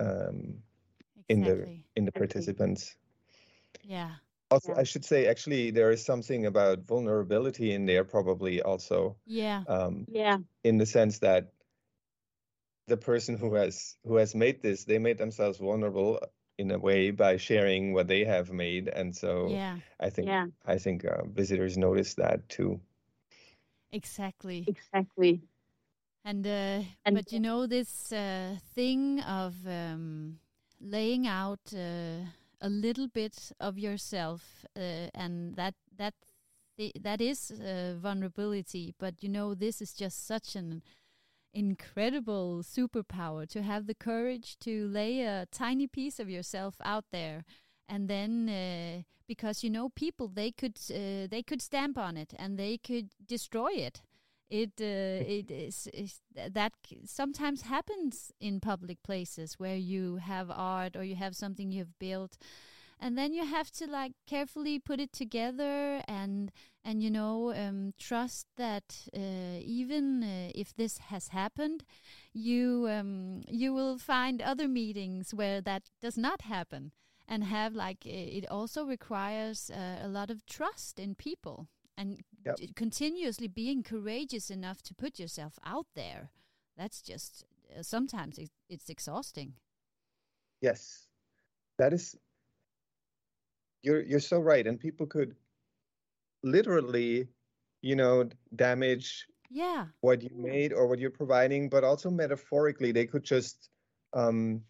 um, 0.00 0.62
in 1.28 1.42
the 1.44 1.70
in 1.96 2.04
the 2.04 2.12
participants. 2.12 2.96
Yeah. 3.82 4.16
Also, 4.50 4.72
Yeah. 4.72 4.76
I 4.76 4.84
should 4.84 5.04
say, 5.04 5.26
actually, 5.26 5.70
there 5.70 5.90
is 5.90 6.04
something 6.04 6.46
about 6.46 6.84
vulnerability 6.86 7.72
in 7.72 7.86
there, 7.86 8.04
probably 8.04 8.60
also. 8.62 9.16
Yeah. 9.26 9.64
Um, 9.66 10.06
Yeah. 10.06 10.38
in 10.64 10.78
the 10.78 10.86
sense 10.86 11.18
that 11.20 11.52
the 12.92 13.04
person 13.12 13.34
who 13.42 13.50
has 13.60 13.96
who 14.06 14.16
has 14.22 14.34
made 14.34 14.58
this 14.62 14.84
they 14.84 14.98
made 14.98 15.18
themselves 15.18 15.58
vulnerable 15.58 16.12
in 16.58 16.70
a 16.70 16.78
way 16.78 17.10
by 17.12 17.32
sharing 17.38 17.92
what 17.94 18.06
they 18.08 18.24
have 18.34 18.48
made 18.52 18.86
and 18.98 19.08
so 19.22 19.30
Yeah. 19.50 19.76
i 20.06 20.10
think 20.10 20.28
Yeah. 20.28 20.46
i 20.74 20.78
think 20.84 20.98
uh, 21.04 21.22
visitors 21.40 21.76
notice 21.76 22.14
that 22.22 22.38
too 22.56 22.80
Exactly. 23.92 24.64
Exactly. 24.66 25.42
And 26.24 26.46
uh, 26.46 26.82
And- 27.04 27.14
but 27.16 27.32
you 27.32 27.40
know 27.40 27.66
this 27.66 28.12
uh, 28.12 28.56
thing 28.74 29.20
of 29.22 29.54
um, 29.66 30.38
laying 30.80 31.26
out 31.26 31.60
uh, 31.74 32.24
a 32.60 32.68
little 32.68 33.08
bit 33.08 33.52
of 33.60 33.78
yourself, 33.78 34.64
uh, 34.76 35.08
and 35.14 35.56
that 35.56 35.74
that 35.98 36.14
thi- 36.76 36.94
that 37.00 37.20
is 37.20 37.50
uh, 37.50 37.94
vulnerability. 38.00 38.94
But 38.98 39.22
you 39.22 39.28
know 39.28 39.54
this 39.54 39.80
is 39.82 39.92
just 39.92 40.26
such 40.26 40.56
an 40.56 40.82
incredible 41.54 42.62
superpower 42.62 43.48
to 43.48 43.62
have 43.62 43.86
the 43.86 43.94
courage 43.94 44.58
to 44.60 44.88
lay 44.88 45.22
a 45.22 45.46
tiny 45.50 45.86
piece 45.86 46.18
of 46.18 46.30
yourself 46.30 46.76
out 46.84 47.04
there. 47.12 47.44
And 47.88 48.08
then 48.08 48.48
uh, 48.48 49.02
because 49.26 49.62
you 49.62 49.70
know 49.70 49.88
people 49.90 50.28
they 50.28 50.50
could 50.50 50.78
uh, 50.90 51.26
they 51.30 51.42
could 51.46 51.62
stamp 51.62 51.98
on 51.98 52.16
it 52.16 52.32
and 52.38 52.58
they 52.58 52.78
could 52.78 53.10
destroy 53.26 53.72
it. 53.72 54.02
It 54.50 54.72
uh, 54.80 54.84
it 55.38 55.50
is, 55.50 55.88
is 55.92 56.20
that 56.34 56.72
sometimes 57.04 57.62
happens 57.62 58.32
in 58.40 58.60
public 58.60 59.02
places 59.02 59.58
where 59.58 59.76
you 59.76 60.16
have 60.16 60.50
art 60.50 60.96
or 60.96 61.04
you 61.04 61.16
have 61.16 61.36
something 61.36 61.70
you've 61.70 61.98
built 61.98 62.38
and 63.02 63.18
then 63.18 63.34
you 63.34 63.44
have 63.44 63.70
to 63.72 63.86
like 63.86 64.12
carefully 64.26 64.78
put 64.78 65.00
it 65.00 65.12
together 65.12 66.00
and 66.08 66.52
and 66.84 67.02
you 67.02 67.10
know 67.10 67.52
um, 67.54 67.92
trust 67.98 68.46
that 68.56 69.08
uh, 69.16 69.58
even 69.60 70.22
uh, 70.22 70.50
if 70.54 70.74
this 70.74 70.98
has 70.98 71.28
happened 71.28 71.84
you 72.32 72.86
um, 72.88 73.42
you 73.48 73.74
will 73.74 73.98
find 73.98 74.40
other 74.40 74.68
meetings 74.68 75.34
where 75.34 75.60
that 75.60 75.90
does 76.00 76.16
not 76.16 76.42
happen 76.42 76.92
and 77.28 77.44
have 77.44 77.74
like 77.74 78.06
it 78.06 78.46
also 78.48 78.84
requires 78.84 79.70
uh, 79.70 79.98
a 80.04 80.08
lot 80.08 80.30
of 80.30 80.46
trust 80.46 80.98
in 80.98 81.14
people 81.14 81.68
and 81.96 82.20
Yep. 82.44 82.58
continuously 82.74 83.48
being 83.48 83.82
courageous 83.82 84.50
enough 84.50 84.82
to 84.82 84.94
put 84.94 85.20
yourself 85.20 85.58
out 85.64 85.86
there. 85.94 86.30
That's 86.76 87.00
just 87.02 87.44
uh, 87.70 87.82
sometimes 87.82 88.38
it, 88.38 88.50
it's 88.68 88.88
exhausting. 88.90 89.54
Yes. 90.60 91.06
That 91.78 91.92
is 91.92 92.16
you're 93.82 94.02
you're 94.02 94.20
so 94.20 94.40
right 94.40 94.66
and 94.66 94.78
people 94.80 95.06
could 95.06 95.34
literally 96.42 97.28
you 97.82 97.96
know 97.96 98.28
damage 98.54 99.26
yeah 99.50 99.86
what 100.02 100.22
you 100.22 100.30
made 100.34 100.72
or 100.72 100.86
what 100.86 100.98
you're 100.98 101.10
providing, 101.10 101.68
but 101.68 101.84
also 101.84 102.10
metaphorically, 102.10 102.92
they 102.92 103.06
could 103.06 103.24
just 103.24 103.70
um, 104.12 104.60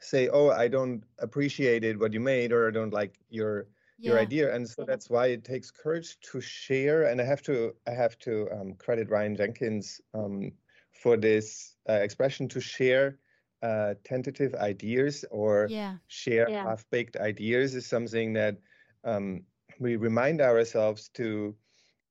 say, 0.00 0.28
"Oh, 0.28 0.50
I 0.50 0.68
don't 0.68 1.02
appreciate 1.18 1.84
it 1.84 1.98
what 1.98 2.12
you 2.12 2.20
made, 2.20 2.52
or 2.52 2.68
I 2.68 2.70
don't 2.72 2.92
like 2.92 3.18
your 3.30 3.68
your 4.02 4.18
idea." 4.18 4.54
And 4.54 4.68
so 4.68 4.84
that's 4.84 5.08
why 5.08 5.28
it 5.28 5.44
takes 5.44 5.70
courage 5.70 6.18
to 6.32 6.40
share. 6.40 7.04
And 7.04 7.20
I 7.20 7.24
have 7.24 7.42
to 7.42 7.74
I 7.86 7.92
have 7.92 8.18
to 8.20 8.48
um, 8.52 8.74
credit 8.74 9.08
Ryan 9.08 9.36
Jenkins 9.36 10.00
um, 10.12 10.52
for 10.92 11.16
this 11.16 11.76
uh, 11.88 11.94
expression 11.94 12.48
to 12.48 12.60
share 12.60 13.18
uh, 13.62 13.94
tentative 14.04 14.54
ideas 14.54 15.24
or 15.30 15.72
yeah 15.72 15.98
share 16.08 16.48
Yeah. 16.48 16.62
half-baked 16.62 17.16
ideas 17.16 17.74
is 17.74 17.86
something 17.86 18.32
that 18.34 18.58
um, 19.04 19.44
we 19.78 19.96
remind 19.96 20.40
ourselves 20.40 21.08
to 21.10 21.56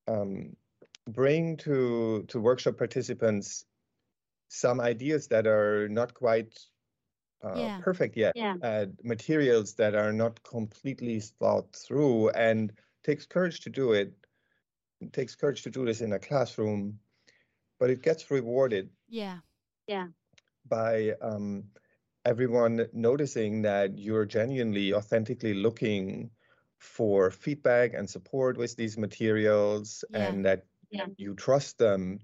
um, 0.08 0.56
bring 1.08 1.56
to 1.58 2.24
to 2.28 2.40
workshop 2.40 2.76
participants 2.78 3.66
some 4.48 4.80
ideas 4.80 5.28
that 5.28 5.46
are 5.46 5.88
not 5.88 6.14
quite 6.14 6.58
uh, 7.42 7.68
Yeah. 7.68 7.78
perfect 7.78 8.16
yet, 8.16 8.34
Yeah. 8.34 8.56
uh, 8.62 8.86
materials 9.02 9.74
that 9.74 9.94
are 9.94 10.12
not 10.12 10.42
completely 10.42 11.20
thought 11.20 11.74
through, 11.76 12.30
and 12.30 12.72
takes 13.02 13.26
courage 13.26 13.60
to 13.60 13.70
do 13.70 13.92
it. 13.92 14.14
It 15.00 15.12
takes 15.12 15.34
courage 15.36 15.62
to 15.64 15.70
do 15.70 15.84
this 15.86 16.00
in 16.00 16.12
a 16.12 16.18
classroom, 16.18 17.00
but 17.78 17.90
it 17.90 18.02
gets 18.02 18.30
rewarded 18.30 18.90
yeah 19.08 19.40
Yeah. 19.86 20.08
By 20.70 21.12
um, 21.20 21.64
everyone 22.24 22.86
noticing 22.94 23.62
that 23.62 23.98
you're 23.98 24.24
genuinely, 24.24 24.94
authentically 24.94 25.52
looking 25.52 26.30
for 26.78 27.30
feedback 27.30 27.92
and 27.92 28.08
support 28.08 28.56
with 28.56 28.74
these 28.76 28.96
materials, 28.96 30.04
Yeah. 30.10 30.28
and 30.28 30.44
that 30.46 30.64
Yeah. 30.90 31.06
you 31.18 31.34
trust 31.34 31.76
them 31.76 32.20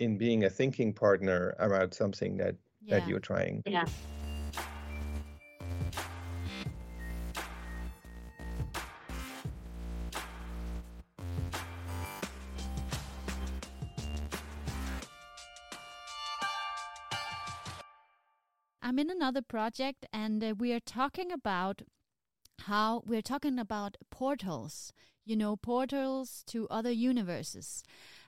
in 0.00 0.18
being 0.18 0.44
a 0.44 0.50
thinking 0.50 0.92
partner 0.92 1.54
around 1.60 1.94
something 1.94 2.38
that 2.38 2.56
yeah 2.82 2.98
that 2.98 3.08
you're 3.08 3.20
trying. 3.20 3.62
Yeah. 3.66 3.84
Another 19.30 19.42
project, 19.46 20.06
and 20.12 20.42
uh, 20.42 20.54
we 20.58 20.72
are 20.72 20.80
talking 20.80 21.30
about 21.30 21.82
how 22.62 23.02
we're 23.06 23.22
talking 23.22 23.58
about 23.58 23.96
portals. 24.10 24.92
You 25.24 25.36
know, 25.36 25.54
portals 25.54 26.42
to 26.48 26.66
other 26.68 26.90
universes, 26.90 27.84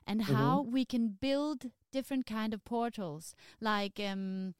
and 0.07 0.21
Mm-hmm. 0.21 0.33
how 0.35 0.61
we 0.61 0.85
can 0.85 1.17
build 1.19 1.65
different 1.91 2.25
kind 2.25 2.53
of 2.53 2.63
portals, 2.63 3.35
like. 3.59 3.99
Um, 3.99 4.53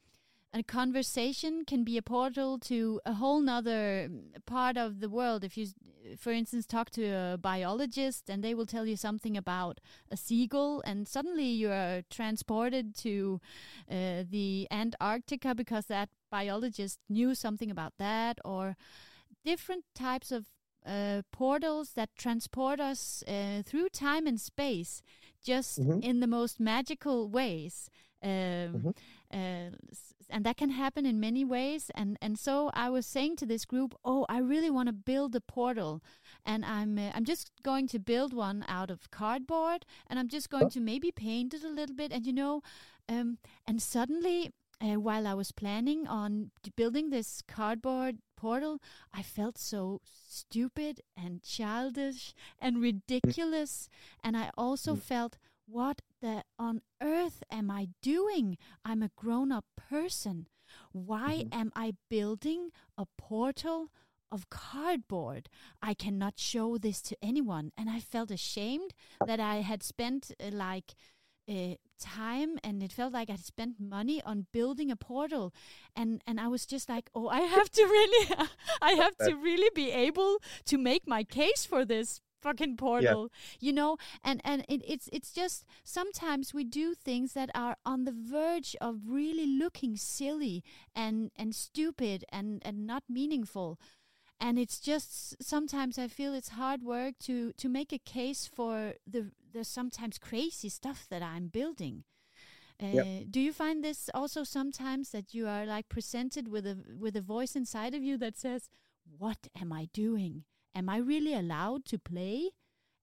a 0.56 0.62
conversation 0.62 1.64
can 1.66 1.82
be 1.82 1.98
a 1.98 2.02
portal 2.02 2.60
to 2.60 3.00
a 3.04 3.14
whole 3.14 3.40
nother 3.40 4.06
mm, 4.08 4.22
part 4.46 4.76
of 4.76 5.00
the 5.00 5.08
world 5.08 5.42
if 5.42 5.56
you 5.56 5.66
for 6.16 6.30
instance 6.30 6.64
talk 6.64 6.90
to 6.90 7.04
a 7.06 7.36
biologist 7.36 8.30
and 8.30 8.44
they 8.44 8.54
will 8.54 8.64
tell 8.66 8.86
you 8.86 8.96
something 8.96 9.36
about 9.36 9.80
a 10.12 10.16
seagull 10.16 10.80
and 10.86 11.08
suddenly 11.08 11.46
you 11.46 11.70
are 11.72 12.02
transported 12.08 12.94
to 12.94 13.40
uh, 13.90 14.22
the 14.30 14.68
antarctica 14.70 15.56
because 15.56 15.86
that 15.86 16.08
biologist 16.38 16.98
knew 17.08 17.30
something 17.34 17.70
about 17.76 17.94
that 17.98 18.38
or 18.44 18.64
different 19.50 19.84
types 19.94 20.32
of 20.32 20.42
uh, 20.94 21.22
portals 21.32 21.92
that 21.98 22.10
transport 22.24 22.78
us 22.90 23.00
uh, 23.26 23.62
through 23.68 23.88
time 23.88 24.26
and 24.30 24.38
space 24.40 24.92
just 25.50 25.72
Mhm. 25.80 25.98
in 26.08 26.20
the 26.20 26.26
most 26.38 26.54
magical 26.72 27.18
ways 27.38 27.74
um, 28.22 28.70
Mhm. 28.74 28.92
uh, 29.38 29.70
and 30.34 30.44
that 30.46 30.56
can 30.62 30.70
happen 30.70 31.04
in 31.06 31.20
many 31.28 31.44
ways 31.56 31.90
and 32.00 32.10
and 32.24 32.38
so 32.46 32.54
i 32.84 32.86
was 32.96 33.06
saying 33.06 33.36
to 33.36 33.46
this 33.46 33.64
group 33.72 33.90
oh 34.10 34.24
i 34.36 34.38
really 34.52 34.70
want 34.76 34.88
to 34.90 34.92
build 35.12 35.36
a 35.36 35.40
portal 35.56 35.92
and 36.52 36.64
i'm 36.76 36.92
uh, 36.98 37.10
i'm 37.14 37.26
just 37.34 37.50
going 37.62 37.86
to 37.94 37.98
build 38.12 38.32
one 38.32 38.64
out 38.78 38.90
of 38.94 39.10
cardboard 39.20 39.80
and 40.08 40.18
i'm 40.18 40.30
just 40.36 40.48
going 40.54 40.70
to 40.76 40.80
maybe 40.80 41.10
paint 41.12 41.52
it 41.54 41.64
a 41.64 41.74
little 41.78 41.96
bit 42.02 42.10
and 42.12 42.26
you 42.26 42.32
know 42.42 42.54
um, 43.14 43.28
and 43.68 43.82
suddenly 43.82 44.38
uh, 44.84 44.98
while 45.06 45.26
i 45.26 45.34
was 45.34 45.52
planning 45.52 46.06
on 46.06 46.50
building 46.76 47.10
this 47.10 47.42
cardboard 47.56 48.18
portal 48.36 48.78
i 49.12 49.22
felt 49.22 49.56
so 49.58 50.00
stupid 50.04 51.00
and 51.16 51.42
childish 51.42 52.34
and 52.60 52.80
ridiculous 52.82 53.88
and 54.22 54.36
i 54.36 54.50
also 54.56 54.94
Mm. 54.94 55.02
felt 55.02 55.38
what 55.66 56.02
the 56.20 56.44
on 56.58 56.82
earth 57.00 57.42
am 57.50 57.70
I 57.70 57.88
doing? 58.02 58.58
I'm 58.84 59.02
a 59.02 59.10
grown 59.16 59.50
up 59.50 59.64
person. 59.76 60.46
Why 60.92 61.44
Mhm. 61.44 61.54
am 61.60 61.72
I 61.74 61.94
building 62.10 62.70
a 62.98 63.06
portal 63.16 63.90
of 64.30 64.50
cardboard? 64.50 65.48
I 65.80 65.94
cannot 65.94 66.38
show 66.38 66.76
this 66.76 67.00
to 67.08 67.16
anyone. 67.22 67.72
And 67.78 67.88
I 67.88 68.00
felt 68.00 68.30
ashamed 68.30 68.92
that 69.24 69.40
I 69.40 69.62
had 69.62 69.82
spent 69.82 70.32
uh, 70.38 70.50
like 70.52 70.94
uh, 71.48 71.74
time 72.00 72.58
and 72.62 72.82
it 72.82 72.92
felt 72.92 73.12
like 73.12 73.30
I 73.30 73.36
spent 73.36 73.76
money 73.80 74.22
on 74.24 74.46
building 74.52 74.90
a 74.90 74.96
portal. 74.96 75.52
And, 75.96 76.22
and 76.26 76.40
I 76.40 76.48
was 76.48 76.66
just 76.66 76.88
like, 76.88 77.10
oh, 77.14 77.28
I 77.28 77.40
have 77.40 77.70
to 77.70 77.82
really, 77.84 78.36
I 78.82 78.92
have 78.92 79.16
to 79.18 79.34
really 79.34 79.70
be 79.74 79.90
able 79.90 80.38
to 80.66 80.78
make 80.78 81.06
my 81.06 81.24
case 81.24 81.64
for 81.64 81.84
this 81.84 82.20
fucking 82.42 82.76
portal 82.76 83.30
you 83.58 83.72
know? 83.72 83.96
And 84.22 84.40
and 84.44 84.64
it, 84.68 84.82
it's 84.86 85.08
it's 85.12 85.32
just 85.32 85.64
sometimes 85.82 86.52
we 86.52 86.62
do 86.64 86.94
things 86.94 87.32
that 87.32 87.50
are 87.54 87.76
on 87.86 88.04
the 88.04 88.12
verge 88.12 88.76
of 88.80 89.00
really 89.08 89.46
looking 89.46 89.96
silly 89.96 90.62
and 90.94 91.30
and 91.36 91.54
stupid 91.54 92.24
and 92.30 92.60
and 92.64 92.86
not 92.86 93.04
meaningful 93.08 93.78
and 94.44 94.58
it's 94.58 94.78
just 94.78 95.42
sometimes 95.42 95.98
i 95.98 96.06
feel 96.06 96.34
it's 96.34 96.50
hard 96.50 96.82
work 96.82 97.14
to 97.18 97.52
to 97.62 97.68
make 97.68 97.92
a 97.92 97.98
case 97.98 98.46
for 98.46 98.94
the 99.06 99.30
the 99.54 99.64
sometimes 99.64 100.18
crazy 100.18 100.68
stuff 100.68 101.06
that 101.10 101.22
i'm 101.22 101.48
building. 101.48 102.04
Uh, 102.82 102.88
Yep. 102.96 103.06
do 103.30 103.40
you 103.40 103.52
find 103.52 103.84
this 103.84 104.10
also 104.12 104.42
sometimes 104.44 105.10
that 105.10 105.32
you 105.32 105.46
are 105.46 105.64
like 105.64 105.88
presented 105.88 106.48
with 106.48 106.66
a 106.66 106.76
with 107.04 107.16
a 107.16 107.20
voice 107.22 107.54
inside 107.56 107.94
of 107.94 108.02
you 108.02 108.18
that 108.18 108.36
says 108.36 108.68
what 109.18 109.46
am 109.62 109.72
i 109.72 109.84
doing? 109.92 110.44
Am 110.74 110.88
i 110.88 110.98
really 111.12 111.34
allowed 111.34 111.84
to 111.92 111.98
play? 111.98 112.50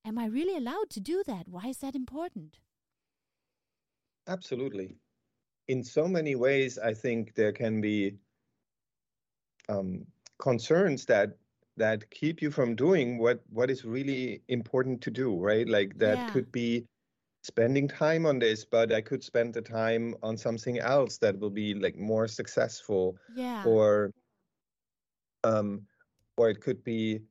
Am 0.06 0.18
i 0.18 0.26
really 0.26 0.58
allowed 0.58 0.90
to 0.90 1.00
do 1.00 1.24
that? 1.26 1.48
Why 1.48 1.68
is 1.70 1.78
that 1.78 1.96
important? 1.96 2.60
Absolutely. 4.28 4.98
In 5.68 5.84
so 5.84 6.08
many 6.08 6.36
ways, 6.36 6.78
I 6.78 6.94
think 6.94 7.34
there 7.36 7.54
can 7.54 7.82
be 7.82 8.18
um, 9.70 10.06
concerns 10.42 11.06
that 11.08 11.40
that 11.78 12.12
keep 12.12 12.42
you 12.42 12.52
from 12.52 12.76
doing 12.76 13.20
what 13.20 13.44
what 13.50 13.72
is 13.72 13.86
really 13.86 14.44
important 14.50 15.02
to 15.04 15.12
do, 15.12 15.40
right? 15.40 15.68
Like 15.70 16.00
that 16.00 16.28
Yeah. 16.28 16.28
could 16.28 16.52
be 16.52 16.88
spending 17.44 17.88
time 17.90 18.26
on 18.28 18.40
this, 18.40 18.66
but 18.66 18.92
I 18.94 19.02
could 19.02 19.24
spend 19.24 19.54
the 19.56 19.62
time 19.64 20.16
on 20.24 20.38
something 20.38 20.80
else 20.80 21.20
that 21.20 21.40
will 21.40 21.52
be 21.52 21.76
like 21.76 21.98
more 21.98 22.28
successful, 22.28 23.18
yeah 23.28 23.74
or 23.74 24.12
um, 25.44 25.88
or 26.38 26.50
it 26.50 26.62
could 26.62 26.84
be 26.84 27.22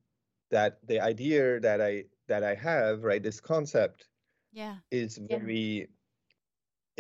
that 0.51 0.87
the 0.87 1.01
idea 1.01 1.61
that 1.61 1.81
I 1.81 2.07
that 2.29 2.43
I 2.45 2.55
have, 2.55 3.05
right, 3.05 3.23
this 3.23 3.41
concept 3.41 4.09
yeah 4.53 4.81
is 4.91 5.19
very 5.19 5.89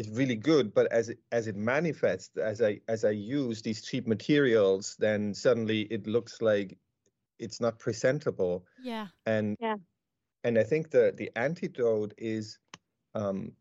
it's 0.00 0.18
really 0.18 0.36
good 0.36 0.74
but 0.74 0.90
as 0.92 1.10
it 1.10 1.20
as 1.32 1.46
it 1.48 1.56
manifests 1.56 2.36
as 2.38 2.62
i 2.62 2.80
as 2.88 3.04
i 3.04 3.10
use 3.10 3.62
these 3.62 3.82
cheap 3.82 4.08
materials 4.08 4.96
then 4.98 5.34
suddenly 5.34 5.82
it 5.96 6.06
looks 6.06 6.40
like 6.42 6.78
it's 7.38 7.60
not 7.60 7.78
presentable 7.78 8.66
yeah 8.78 9.08
and 9.26 9.56
Yeah. 9.60 9.76
and 10.44 10.58
i 10.58 10.64
think 10.64 10.90
the 10.90 11.14
the 11.16 11.30
antidote 11.36 12.14
is 12.18 12.58
um 13.14 13.52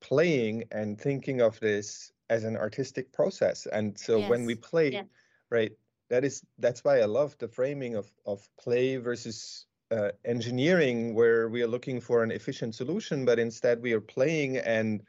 playing 0.00 0.64
and 0.72 1.00
thinking 1.00 1.40
of 1.42 1.60
this 1.60 2.12
as 2.30 2.44
an 2.44 2.56
artistic 2.56 3.12
process 3.12 3.66
and 3.66 3.98
so 3.98 4.20
when 4.20 4.46
we 4.46 4.54
play 4.54 4.90
Yes. 4.92 5.06
right 5.50 5.72
that 6.10 6.24
is 6.24 6.44
that's 6.58 6.84
why 6.84 7.00
i 7.00 7.04
love 7.06 7.36
the 7.38 7.48
framing 7.48 7.94
of 7.96 8.12
of 8.26 8.48
play 8.58 8.96
versus 8.96 9.66
uh, 9.92 10.10
engineering 10.24 11.14
where 11.14 11.48
we 11.48 11.62
are 11.62 11.68
looking 11.68 12.00
for 12.00 12.24
an 12.24 12.32
efficient 12.32 12.74
solution 12.74 13.24
but 13.24 13.38
instead 13.38 13.82
we 13.82 13.92
are 13.92 14.00
playing 14.00 14.56
and 14.58 15.02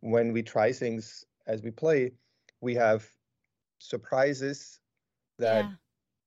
when 0.00 0.32
we 0.32 0.42
try 0.42 0.72
things 0.72 1.24
as 1.46 1.62
we 1.62 1.70
play 1.70 2.12
we 2.60 2.74
have 2.74 3.08
surprises 3.78 4.80
that 5.38 5.64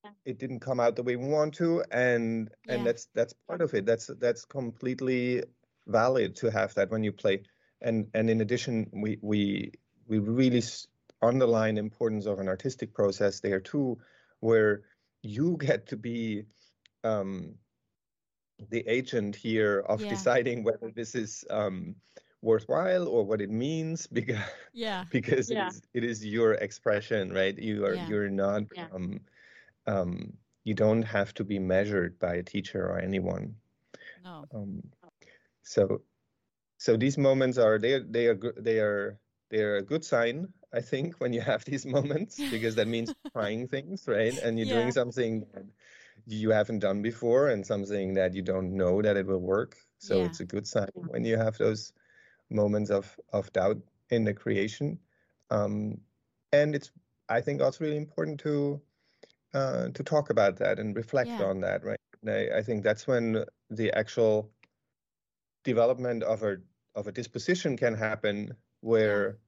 yeah. 0.03 0.11
it 0.25 0.39
didn't 0.39 0.59
come 0.59 0.79
out 0.79 0.95
the 0.95 1.03
way 1.03 1.15
we 1.15 1.27
want 1.27 1.53
to 1.53 1.83
and 1.91 2.49
Yeah. 2.65 2.75
and 2.75 2.85
that's 2.85 3.07
that's 3.13 3.33
part 3.47 3.61
of 3.61 3.73
it. 3.73 3.85
That's 3.85 4.07
that's 4.19 4.45
completely 4.45 5.43
valid 5.87 6.35
to 6.37 6.49
have 6.51 6.73
that 6.75 6.89
when 6.89 7.03
you 7.03 7.11
play. 7.11 7.43
And 7.81 8.07
and 8.13 8.29
in 8.29 8.41
addition 8.41 8.89
we 8.93 9.19
we 9.21 9.71
we 10.07 10.19
really 10.19 10.63
underline 11.21 11.77
importance 11.77 12.25
of 12.25 12.39
an 12.39 12.47
artistic 12.47 12.93
process 12.93 13.41
there 13.41 13.59
too 13.59 13.97
where 14.39 14.83
you 15.21 15.57
get 15.59 15.87
to 15.87 15.97
be 15.97 16.45
um 17.03 17.55
the 18.69 18.87
agent 18.87 19.35
here 19.35 19.79
of 19.79 19.99
deciding 20.07 20.63
whether 20.63 20.91
this 20.91 21.15
is 21.15 21.43
um 21.49 21.95
worthwhile 22.41 23.07
or 23.07 23.25
what 23.25 23.41
it 23.41 23.49
means 23.49 24.07
because 24.13 24.39
yeah 24.73 25.05
because 25.09 25.49
Yeah. 25.49 25.51
it, 25.51 25.59
is, 25.59 25.81
it 25.93 26.03
is 26.03 26.25
your 26.25 26.53
expression 26.53 27.31
right 27.31 27.57
you 27.57 27.85
are 27.85 27.95
Yeah. 27.95 28.09
you're 28.09 28.29
not 28.29 28.63
Yeah. 28.73 28.89
um, 28.91 29.21
um, 29.87 30.37
you 30.63 30.73
don't 30.73 31.03
have 31.03 31.33
to 31.33 31.43
be 31.43 31.59
measured 31.59 32.19
by 32.19 32.35
a 32.35 32.43
teacher 32.43 32.85
or 32.87 32.99
anyone 32.99 33.55
no 34.17 34.47
um, 34.53 34.81
so 35.63 36.01
so 36.77 36.97
these 36.97 37.17
moments 37.17 37.57
are 37.57 37.77
they 37.77 37.93
are 37.93 38.03
they 38.03 38.27
are 38.27 38.35
they 38.57 38.79
are 38.79 39.19
they 39.49 39.61
are 39.63 39.75
a 39.77 39.81
good 39.83 40.03
sign 40.03 40.53
i 40.73 40.81
think 40.81 41.19
when 41.19 41.33
you 41.33 41.41
have 41.41 41.63
these 41.65 41.85
moments 41.85 42.45
because 42.49 42.75
that 42.75 42.87
means 42.87 43.13
trying 43.33 43.67
things 43.67 44.07
right 44.07 44.37
and 44.41 44.57
you're 44.57 44.67
Yeah. 44.67 44.77
doing 44.77 44.91
something 44.91 45.41
that 45.53 45.65
you 46.25 46.51
haven't 46.51 46.79
done 46.79 47.01
before 47.01 47.47
and 47.49 47.65
something 47.65 48.13
that 48.13 48.33
you 48.33 48.41
don't 48.41 48.75
know 48.75 49.01
that 49.01 49.17
it 49.17 49.25
will 49.27 49.39
work 49.41 49.77
so 49.97 50.23
Yeah. 50.23 50.25
it's 50.25 50.39
a 50.39 50.45
good 50.45 50.67
sign 50.67 50.89
when 51.07 51.23
you 51.25 51.37
have 51.37 51.57
those 51.57 51.93
moments 52.51 52.91
of 52.91 53.19
of 53.33 53.53
doubt 53.53 53.81
in 54.09 54.25
the 54.25 54.33
creation. 54.33 54.99
Um, 55.51 56.01
and 56.53 56.75
it's 56.75 56.91
i 57.29 57.41
think 57.41 57.61
also 57.61 57.83
really 57.85 57.97
important 57.97 58.39
to 58.39 58.81
uh, 59.53 59.89
to 59.89 60.03
talk 60.03 60.29
about 60.29 60.57
that 60.57 60.79
and 60.79 60.95
reflect 60.95 61.39
Yeah. 61.39 61.41
on 61.41 61.61
that 61.61 61.83
right? 61.83 61.99
I, 62.27 62.57
I 62.59 62.61
think 62.63 62.83
that's 62.83 63.07
when 63.07 63.45
the 63.69 63.91
actual 63.93 64.51
development 65.63 66.23
of 66.23 66.43
a 66.43 66.57
of 66.95 67.07
a 67.07 67.11
disposition 67.11 67.77
can 67.77 67.95
happen 67.95 68.55
where 68.81 69.39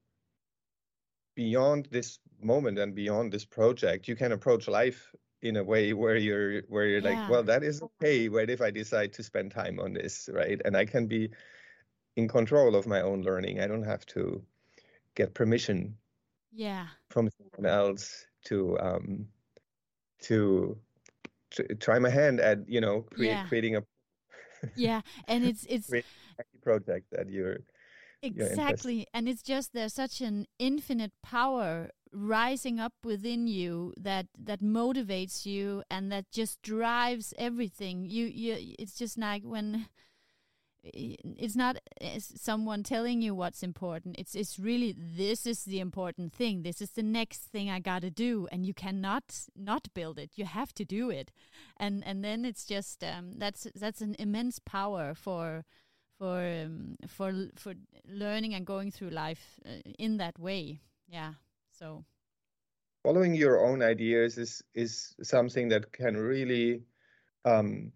beyond 1.36 1.88
this 1.91 2.20
moment 2.41 2.78
and 2.80 2.95
beyond 2.95 3.32
this 3.32 3.45
project 3.45 4.08
you 4.08 4.16
can 4.16 4.32
approach 4.32 4.68
life 4.68 5.16
in 5.41 5.58
a 5.58 5.64
way 5.64 5.93
where 5.93 6.16
you're 6.18 6.62
where 6.70 6.86
you're 6.88 7.01
Yeah. 7.01 7.18
like 7.18 7.28
well 7.28 7.43
that 7.43 7.64
is 7.64 7.82
okay. 7.82 8.30
What 8.30 8.49
if 8.49 8.62
i 8.62 8.72
decide 8.72 9.14
to 9.14 9.24
spend 9.24 9.51
time 9.51 9.80
on 9.80 9.93
this? 9.93 10.30
Right? 10.32 10.62
And 10.66 10.76
i 10.78 10.86
can 10.86 11.08
be 11.08 11.32
in 12.16 12.28
control 12.28 12.76
of 12.76 12.88
my 12.88 13.01
own 13.01 13.22
learning 13.24 13.59
i 13.59 13.68
don't 13.68 13.84
have 13.84 14.05
to 14.05 14.43
get 15.16 15.34
permission 15.34 15.97
yeah 16.51 16.88
from 17.09 17.30
someone 17.30 17.72
else 17.72 18.26
to 18.45 18.78
um 18.80 19.28
to, 20.22 20.78
to 21.51 21.64
try 21.76 21.99
my 21.99 22.09
hand 22.09 22.39
at 22.39 22.68
you 22.68 22.82
know 22.82 23.01
create, 23.01 23.32
Yeah. 23.32 23.47
creating 23.47 23.76
a 23.78 23.84
yeah 24.76 25.01
and 25.28 25.43
it's 25.45 25.66
it's 25.70 25.89
project 26.61 27.07
that 27.11 27.30
you're. 27.30 27.59
Exactly. 28.22 29.05
And 29.14 29.28
it's 29.28 29.41
just 29.43 29.74
there's 29.74 29.93
such 29.93 30.22
an 30.22 30.47
infinite 30.57 31.11
power 31.22 31.89
rising 32.14 32.80
up 32.80 32.93
within 33.03 33.47
you 33.47 33.93
that 33.97 34.28
that 34.39 34.61
motivates 34.61 35.45
you 35.45 35.84
and 35.89 36.11
that 36.11 36.32
just 36.32 36.61
drives 36.61 37.34
everything 37.39 38.05
you 38.05 38.28
you 38.28 38.55
it's 38.78 38.95
just 38.95 39.18
like 39.18 39.41
when 39.43 39.88
it's 40.84 41.56
not 41.56 41.78
someone 42.18 42.84
telling 42.84 43.22
you 43.22 43.34
what's 43.34 43.64
important. 43.64 44.16
It's 44.18 44.36
it's 44.36 44.60
really 44.60 44.96
this 44.98 45.46
is 45.46 45.64
the 45.64 45.80
important 45.80 46.34
thing. 46.34 46.64
This 46.64 46.82
is 46.82 46.92
the 46.92 47.04
next 47.04 47.42
thing 47.44 47.70
i 47.70 47.80
got 47.80 48.02
to 48.02 48.10
do 48.10 48.48
and 48.52 48.66
you 48.66 48.74
cannot 48.74 49.24
not 49.56 49.88
build 49.94 50.20
it. 50.20 50.32
You 50.36 50.46
have 50.46 50.74
to 50.74 50.86
do 50.86 51.10
it. 51.10 51.32
And 51.78 52.04
and 52.06 52.24
then 52.24 52.46
it's 52.46 52.66
just 52.66 53.04
um, 53.04 53.34
that's 53.38 53.68
that's 53.76 54.02
an 54.02 54.16
immense 54.20 54.60
power 54.60 55.14
for 55.14 55.64
for 56.20 56.40
um, 56.40 56.98
for 57.08 57.34
for 57.56 57.74
learning 58.08 58.54
and 58.54 58.66
going 58.66 58.92
through 58.92 59.12
life 59.12 59.60
uh, 59.66 59.80
in 59.98 60.18
that 60.18 60.38
way. 60.38 60.82
Yeah 61.08 61.34
so. 61.84 62.06
Following 63.04 63.36
your 63.36 63.66
own 63.66 63.82
ideas 63.82 64.38
is 64.38 64.64
is 64.74 65.16
something 65.22 65.68
that 65.70 65.92
can 65.92 66.16
really 66.16 66.84
um, 67.44 67.92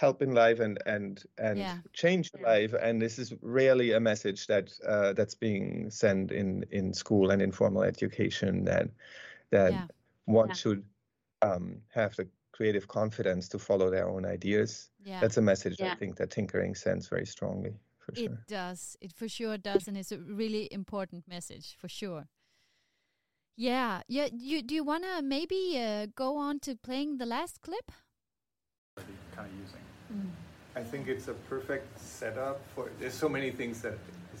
help 0.00 0.22
in 0.22 0.32
life 0.34 0.60
and 0.60 0.78
and 0.86 1.22
and 1.38 1.58
Yeah. 1.58 1.78
change 1.92 2.30
Yeah. 2.34 2.42
life 2.52 2.74
and 2.86 3.00
this 3.00 3.18
is 3.18 3.32
really 3.42 3.92
a 3.92 4.00
message 4.00 4.46
that 4.46 4.72
uh, 4.86 5.12
that's 5.12 5.34
being 5.34 5.90
sent 5.90 6.32
in 6.32 6.64
in 6.70 6.92
school 6.94 7.30
and 7.30 7.40
in 7.42 7.52
formal 7.52 7.82
education 7.82 8.64
that 8.64 8.88
that 9.50 9.72
Yeah. 9.72 9.86
one 10.26 10.48
Yeah. 10.48 10.54
should 10.54 10.82
um, 11.42 11.82
have 11.88 12.14
the 12.16 12.26
creative 12.52 12.86
confidence 12.88 13.48
to 13.48 13.58
follow 13.58 13.90
their 13.90 14.08
own 14.08 14.24
ideas 14.24 14.90
yeah 15.04 15.20
that's 15.20 15.38
a 15.38 15.42
message 15.42 15.76
Yeah. 15.80 15.92
i 15.92 15.96
think 15.96 16.16
that 16.16 16.30
tinkering 16.30 16.74
sends 16.76 17.08
very 17.08 17.26
strongly 17.26 17.74
for 17.98 18.12
it 18.14 18.26
sure 18.26 18.38
does 18.46 18.96
it 19.00 19.12
for 19.12 19.28
sure 19.28 19.58
does 19.58 19.88
and 19.88 19.96
it's 19.96 20.12
a 20.12 20.18
really 20.18 20.68
important 20.70 21.24
message 21.28 21.76
for 21.80 21.88
sure 21.88 22.24
yeah 23.56 24.02
yeah 24.08 24.28
you 24.32 24.62
do 24.62 24.74
you 24.74 24.84
want 24.84 25.04
to 25.04 25.22
maybe 25.22 25.60
uh, 25.78 26.06
go 26.14 26.36
on 26.36 26.58
to 26.60 26.74
playing 26.76 27.18
the 27.18 27.26
last 27.26 27.60
clip 27.60 27.90
kind 29.36 29.50
of 29.50 29.58
using. 29.58 29.83
I 30.76 30.82
think 30.82 31.06
it's 31.06 31.28
a 31.28 31.34
perfect 31.34 31.98
setup 32.00 32.60
for. 32.74 32.90
There's 32.98 33.14
so 33.14 33.28
many 33.28 33.50
things 33.50 33.80
that 33.82 33.96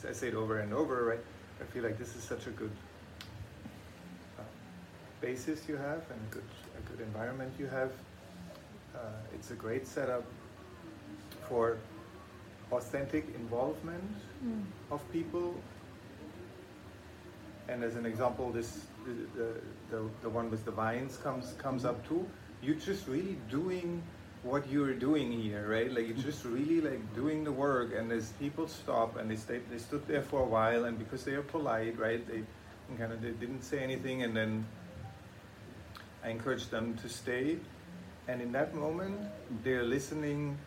I 0.08 0.12
say 0.12 0.28
it 0.28 0.34
over 0.34 0.58
and 0.58 0.72
over, 0.72 1.04
right? 1.04 1.20
I 1.60 1.64
feel 1.72 1.84
like 1.84 1.98
this 1.98 2.16
is 2.16 2.24
such 2.24 2.46
a 2.48 2.50
good 2.50 2.72
uh, 4.38 4.42
basis 5.20 5.68
you 5.68 5.76
have 5.76 6.02
and 6.10 6.20
a 6.30 6.34
good 6.34 6.44
a 6.76 6.90
good 6.90 7.00
environment 7.00 7.52
you 7.58 7.66
have. 7.66 7.92
Uh, 8.94 8.98
it's 9.32 9.52
a 9.52 9.54
great 9.54 9.86
setup 9.86 10.24
for 11.48 11.78
authentic 12.72 13.26
involvement 13.36 14.02
of 14.90 15.00
people. 15.12 15.54
And 17.68 17.82
as 17.84 17.96
an 17.96 18.06
example, 18.06 18.50
this 18.50 18.80
the, 19.06 19.12
the, 19.38 19.48
the, 19.90 20.10
the 20.22 20.28
one 20.28 20.50
with 20.50 20.64
the 20.64 20.72
vines 20.72 21.16
comes 21.16 21.54
comes 21.58 21.84
up 21.84 22.06
too. 22.08 22.26
You're 22.60 22.74
just 22.74 23.06
really 23.06 23.36
doing 23.48 24.02
what 24.44 24.68
you're 24.68 24.92
doing 24.92 25.32
here, 25.32 25.66
right? 25.68 25.90
Like 25.90 26.06
you're 26.06 26.16
just 26.16 26.44
really 26.44 26.80
like 26.80 27.14
doing 27.14 27.44
the 27.44 27.52
work, 27.52 27.94
and 27.96 28.12
as 28.12 28.32
people 28.32 28.68
stop 28.68 29.16
and 29.16 29.30
they 29.30 29.36
stay, 29.36 29.60
they 29.70 29.78
stood 29.78 30.06
there 30.06 30.22
for 30.22 30.40
a 30.40 30.44
while, 30.44 30.84
and 30.84 30.98
because 30.98 31.24
they 31.24 31.32
are 31.32 31.42
polite, 31.42 31.98
right? 31.98 32.22
They 32.28 32.42
kind 32.98 33.12
of 33.12 33.22
they 33.22 33.30
didn't 33.30 33.62
say 33.62 33.78
anything, 33.78 34.22
and 34.22 34.36
then 34.36 34.66
I 36.22 36.28
encouraged 36.28 36.70
them 36.70 36.96
to 36.98 37.08
stay, 37.08 37.56
and 38.28 38.42
in 38.42 38.52
that 38.52 38.74
moment 38.74 39.18
they're 39.62 39.82
listening 39.82 40.58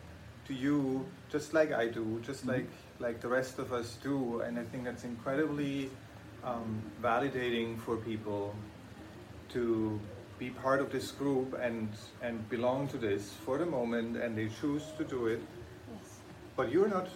to 0.46 0.54
you 0.54 1.06
just 1.30 1.54
like 1.54 1.72
I 1.72 1.86
do, 1.86 2.20
just 2.26 2.46
like 2.46 2.68
like 2.98 3.20
the 3.20 3.28
rest 3.28 3.58
of 3.60 3.72
us 3.72 3.96
do, 4.02 4.40
and 4.40 4.58
I 4.58 4.64
think 4.64 4.84
that's 4.84 5.04
incredibly 5.04 5.90
um, 6.42 6.82
validating 7.00 7.78
for 7.78 7.96
people 7.96 8.54
to 9.50 10.00
be 10.38 10.50
part 10.50 10.80
of 10.80 10.90
this 10.92 11.10
group 11.10 11.58
and 11.60 11.88
and 12.22 12.48
belong 12.48 12.88
to 12.88 12.96
this 12.96 13.32
for 13.44 13.58
the 13.58 13.66
moment, 13.66 14.16
and 14.16 14.36
they 14.36 14.48
choose 14.60 14.84
to 14.98 15.04
do 15.04 15.26
it. 15.26 15.40
But 16.56 16.70
you're 16.72 16.88
not 16.88 17.08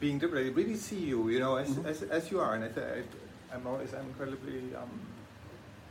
being 0.00 0.18
different. 0.18 0.46
They 0.46 0.62
really 0.62 0.76
see 0.76 0.98
you, 0.98 1.28
you 1.28 1.38
know, 1.40 1.56
as, 1.56 1.78
as, 1.84 2.02
as 2.02 2.30
you 2.30 2.40
are, 2.40 2.54
and 2.54 2.64
I, 2.64 2.68
th- 2.68 2.86
I, 2.86 3.54
I'm 3.54 3.66
always 3.66 3.92
I'm 3.94 4.06
incredibly 4.06 4.74
um, 4.74 5.00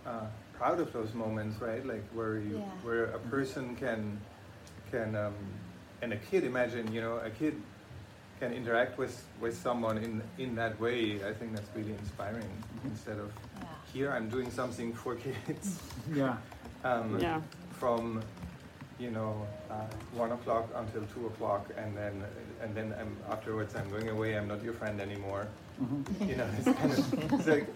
uh, 0.06 0.26
proud 0.58 0.80
of 0.80 0.92
those 0.94 1.14
moments, 1.14 1.62
right? 1.62 1.86
Like 1.86 2.04
where 2.14 2.38
you 2.40 2.58
Yeah. 2.58 2.86
where 2.86 3.04
a 3.06 3.20
person 3.20 3.76
can 3.76 4.20
can 4.92 5.16
um, 5.16 5.34
and 6.02 6.14
a 6.14 6.18
kid 6.18 6.44
imagine, 6.44 6.92
you 6.92 7.02
know, 7.02 7.18
a 7.18 7.30
kid 7.30 7.56
can 8.40 8.52
interact 8.54 8.98
with 8.98 9.16
with 9.40 9.56
someone 9.58 9.98
in 9.98 10.22
in 10.38 10.56
that 10.56 10.80
way. 10.80 11.24
I 11.30 11.34
think 11.34 11.56
that's 11.56 11.70
really 11.76 11.94
inspiring. 12.04 12.52
Instead 12.84 13.20
of 13.20 13.32
here, 13.94 14.12
I'm 14.12 14.30
doing 14.30 14.52
something 14.52 14.94
for 14.94 15.16
kids. 15.16 15.80
Yeah. 16.14 16.38
um, 16.84 17.20
Yeah. 17.20 17.42
from 17.80 18.22
you 19.00 19.12
know 19.12 19.48
uh, 19.70 19.88
one 20.14 20.32
o'clock 20.32 20.66
until 20.76 21.04
two 21.14 21.28
o'clock, 21.28 21.64
and 21.78 21.96
then 21.98 22.24
and 22.62 22.76
then 22.76 22.94
I'm, 23.00 23.16
afterwards 23.30 23.76
I'm 23.76 23.90
going 23.90 24.10
away. 24.10 24.38
I'm 24.38 24.48
not 24.48 24.64
your 24.64 24.74
friend 24.74 25.00
anymore. 25.02 25.48
You 26.30 26.36
know, 26.38 26.48
it's 26.58 26.66
kind 26.80 26.92
of 26.94 27.00
it's 27.34 27.48
like 27.48 27.68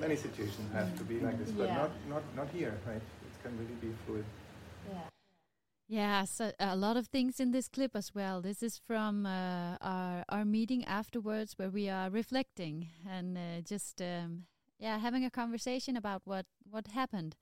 many 0.00 0.16
situations 0.16 0.72
have 0.72 0.96
to 0.98 1.04
be 1.04 1.20
like 1.20 1.38
this, 1.38 1.50
but 1.50 1.68
Yeah. 1.68 1.76
not 1.82 1.90
not 2.08 2.22
not 2.36 2.48
here, 2.58 2.74
right? 2.86 3.02
It 3.28 3.34
can 3.42 3.52
really 3.58 3.76
be 3.80 3.92
fluid. 4.06 4.24
Yeah, 5.88 6.24
so 6.24 6.50
a 6.58 6.74
lot 6.74 6.96
of 6.96 7.06
things 7.06 7.38
in 7.38 7.52
this 7.52 7.68
clip 7.68 7.94
as 7.94 8.12
well. 8.12 8.40
This 8.42 8.60
is 8.62 8.76
from 8.76 9.24
uh, 9.24 9.76
our 9.80 10.24
our 10.28 10.44
meeting 10.44 10.84
afterwards, 10.84 11.54
where 11.58 11.70
we 11.70 11.88
are 11.88 12.10
reflecting 12.10 12.88
and 13.08 13.38
uh, 13.38 13.60
just 13.70 14.02
um, 14.02 14.46
yeah 14.78 14.98
having 14.98 15.24
a 15.24 15.30
conversation 15.30 15.96
about 15.96 16.22
what 16.24 16.46
what 16.70 16.88
happened. 16.88 17.36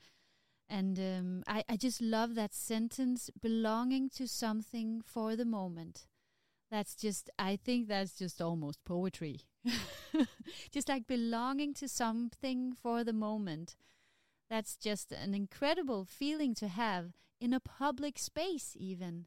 And 0.68 0.98
um, 0.98 1.42
I 1.46 1.64
I 1.68 1.76
just 1.76 2.00
love 2.00 2.34
that 2.36 2.54
sentence, 2.54 3.30
belonging 3.40 4.10
to 4.10 4.26
something 4.26 5.02
for 5.04 5.36
the 5.36 5.44
moment. 5.44 6.06
That's 6.70 6.94
just 6.96 7.30
I 7.38 7.56
think 7.56 7.88
that's 7.88 8.16
just 8.18 8.40
almost 8.42 8.84
poetry. 8.84 9.40
just 10.72 10.88
like 10.88 11.06
belonging 11.06 11.74
to 11.74 11.88
something 11.88 12.74
for 12.74 13.04
the 13.04 13.12
moment. 13.12 13.76
That's 14.50 14.76
just 14.76 15.12
an 15.12 15.34
incredible 15.34 16.04
feeling 16.04 16.54
to 16.56 16.68
have 16.68 17.12
in 17.40 17.52
a 17.52 17.60
public 17.60 18.18
space 18.18 18.74
even 18.78 19.26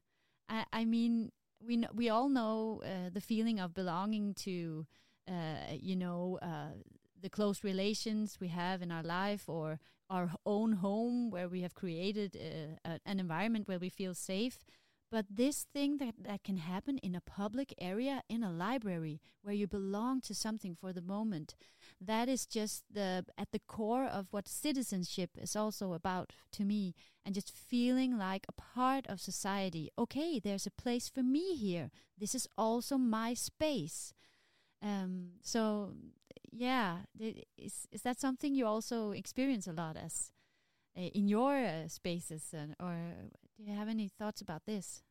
i, 0.50 0.66
I 0.74 0.86
mean 0.86 1.32
we 1.62 1.84
we 1.94 2.10
all 2.10 2.30
know 2.30 2.82
uh, 2.84 3.10
the 3.12 3.22
feeling 3.22 3.60
of 3.60 3.74
belonging 3.74 4.34
to 4.46 4.86
uh, 5.30 5.74
you 5.74 5.96
know 5.96 6.40
uh, 6.42 6.74
the 7.22 7.30
close 7.30 7.64
relations 7.64 8.38
we 8.40 8.50
have 8.50 8.82
in 8.82 8.92
our 8.92 9.04
life 9.04 9.48
or 9.48 9.80
our 10.10 10.32
own 10.46 10.74
home 10.74 11.30
where 11.30 11.50
we 11.50 11.62
have 11.62 11.74
created 11.74 12.38
uh, 12.38 12.90
a, 12.90 13.00
an 13.06 13.20
environment 13.20 13.68
where 13.68 13.80
we 13.80 13.90
feel 13.90 14.14
safe. 14.14 14.66
But 15.10 15.26
this 15.30 15.66
thing 15.74 15.98
that, 15.98 16.16
that 16.20 16.44
can 16.44 16.58
happen 16.58 16.98
in 16.98 17.16
a 17.16 17.22
public 17.22 17.74
area 17.80 18.24
in 18.28 18.44
a 18.44 18.52
library 18.52 19.22
where 19.42 19.56
you 19.56 19.66
belong 19.66 20.20
to 20.22 20.36
something 20.36 20.76
for 20.76 20.92
the 20.92 21.02
moment 21.02 21.56
that 22.02 22.28
is 22.28 22.46
just 22.46 22.84
the 22.92 23.26
at 23.38 23.52
the 23.54 23.62
core 23.68 24.06
of 24.06 24.28
what 24.32 24.50
citizenship 24.50 25.30
is 25.42 25.56
also 25.56 25.94
about 25.94 26.34
to 26.52 26.66
me. 26.66 26.94
And 27.26 27.34
just 27.34 27.56
feeling 27.56 28.18
like 28.18 28.46
a 28.48 28.54
part 28.54 29.08
of 29.08 29.22
society. 29.22 29.90
Okay 29.98 30.40
there's 30.40 30.68
a 30.68 30.72
place 30.72 31.08
for 31.08 31.24
me 31.24 31.56
here. 31.56 31.90
This 32.18 32.36
is 32.36 32.48
also 32.58 32.98
my 32.98 33.34
space. 33.34 34.14
Um, 34.82 35.30
so 35.42 35.94
yeah 36.52 37.00
is, 37.20 37.88
is 37.92 38.02
that 38.02 38.20
something 38.20 38.54
you 38.56 38.66
also 38.66 39.12
experience 39.12 39.68
a 39.68 39.74
lot 39.74 39.98
as 39.98 40.32
uh, 40.98 41.02
in 41.02 41.28
your 41.28 41.56
uh, 41.56 41.88
spaces 41.88 42.54
and, 42.54 42.76
or 42.80 42.96
do 43.58 43.64
you 43.64 43.74
have 43.74 43.88
any 43.90 44.08
thoughts 44.08 44.42
about 44.42 44.66
this 44.66 45.02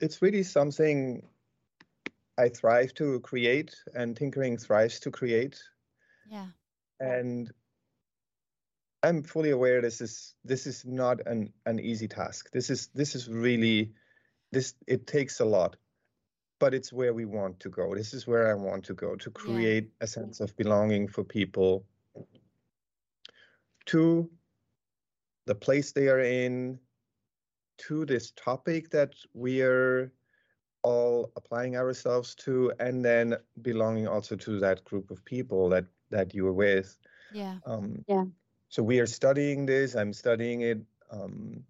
it's 0.00 0.22
really 0.22 0.42
something 0.42 1.22
I 2.40 2.48
thrive 2.48 2.94
to 2.94 3.20
create, 3.20 3.76
and 3.94 4.16
tinkering 4.16 4.56
thrives 4.56 4.98
to 5.00 5.10
create. 5.10 5.62
yeah 6.28 6.46
And 6.98 7.52
I'm 9.02 9.22
fully 9.22 9.50
aware 9.50 9.80
this 9.80 10.00
is 10.00 10.34
this 10.44 10.66
is 10.66 10.84
not 10.84 11.26
an, 11.26 11.52
an 11.66 11.78
easy 11.78 12.08
task. 12.08 12.50
This 12.52 12.70
is 12.70 12.88
this 12.94 13.14
is 13.14 13.28
really 13.28 13.92
this 14.52 14.74
it 14.86 15.06
takes 15.06 15.40
a 15.40 15.44
lot, 15.44 15.76
but 16.60 16.74
it's 16.74 16.92
where 16.92 17.12
we 17.12 17.24
want 17.24 17.58
to 17.60 17.70
go. 17.70 17.94
This 17.94 18.14
is 18.14 18.26
where 18.26 18.48
I 18.48 18.54
want 18.54 18.84
to 18.84 18.94
go 18.94 19.16
to 19.16 19.30
create 19.30 19.90
a 20.00 20.06
sense 20.06 20.40
of 20.40 20.56
belonging 20.56 21.08
for 21.08 21.24
people 21.24 21.84
to 23.86 24.30
the 25.46 25.54
place 25.54 25.90
they 25.90 26.08
are 26.08 26.20
in, 26.20 26.78
to 27.78 28.04
this 28.04 28.30
topic 28.36 28.90
that 28.90 29.14
we 29.34 29.62
are 29.62 30.12
all 30.82 31.32
applying 31.34 31.76
ourselves 31.76 32.34
to, 32.36 32.72
and 32.78 33.04
then 33.04 33.36
belonging 33.62 34.06
also 34.06 34.36
to 34.36 34.60
that 34.60 34.84
group 34.84 35.10
of 35.10 35.24
people 35.24 35.70
that 35.70 35.86
that 36.10 36.34
you 36.34 36.46
are 36.46 36.52
with. 36.52 36.96
yeah 37.32 37.56
Um, 37.66 38.04
Yeah. 38.06 38.24
So 38.68 38.82
we 38.82 39.00
are 39.00 39.06
studying 39.06 39.66
this. 39.66 39.96
I'm 39.96 40.12
studying 40.12 40.60
it 40.60 40.78
um, 41.10 41.64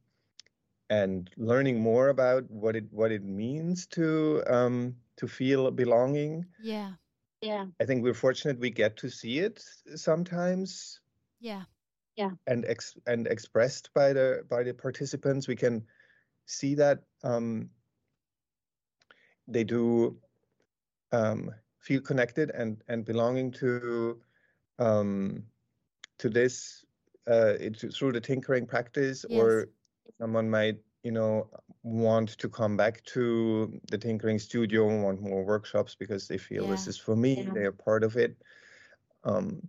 and 0.91 1.31
learning 1.39 1.81
more 1.81 2.09
about 2.11 2.51
what 2.51 2.77
it 2.77 2.87
what 2.93 3.13
it 3.13 3.25
means 3.25 3.87
to 3.89 4.43
um, 4.49 4.97
to 5.17 5.29
feel 5.29 5.71
belonging. 5.71 6.47
yeah. 6.61 6.95
Yeah. 7.43 7.67
I 7.81 7.87
think 7.87 8.03
we're 8.05 8.15
fortunate 8.15 8.61
we 8.61 8.71
get 8.71 8.97
to 8.99 9.09
see 9.11 9.39
it 9.41 9.63
sometimes. 9.97 11.01
Yeah. 11.41 11.65
Yeah. 12.17 12.33
And 12.47 12.65
ex- 12.67 12.99
and 13.07 13.27
expressed 13.27 13.93
by 13.95 14.13
the 14.13 14.45
by 14.49 14.65
the 14.65 14.75
participants 14.75 15.49
we 15.49 15.57
can 15.57 15.87
see 16.47 16.75
that 16.77 17.05
um, 17.25 17.71
they 19.49 19.65
do 19.65 20.19
um, 21.13 21.51
feel 21.79 22.01
connected 22.01 22.51
and 22.51 22.83
and 22.89 23.05
belonging 23.05 23.53
to 23.53 24.21
um, 24.79 25.45
to 26.19 26.29
this 26.29 26.85
uh, 27.29 27.55
it, 27.61 27.77
through 27.95 28.13
the 28.13 28.21
tinkering 28.21 28.67
practice 28.67 29.25
Yes. 29.29 29.41
or 29.41 29.69
someone 30.19 30.51
might 30.51 30.79
you 31.03 31.13
know 31.13 31.49
want 31.83 32.31
to 32.39 32.49
come 32.49 32.77
back 32.77 33.03
to 33.05 33.81
the 33.91 33.99
tinkering 33.99 34.39
studio 34.39 34.89
and 34.89 35.03
want 35.03 35.21
more 35.21 35.45
workshops 35.45 35.95
because 35.95 36.29
they 36.29 36.39
feel 36.39 36.67
this 36.67 36.87
is 36.87 36.99
for 36.99 37.17
me 37.17 37.43
Yeah. 37.43 37.53
they 37.55 37.65
are 37.65 37.73
part 37.73 38.05
of 38.05 38.17
it 38.17 38.37
um, 39.25 39.69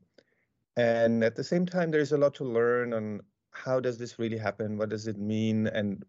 and 0.76 1.24
at 1.24 1.36
the 1.36 1.44
same 1.44 1.66
time 1.66 1.92
there's 1.92 2.12
a 2.12 2.18
lot 2.18 2.34
to 2.36 2.44
learn 2.44 2.94
on 2.94 3.22
how 3.52 3.80
does 3.80 3.98
this 3.98 4.20
really 4.20 4.38
happen 4.38 4.78
what 4.78 4.89
does 4.89 5.08
it 5.08 5.18
mean 5.18 5.68
and 5.68 6.06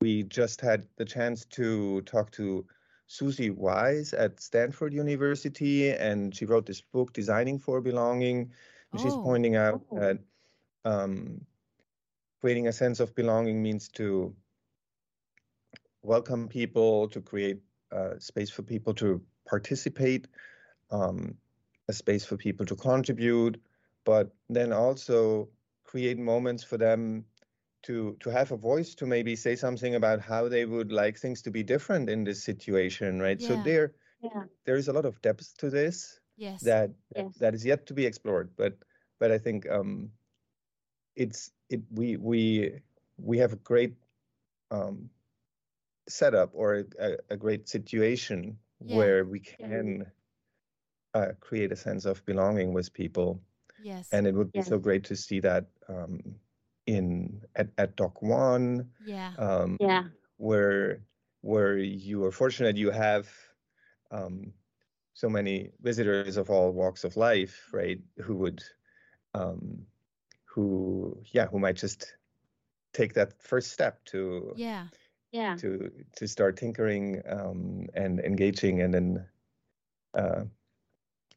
we 0.00 0.22
just 0.24 0.60
had 0.60 0.86
the 0.96 1.04
chance 1.04 1.44
to 1.46 2.02
talk 2.02 2.30
to 2.32 2.66
Susie 3.06 3.50
Wise 3.50 4.12
at 4.12 4.40
Stanford 4.40 4.92
University, 4.92 5.90
and 5.90 6.34
she 6.34 6.44
wrote 6.44 6.66
this 6.66 6.82
book, 6.82 7.12
Designing 7.12 7.58
for 7.58 7.80
Belonging. 7.80 8.52
And 8.92 9.00
she's 9.00 9.14
Oh. 9.14 9.22
pointing 9.22 9.56
out 9.56 9.80
Oh. 9.90 9.96
that 10.00 10.18
um, 10.84 11.40
creating 12.46 12.68
a 12.68 12.72
sense 12.72 13.12
of 13.16 13.16
belonging 13.16 13.74
means 13.76 13.88
to 13.88 14.36
welcome 16.02 16.48
people, 16.48 17.08
to 17.08 17.20
create 17.20 17.60
a 17.90 18.20
space 18.20 18.50
for 18.50 18.62
people 18.62 18.94
to 18.94 19.22
participate, 19.46 20.28
um, 20.90 21.36
a 21.88 21.92
space 21.92 22.24
for 22.24 22.36
people 22.36 22.66
to 22.66 22.76
contribute, 22.76 23.60
but 24.04 24.34
then 24.48 24.72
also 24.72 25.48
create 25.84 26.18
moments 26.18 26.64
for 26.64 26.78
them 26.78 27.26
to 27.82 28.16
to 28.20 28.30
have 28.30 28.52
a 28.52 28.56
voice 28.56 28.94
to 28.96 29.06
maybe 29.06 29.36
say 29.36 29.56
something 29.56 29.94
about 29.96 30.20
how 30.20 30.48
they 30.48 30.64
would 30.66 30.92
like 30.92 31.18
things 31.18 31.42
to 31.42 31.50
be 31.50 31.62
different 31.64 32.10
in 32.10 32.24
this 32.24 32.42
situation, 32.44 33.20
right? 33.20 33.42
So 33.42 33.56
there 33.56 33.94
Yeah. 34.22 34.44
there 34.64 34.76
is 34.76 34.88
a 34.88 34.92
lot 34.92 35.06
of 35.06 35.20
depth 35.22 35.56
to 35.58 35.70
this 35.70 36.20
yes 36.36 36.76
that 36.78 36.90
Yes. 37.14 37.44
that 37.44 37.54
is 37.54 37.64
yet 37.64 37.86
to 37.86 37.94
be 37.94 38.06
explored. 38.06 38.56
But 38.56 38.78
but 39.20 39.32
I 39.32 39.38
think 39.38 39.68
um, 39.70 40.12
it's 41.16 41.52
it 41.70 41.82
we 41.92 42.16
we 42.16 42.80
we 43.18 43.38
have 43.38 43.52
a 43.52 43.56
great 43.56 43.96
um, 44.70 45.10
setup 46.08 46.50
or 46.54 46.84
a, 46.98 47.16
a 47.30 47.36
great 47.36 47.68
situation 47.68 48.58
Yeah. 48.86 48.98
where 48.98 49.24
we 49.24 49.40
Yeah. 49.58 49.68
can 49.68 50.12
uh, 51.14 51.32
create 51.40 51.72
a 51.72 51.76
sense 51.76 52.04
of 52.04 52.24
belonging 52.26 52.72
with 52.72 52.92
people 52.92 53.42
yes 53.78 54.12
and 54.12 54.26
it 54.26 54.34
would 54.34 54.52
be 54.52 54.60
Yes. 54.60 54.68
so 54.68 54.78
great 54.78 55.04
to 55.04 55.16
see 55.16 55.40
that 55.40 55.66
um, 55.88 56.20
in 56.86 57.42
at, 57.56 57.68
at 57.78 57.96
Dokk1, 57.96 58.88
yeah 58.98 59.36
um, 59.36 59.78
Yeah. 59.78 60.08
where 60.38 61.04
where 61.42 61.78
you 61.78 62.24
are 62.24 62.32
fortunate 62.32 62.76
you 62.76 62.90
have 62.90 63.28
um, 64.10 64.52
so 65.14 65.28
many 65.28 65.72
visitors 65.80 66.36
of 66.36 66.50
all 66.50 66.72
walks 66.72 67.04
of 67.04 67.16
life, 67.16 67.70
right? 67.72 68.00
Who 68.22 68.36
would 68.36 68.62
um, 69.34 69.86
who 70.56 71.22
yeah 71.32 71.48
who 71.48 71.60
might 71.60 71.76
just 71.76 72.18
take 72.92 73.14
that 73.14 73.42
first 73.42 73.72
step 73.72 74.04
to 74.06 74.60
yeah 74.64 74.88
Yeah. 75.32 75.58
to 75.58 75.90
to 76.16 76.28
start 76.28 76.56
tinkering 76.56 77.22
um, 77.28 77.88
and 77.94 78.20
engaging, 78.20 78.82
and 78.82 78.94
then 78.94 79.26
uh, 80.14 80.44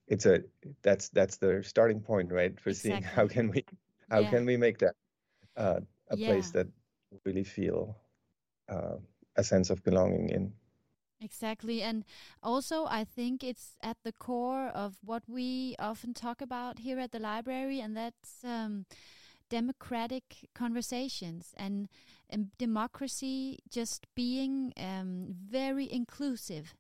it's 0.07 0.25
a 0.25 0.43
that's 0.81 1.09
that's 1.09 1.37
the 1.37 1.63
starting 1.63 2.01
point, 2.01 2.31
right? 2.31 2.59
For 2.59 2.73
seeing 2.73 3.01
how 3.15 3.27
can 3.27 3.49
we 3.51 3.65
how 4.09 4.23
Yeah. 4.23 4.25
can 4.25 4.45
we 4.45 4.57
make 4.57 4.79
that 4.79 4.95
uh, 5.57 5.81
a 6.09 6.17
place 6.17 6.51
that 6.51 6.67
really 7.25 7.43
feel 7.43 7.97
uh, 8.69 8.97
a 9.35 9.43
sense 9.43 9.69
of 9.69 9.83
belonging 9.83 10.29
in. 10.29 10.53
Exactly. 11.21 11.81
And 11.81 12.05
also, 12.41 12.85
I 12.85 13.03
think 13.03 13.43
it's 13.43 13.75
at 13.83 13.97
the 14.03 14.13
core 14.13 14.67
of 14.69 14.97
what 15.03 15.23
we 15.27 15.75
often 15.77 16.13
talk 16.13 16.41
about 16.41 16.79
here 16.79 16.97
at 16.99 17.11
the 17.11 17.19
library, 17.19 17.81
and 17.81 17.95
that's 17.95 18.41
um, 18.43 18.85
democratic 19.49 20.49
conversations 20.55 21.53
and, 21.57 21.89
and 22.29 22.49
democracy 22.57 23.59
just 23.69 24.07
being 24.15 24.73
um, 24.77 25.27
very 25.49 25.91
inclusive. 25.91 26.75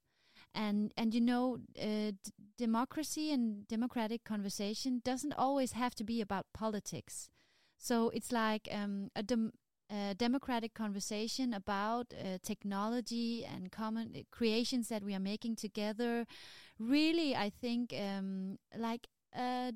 And, 0.55 0.91
and 0.97 1.13
you 1.13 1.21
know, 1.21 1.59
uh, 1.81 2.13
democracy 2.57 3.31
and 3.31 3.67
democratic 3.67 4.23
conversation 4.23 5.01
doesn't 5.03 5.33
always 5.33 5.73
have 5.73 5.95
to 5.95 6.03
be 6.03 6.21
about 6.21 6.47
politics. 6.53 7.29
So 7.77 8.09
it's 8.09 8.31
like 8.31 8.67
um, 8.71 9.09
a 9.15 9.23
dem- 9.23 9.53
uh, 9.91 10.13
democratic 10.13 10.73
conversation 10.73 11.53
about 11.53 12.13
uh, 12.13 12.37
technology 12.43 13.45
and 13.45 13.71
common 13.71 14.13
uh, 14.15 14.19
creations 14.31 14.87
that 14.89 15.03
we 15.03 15.15
are 15.15 15.19
making 15.19 15.55
together. 15.55 16.25
Really, 16.77 17.35
I 17.35 17.49
think 17.49 17.93
um, 17.93 18.57
like 18.77 19.07
a 19.35 19.73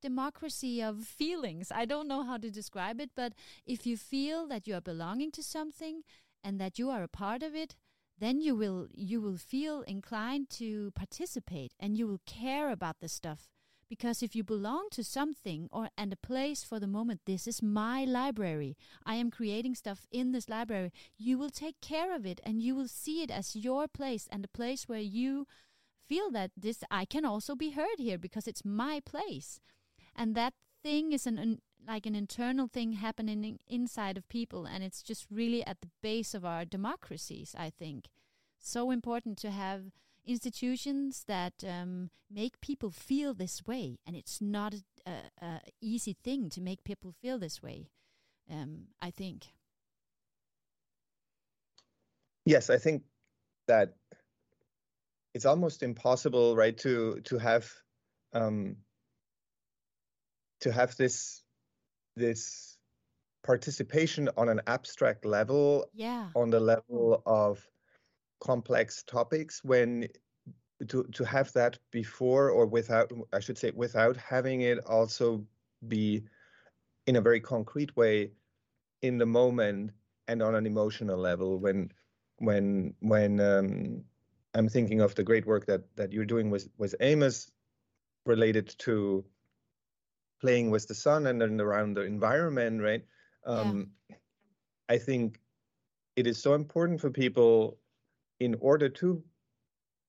democracy 0.00 0.82
of 0.82 1.04
feelings. 1.04 1.72
I 1.72 1.84
don't 1.84 2.08
know 2.08 2.24
how 2.24 2.36
to 2.36 2.50
describe 2.50 3.00
it, 3.00 3.10
but 3.14 3.32
if 3.66 3.86
you 3.86 3.96
feel 3.96 4.46
that 4.48 4.66
you 4.66 4.74
are 4.74 4.80
belonging 4.80 5.30
to 5.32 5.42
something 5.42 6.02
and 6.42 6.60
that 6.60 6.78
you 6.78 6.90
are 6.90 7.02
a 7.02 7.08
part 7.08 7.42
of 7.42 7.54
it, 7.54 7.76
then 8.18 8.40
you 8.40 8.54
will 8.54 8.88
you 8.92 9.20
will 9.20 9.36
feel 9.36 9.82
inclined 9.82 10.50
to 10.50 10.90
participate 10.92 11.72
and 11.80 11.96
you 11.96 12.06
will 12.06 12.20
care 12.26 12.70
about 12.70 13.00
the 13.00 13.08
stuff 13.08 13.51
because 13.92 14.22
if 14.22 14.34
you 14.34 14.42
belong 14.42 14.88
to 14.90 15.04
something 15.04 15.68
or 15.70 15.90
and 15.98 16.14
a 16.14 16.26
place 16.26 16.64
for 16.64 16.80
the 16.80 16.86
moment 16.86 17.20
this 17.26 17.46
is 17.46 17.62
my 17.62 18.06
library. 18.06 18.74
I 19.04 19.16
am 19.16 19.30
creating 19.30 19.74
stuff 19.74 20.06
in 20.10 20.32
this 20.32 20.48
library. 20.48 20.92
You 21.18 21.36
will 21.36 21.50
take 21.50 21.78
care 21.82 22.16
of 22.16 22.24
it 22.24 22.40
and 22.42 22.62
you 22.62 22.74
will 22.74 22.88
see 22.88 23.20
it 23.22 23.30
as 23.30 23.54
your 23.54 23.86
place 23.86 24.26
and 24.32 24.46
a 24.46 24.56
place 24.60 24.88
where 24.88 25.06
you 25.18 25.46
feel 26.08 26.30
that 26.30 26.52
this 26.56 26.82
i 26.90 27.04
can 27.04 27.26
also 27.26 27.54
be 27.54 27.72
heard 27.72 27.98
here 27.98 28.16
because 28.16 28.46
it's 28.48 28.64
my 28.64 28.98
place. 29.04 29.60
And 30.16 30.34
that 30.34 30.54
thing 30.82 31.12
is 31.12 31.26
an, 31.26 31.36
an 31.36 31.58
like 31.86 32.06
an 32.06 32.14
internal 32.14 32.68
thing 32.68 32.92
happening 32.92 33.58
inside 33.66 34.16
of 34.16 34.26
people 34.30 34.64
and 34.64 34.82
it's 34.82 35.02
just 35.02 35.26
really 35.30 35.62
at 35.66 35.82
the 35.82 35.90
base 36.02 36.32
of 36.32 36.46
our 36.46 36.64
democracies 36.64 37.54
i 37.58 37.68
think. 37.68 38.08
So 38.58 38.90
important 38.90 39.36
to 39.40 39.50
have 39.50 39.82
institutions 40.26 41.24
that 41.26 41.52
um, 41.66 42.10
make 42.30 42.60
people 42.60 42.90
feel 42.90 43.34
this 43.34 43.66
way, 43.66 43.98
and 44.06 44.16
it's 44.16 44.40
not 44.40 44.74
a, 45.06 45.10
a, 45.40 45.60
easy 45.80 46.16
thing 46.24 46.48
to 46.50 46.60
make 46.60 46.84
people 46.84 47.12
feel 47.20 47.38
this 47.38 47.62
way. 47.62 47.88
Um, 48.50 48.88
I 49.00 49.10
think. 49.10 49.48
Yes, 52.44 52.70
I 52.70 52.78
think 52.78 53.02
that 53.68 53.94
it's 55.34 55.46
almost 55.46 55.82
impossible, 55.82 56.56
right, 56.56 56.76
to 56.78 57.20
to 57.24 57.38
have 57.38 57.70
um, 58.32 58.76
to 60.60 60.72
have 60.72 60.96
this 60.96 61.42
this 62.16 62.78
participation 63.42 64.28
on 64.36 64.48
an 64.48 64.60
abstract 64.66 65.24
level, 65.24 65.86
Yeah. 65.92 66.28
on 66.34 66.50
the 66.50 66.60
level 66.60 67.22
of 67.26 67.66
complex 68.42 69.04
topics 69.04 69.62
when 69.62 70.08
to 70.88 71.04
to 71.12 71.24
have 71.24 71.52
that 71.52 71.78
before 71.92 72.50
or 72.50 72.66
without 72.66 73.12
I 73.32 73.38
should 73.38 73.56
say 73.56 73.70
without 73.74 74.16
having 74.16 74.62
it 74.62 74.78
also 74.84 75.46
be 75.86 76.24
in 77.06 77.16
a 77.16 77.20
very 77.20 77.40
concrete 77.40 77.96
way 77.96 78.32
in 79.00 79.16
the 79.18 79.26
moment 79.26 79.92
and 80.26 80.42
on 80.42 80.56
an 80.56 80.66
emotional 80.66 81.16
level 81.16 81.58
when 81.58 81.92
when 82.38 82.94
when 82.98 83.38
um, 83.38 84.02
I'm 84.54 84.68
thinking 84.68 85.00
of 85.00 85.14
the 85.14 85.22
great 85.22 85.46
work 85.46 85.66
that 85.66 85.82
that 85.94 86.12
you're 86.12 86.32
doing 86.34 86.50
with 86.50 86.68
with 86.78 86.96
Amos 86.98 87.48
related 88.26 88.74
to 88.78 89.24
playing 90.40 90.70
with 90.70 90.88
the 90.88 90.94
sun 90.96 91.28
and 91.28 91.40
then 91.40 91.60
around 91.60 91.94
the 91.94 92.02
environment 92.02 92.82
right? 92.82 93.04
Um, 93.46 93.90
I 94.88 94.98
think 94.98 95.38
it 96.16 96.26
is 96.26 96.42
so 96.42 96.54
important 96.54 97.00
for 97.00 97.10
people 97.10 97.78
in 98.42 98.56
order 98.60 98.90
to 98.90 99.24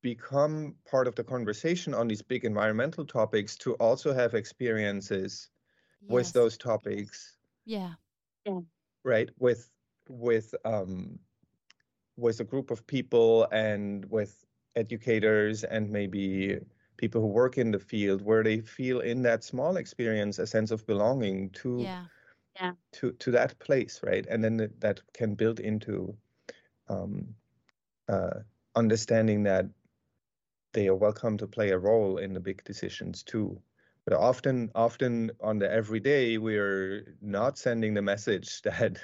become 0.02 0.76
part 0.86 1.08
of 1.08 1.16
the 1.16 1.24
conversation 1.24 1.94
on 1.94 2.08
these 2.08 2.22
big 2.22 2.46
environmental 2.46 3.06
topics 3.06 3.58
to 3.58 3.74
also 3.76 4.14
have 4.14 4.34
experiences 4.36 5.52
with 6.08 6.34
those 6.34 6.58
topics. 6.58 7.38
Yeah. 7.66 7.96
yeah. 8.46 8.62
Right 9.04 9.30
with 9.40 9.72
with 10.10 10.54
um 10.66 11.20
with 12.18 12.40
a 12.40 12.44
group 12.46 12.72
of 12.72 12.86
people 12.88 13.48
and 13.52 14.06
with 14.12 14.46
educators 14.76 15.64
and 15.64 15.90
maybe 15.90 16.60
people 16.98 17.22
who 17.22 17.28
work 17.28 17.58
in 17.58 17.72
the 17.72 17.80
field 17.80 18.22
where 18.22 18.44
they 18.44 18.62
feel 18.62 19.00
in 19.02 19.22
that 19.24 19.44
small 19.44 19.78
experience 19.78 20.40
a 20.40 20.48
sense 20.48 20.72
of 20.72 20.86
belonging 20.88 21.50
to 21.52 21.92
Yeah. 22.56 22.76
to 22.92 23.12
to 23.14 23.32
that 23.32 23.60
place 23.60 24.02
right? 24.04 24.26
And 24.30 24.44
then 24.44 24.58
th- 24.58 24.72
that 24.80 25.02
can 25.14 25.36
build 25.36 25.60
into 25.60 26.18
um 26.90 27.36
uh 28.08 28.40
understanding 28.76 29.44
that 29.44 29.66
they 30.74 30.88
are 30.88 30.96
welcome 30.96 31.38
to 31.38 31.48
play 31.48 31.70
a 31.70 31.78
role 31.78 32.18
in 32.18 32.34
the 32.34 32.40
big 32.40 32.64
decisions 32.64 33.24
too. 33.24 33.62
But 34.06 34.14
often, 34.14 34.72
often 34.76 35.32
on 35.40 35.60
the 35.60 35.72
everyday, 35.72 36.38
we're 36.38 37.16
not 37.22 37.58
sending 37.58 37.94
the 37.94 38.02
message 38.02 38.62
that 38.64 39.00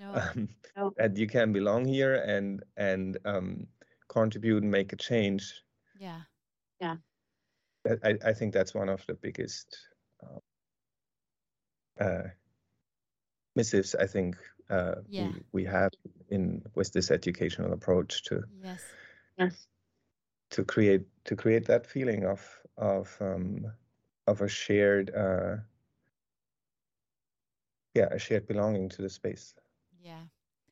no. 0.00 0.12
Um, 0.14 0.48
no. 0.76 0.92
that 0.96 1.16
you 1.16 1.26
can 1.26 1.52
belong 1.52 1.84
here 1.86 2.14
and 2.14 2.62
and 2.76 3.18
um, 3.24 3.66
contribute 4.08 4.62
and 4.62 4.70
make 4.70 4.92
a 4.92 4.96
change. 4.96 5.62
Yeah, 5.94 6.22
yeah. 6.80 6.96
I, 8.02 8.16
I 8.24 8.32
think 8.32 8.52
that's 8.54 8.74
one 8.74 8.88
of 8.88 9.04
the 9.06 9.14
biggest 9.14 9.78
uh, 10.22 10.38
uh, 12.04 12.28
missives 13.56 13.94
I 13.94 14.06
think 14.06 14.36
uh, 14.70 14.96
yeah. 15.08 15.28
we, 15.28 15.42
we 15.52 15.64
have 15.64 15.90
in 16.30 16.62
with 16.74 16.92
this 16.92 17.10
educational 17.10 17.72
approach 17.72 18.22
to 18.24 18.42
yes. 18.62 18.82
Yes. 19.38 19.66
to 20.50 20.64
create 20.64 21.02
to 21.24 21.36
create 21.36 21.66
that 21.66 21.86
feeling 21.86 22.24
of 22.24 22.40
of 22.76 23.16
um, 23.20 23.66
of 24.26 24.40
a 24.40 24.48
shared 24.48 25.10
uh, 25.14 25.56
yeah 27.94 28.08
a 28.10 28.18
shared 28.18 28.46
belonging 28.46 28.88
to 28.90 29.02
the 29.02 29.08
space. 29.08 29.54
Yeah. 30.00 30.22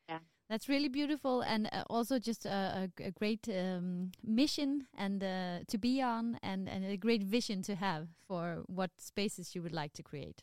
Yeah. 0.09 0.19
That's 0.49 0.69
really 0.69 0.89
beautiful 0.89 1.41
and 1.41 1.69
uh, 1.73 1.85
also 1.89 2.19
just 2.19 2.45
a, 2.45 2.91
a, 3.01 3.05
a 3.05 3.11
great 3.13 3.49
um, 3.49 4.13
mission 4.23 4.87
and 4.99 5.23
uh, 5.23 5.59
to 5.69 5.79
be 5.79 6.03
on 6.03 6.39
and, 6.43 6.69
and 6.69 6.85
a 6.85 6.97
great 6.97 7.23
vision 7.23 7.63
to 7.63 7.75
have 7.75 8.09
for 8.29 8.63
what 8.67 8.91
spaces 8.99 9.55
you 9.55 9.63
would 9.63 9.73
like 9.73 9.95
to 9.95 10.03
create 10.03 10.43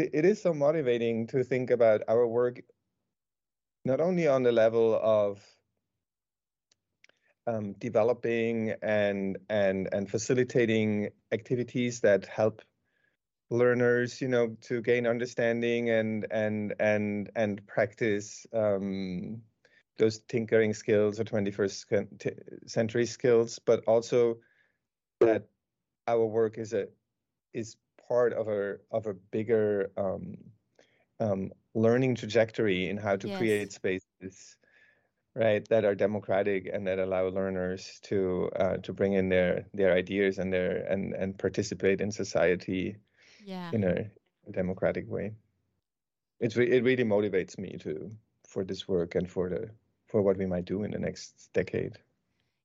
it, 0.00 0.10
it 0.12 0.24
is 0.24 0.42
so 0.42 0.52
motivating 0.52 1.26
to 1.28 1.44
think 1.44 1.70
about 1.70 2.02
our 2.08 2.26
work 2.26 2.60
not 3.84 4.00
only 4.00 4.26
on 4.26 4.42
the 4.42 4.52
level 4.52 4.98
of 5.02 5.40
um, 7.46 7.74
developing 7.74 8.74
and 8.82 9.38
and 9.50 9.88
and 9.92 10.10
facilitating 10.10 11.10
activities 11.32 12.00
that 12.00 12.24
help 12.26 12.62
learners 13.50 14.20
you 14.20 14.28
know 14.28 14.56
to 14.62 14.80
gain 14.80 15.06
understanding 15.06 15.90
and 15.90 16.26
and 16.30 16.74
and 16.80 17.30
and 17.36 17.66
practice 17.66 18.46
um, 18.54 19.42
those 19.98 20.20
tinkering 20.20 20.72
skills 20.72 21.20
or 21.20 21.24
21st 21.24 22.32
century 22.66 23.06
skills 23.06 23.60
but 23.64 23.84
also 23.86 24.38
that 25.20 25.46
our 26.08 26.24
work 26.24 26.58
is 26.58 26.72
a 26.72 26.88
is 27.52 27.76
part 28.08 28.32
of 28.32 28.48
a 28.48 28.76
of 28.90 29.06
a 29.06 29.14
bigger 29.14 29.90
um, 29.96 30.36
um, 31.20 31.52
learning 31.74 32.14
trajectory 32.14 32.88
in 32.88 32.96
how 32.96 33.16
to 33.16 33.28
yes. 33.28 33.38
create 33.38 33.72
spaces 33.72 34.56
right 35.34 35.68
that 35.68 35.84
are 35.84 35.94
democratic 35.94 36.70
and 36.72 36.86
that 36.86 36.98
allow 36.98 37.26
learners 37.28 37.98
to 38.02 38.50
uh, 38.56 38.76
to 38.78 38.92
bring 38.92 39.14
in 39.14 39.28
their 39.28 39.66
their 39.74 39.92
ideas 39.92 40.38
and 40.38 40.52
their 40.52 40.84
and 40.84 41.14
and 41.14 41.38
participate 41.38 42.00
in 42.00 42.10
society 42.10 42.96
yeah. 43.44 43.70
in 43.72 43.84
a 43.84 44.10
democratic 44.52 45.10
way 45.10 45.32
it's 46.40 46.56
re- 46.56 46.70
it 46.70 46.84
really 46.84 47.04
motivates 47.04 47.58
me 47.58 47.76
to 47.80 48.10
for 48.46 48.64
this 48.64 48.86
work 48.86 49.14
and 49.14 49.28
for 49.30 49.48
the 49.48 49.68
for 50.06 50.22
what 50.22 50.36
we 50.36 50.46
might 50.46 50.64
do 50.64 50.84
in 50.84 50.90
the 50.90 50.98
next 50.98 51.48
decade 51.52 51.98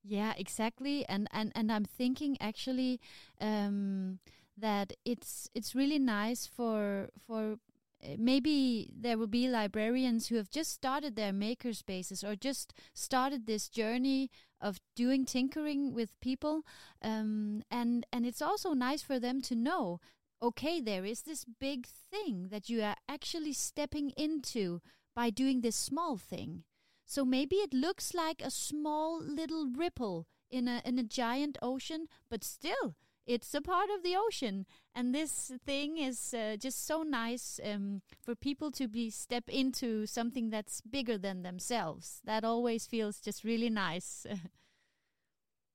yeah 0.03 0.33
exactly 0.37 1.05
and 1.09 1.27
and 1.31 1.51
and 1.55 1.71
i'm 1.71 1.85
thinking 1.85 2.37
actually 2.39 2.99
um 3.41 4.19
that 4.59 4.93
it's 5.05 5.49
it's 5.53 5.75
really 5.75 5.99
nice 5.99 6.45
for 6.45 7.09
for 7.25 7.57
uh, 8.03 8.15
maybe 8.17 8.89
there 8.95 9.17
will 9.17 9.27
be 9.27 9.47
librarians 9.47 10.27
who 10.27 10.35
have 10.35 10.49
just 10.49 10.71
started 10.71 11.15
their 11.15 11.33
maker 11.33 11.73
spaces 11.73 12.23
or 12.23 12.35
just 12.35 12.73
started 12.93 13.45
this 13.45 13.67
journey 13.69 14.29
of 14.61 14.79
doing 14.95 15.25
tinkering 15.25 15.93
with 15.93 16.19
people 16.21 16.63
um, 17.01 17.61
and 17.69 18.05
and 18.11 18.25
it's 18.25 18.41
also 18.41 18.73
nice 18.73 19.01
for 19.01 19.19
them 19.19 19.41
to 19.41 19.55
know 19.55 19.99
okay 20.41 20.79
there 20.79 21.05
is 21.05 21.21
this 21.21 21.45
big 21.59 21.85
thing 22.11 22.47
that 22.49 22.69
you 22.69 22.81
are 22.81 22.95
actually 23.07 23.53
stepping 23.53 24.11
into 24.11 24.81
by 25.19 25.29
doing 25.29 25.59
this 25.59 25.75
small 25.75 26.15
thing. 26.15 26.63
So 27.05 27.25
maybe 27.25 27.57
it 27.57 27.73
looks 27.73 28.13
like 28.13 28.41
a 28.41 28.49
small 28.49 29.21
little 29.21 29.67
ripple 29.67 30.27
in 30.49 30.67
a 30.67 30.81
in 30.85 30.97
a 30.97 31.03
giant 31.03 31.57
ocean 31.61 32.07
but 32.29 32.43
still 32.43 32.95
it's 33.29 33.53
a 33.53 33.61
part 33.61 33.89
of 33.95 34.01
the 34.01 34.15
ocean. 34.17 34.65
And 34.95 35.13
this 35.13 35.51
thing 35.63 35.97
is 35.97 36.33
uh, 36.33 36.57
just 36.59 36.87
so 36.87 37.03
nice 37.03 37.59
um, 37.63 38.01
for 38.19 38.33
people 38.33 38.71
to 38.71 38.87
be 38.87 39.11
step 39.11 39.43
into 39.47 40.07
something 40.07 40.49
that's 40.49 40.81
bigger 40.81 41.17
than 41.17 41.43
themselves. 41.43 42.21
That 42.25 42.43
always 42.43 42.87
feels 42.87 43.21
just 43.21 43.43
really 43.43 43.69
nice. 43.69 44.25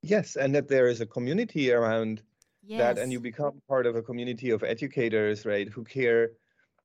Yes 0.06 0.36
and 0.36 0.54
that 0.54 0.68
there 0.68 0.86
is 0.86 1.00
a 1.00 1.06
community 1.06 1.72
around 1.72 2.20
yes. 2.62 2.78
that 2.78 3.02
and 3.02 3.10
you 3.10 3.18
become 3.18 3.62
part 3.66 3.86
of 3.86 3.96
a 3.96 4.02
community 4.02 4.50
of 4.50 4.62
educators 4.62 5.46
right 5.46 5.66
who 5.66 5.82
care 5.82 6.32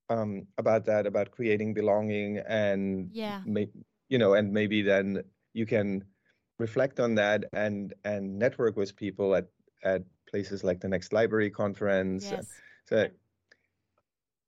um, 0.08 0.46
about 0.56 0.86
that 0.86 1.06
about 1.06 1.30
creating 1.30 1.74
belonging 1.74 2.38
and 2.48 3.10
yeah. 3.12 3.42
you 4.08 4.16
know 4.16 4.32
and 4.32 4.54
maybe 4.54 4.80
then 4.80 5.22
you 5.52 5.66
can 5.66 6.02
reflect 6.58 6.98
on 6.98 7.14
that 7.16 7.44
and 7.52 7.92
and 8.04 8.38
network 8.38 8.78
with 8.78 8.96
people 8.96 9.34
at 9.34 9.48
at 9.82 10.02
places 10.26 10.64
like 10.64 10.80
the 10.80 10.88
next 10.88 11.12
library 11.12 11.50
conference. 11.50 12.30
Yes. 12.30 12.46
So 12.86 13.08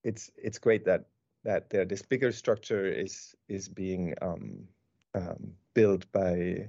it's 0.04 0.30
it's 0.36 0.58
great 0.58 0.84
that 0.84 1.06
that 1.44 1.70
there, 1.70 1.84
this 1.84 2.02
bigger 2.02 2.32
structure 2.32 2.86
is 2.86 3.34
is 3.48 3.68
being 3.68 4.14
um, 4.22 4.68
um, 5.14 5.52
built 5.74 6.10
by 6.12 6.68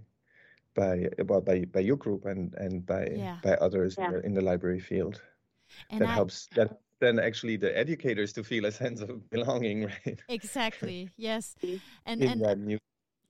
by 0.75 1.09
well, 1.27 1.41
by 1.41 1.65
by 1.65 1.79
your 1.79 1.97
group 1.97 2.25
and 2.25 2.53
and 2.55 2.85
by 2.85 3.07
yeah. 3.15 3.37
by 3.43 3.53
others 3.55 3.95
yeah. 3.97 4.11
in, 4.23 4.33
the, 4.33 4.41
library 4.41 4.79
field. 4.79 5.21
And 5.89 6.01
that 6.01 6.09
I, 6.09 6.13
helps 6.13 6.47
that 6.55 6.79
then 6.99 7.19
actually 7.19 7.57
the 7.57 7.75
educators 7.77 8.33
to 8.33 8.43
feel 8.43 8.65
a 8.65 8.71
sense 8.71 9.01
of 9.01 9.29
belonging, 9.29 9.85
right? 10.05 10.19
Exactly. 10.29 11.09
Yes. 11.17 11.55
And 12.05 12.21
in 12.21 12.29
and 12.31 12.45
that 12.45 12.57
new 12.59 12.77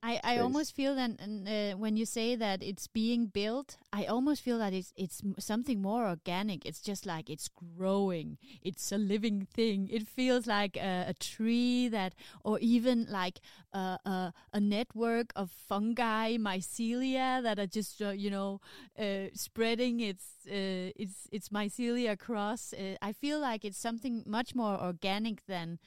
I, 0.06 0.20
I 0.22 0.38
almost 0.40 0.76
feel 0.76 0.96
that 0.96 1.12
uh, 1.22 1.78
when 1.78 1.96
you 1.96 2.06
say 2.06 2.36
that 2.36 2.62
it's 2.62 2.88
being 2.88 3.28
built, 3.28 3.78
I 3.94 4.04
almost 4.04 4.42
feel 4.42 4.60
that 4.60 4.74
it's 4.74 4.92
it's 4.98 5.22
something 5.40 5.82
more 5.82 6.06
organic. 6.06 6.66
It's 6.66 6.82
just 6.82 7.06
like 7.06 7.30
it's 7.30 7.48
growing. 7.48 8.38
It's 8.62 8.92
a 8.92 8.98
living 8.98 9.48
thing. 9.54 9.88
It 9.90 10.06
feels 10.06 10.46
like 10.46 10.76
a, 10.76 11.06
a 11.08 11.14
tree 11.14 11.88
that, 11.88 12.16
or 12.44 12.60
even 12.60 13.08
like 13.10 13.40
a, 13.72 13.98
a, 14.06 14.34
a, 14.52 14.60
network 14.60 15.32
of 15.38 15.52
fungi, 15.52 16.36
mycelia 16.36 17.42
that 17.42 17.58
are 17.58 17.68
just 17.68 18.02
uh, 18.02 18.10
you 18.10 18.30
know 18.30 18.60
uh, 19.00 19.32
spreading 19.34 20.02
its 20.02 20.26
uh, 20.52 20.92
its 20.98 21.30
its 21.32 21.48
mycelia 21.48 22.12
across. 22.12 22.74
Uh, 22.74 22.98
I 23.02 23.14
feel 23.14 23.40
like 23.40 23.64
it's 23.64 23.80
something 23.80 24.24
much 24.28 24.54
more 24.54 24.78
organic 24.78 25.46
than 25.48 25.80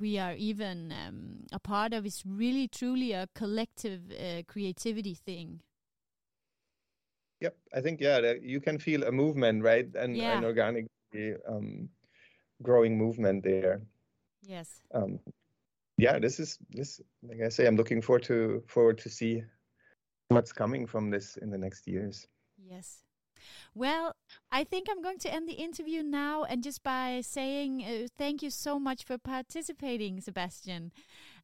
we 0.00 0.18
are 0.18 0.34
even 0.34 0.92
um, 0.92 1.46
a 1.52 1.58
part 1.58 1.92
of 1.92 2.04
is 2.06 2.22
really 2.26 2.68
truly 2.68 3.12
a 3.12 3.28
collective 3.34 4.00
uh, 4.12 4.42
creativity 4.46 5.14
thing. 5.14 5.60
Yep 7.40 7.56
i 7.74 7.80
think 7.80 8.00
yeah 8.00 8.32
you 8.40 8.60
can 8.60 8.78
feel 8.78 9.04
a 9.04 9.12
movement 9.12 9.62
right? 9.62 9.88
And 9.94 10.16
yeah. 10.16 10.38
an 10.38 10.44
organic 10.44 10.86
um, 11.48 11.88
growing 12.62 12.96
movement 12.96 13.44
there. 13.44 13.82
Yes. 14.42 14.80
Um, 14.94 15.18
yeah 15.98 16.18
this 16.18 16.40
is 16.40 16.58
this 16.70 17.00
like 17.22 17.40
i 17.44 17.48
say 17.48 17.66
i'm 17.66 17.76
looking 17.76 18.02
forward 18.02 18.24
to 18.24 18.62
forward 18.66 18.98
to 18.98 19.08
see 19.08 19.42
what's 20.28 20.52
coming 20.52 20.86
from 20.86 21.10
this 21.10 21.36
in 21.36 21.50
the 21.50 21.58
next 21.58 21.86
years. 21.86 22.26
Yes 22.56 23.04
well, 23.74 24.14
I 24.50 24.64
think 24.64 24.88
I'm 24.90 25.02
going 25.02 25.18
to 25.18 25.32
end 25.32 25.48
the 25.48 25.54
interview 25.54 26.02
now 26.02 26.44
and 26.44 26.62
just 26.62 26.82
by 26.82 27.20
saying 27.22 27.82
uh, 27.82 28.08
thank 28.16 28.42
you 28.42 28.50
so 28.50 28.78
much 28.78 29.04
for 29.04 29.18
participating, 29.18 30.20
Sebastian. 30.20 30.92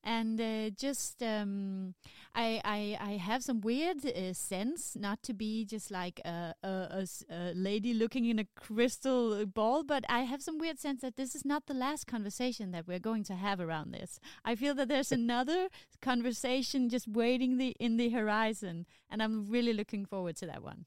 And 0.03 0.41
uh, 0.41 0.71
just, 0.71 1.23
um, 1.23 1.95
I, 2.35 2.61
I, 2.65 2.97
I 3.01 3.11
have 3.19 3.43
some 3.43 3.61
weird 3.61 4.07
uh, 4.07 4.33
sense 4.33 4.97
not 4.99 5.23
to 5.25 5.35
be 5.35 5.67
just 5.67 5.91
like 5.91 6.21
a, 6.25 6.55
a, 6.63 7.07
a, 7.31 7.53
lady 7.55 7.93
looking 7.93 8.25
in 8.25 8.39
a 8.39 8.47
crystal 8.57 9.45
ball, 9.45 9.83
but 9.83 10.05
I 10.09 10.21
have 10.21 10.41
some 10.41 10.59
weird 10.59 10.79
sense 10.79 11.03
that 11.03 11.17
this 11.17 11.35
is 11.35 11.45
not 11.45 11.67
the 11.67 11.75
last 11.75 12.07
conversation 12.07 12.71
that 12.71 12.89
we're 12.89 12.99
going 12.99 13.25
to 13.25 13.35
have 13.35 13.61
around 13.61 13.93
this. 13.93 14.19
I 14.43 14.55
feel 14.55 14.75
that 14.77 14.89
there's 14.89 15.13
another 15.13 15.69
conversation 16.01 16.89
just 16.89 17.07
waiting 17.07 17.59
the, 17.59 17.77
in 17.79 17.99
the 17.99 18.09
horizon, 18.09 18.87
and 19.11 19.23
I'm 19.23 19.51
really 19.51 19.75
looking 19.75 20.07
forward 20.07 20.37
to 20.37 20.47
that 20.47 20.63
one. 20.63 20.87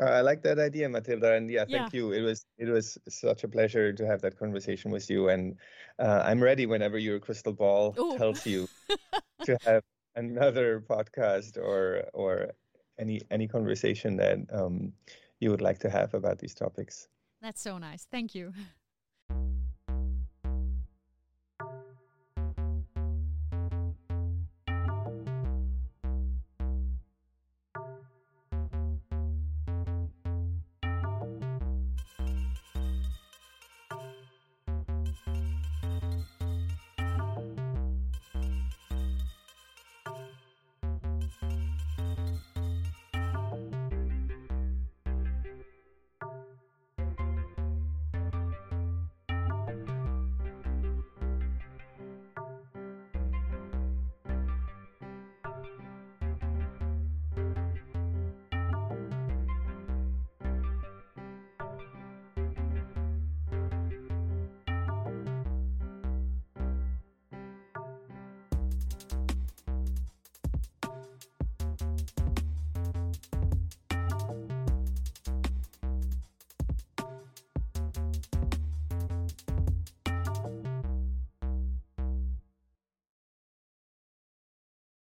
Uh, 0.00 0.10
I 0.10 0.20
like 0.20 0.42
that 0.42 0.58
idea, 0.58 0.88
Matilda, 0.88 1.34
and 1.34 1.50
yeah, 1.50 1.64
thank 1.64 1.92
yeah. 1.92 1.98
you. 1.98 2.12
It 2.12 2.20
was 2.20 2.44
it 2.58 2.68
was 2.68 2.98
such 3.08 3.44
a 3.44 3.48
pleasure 3.48 3.92
to 3.92 4.06
have 4.06 4.20
that 4.22 4.38
conversation 4.38 4.90
with 4.90 5.08
you, 5.08 5.28
and 5.30 5.56
uh, 5.98 6.22
I'm 6.24 6.42
ready 6.42 6.66
whenever 6.66 6.98
your 6.98 7.18
crystal 7.18 7.54
ball 7.54 7.94
Ooh. 7.98 8.18
tells 8.18 8.44
you 8.46 8.68
to 9.44 9.58
have 9.64 9.82
another 10.14 10.80
podcast 10.80 11.56
or 11.56 12.04
or 12.12 12.52
any 12.98 13.22
any 13.30 13.48
conversation 13.48 14.16
that 14.16 14.38
um, 14.52 14.92
you 15.40 15.50
would 15.50 15.62
like 15.62 15.78
to 15.78 15.90
have 15.90 16.12
about 16.12 16.38
these 16.38 16.54
topics. 16.54 17.08
That's 17.40 17.62
so 17.62 17.78
nice. 17.78 18.06
Thank 18.10 18.34
you. 18.34 18.52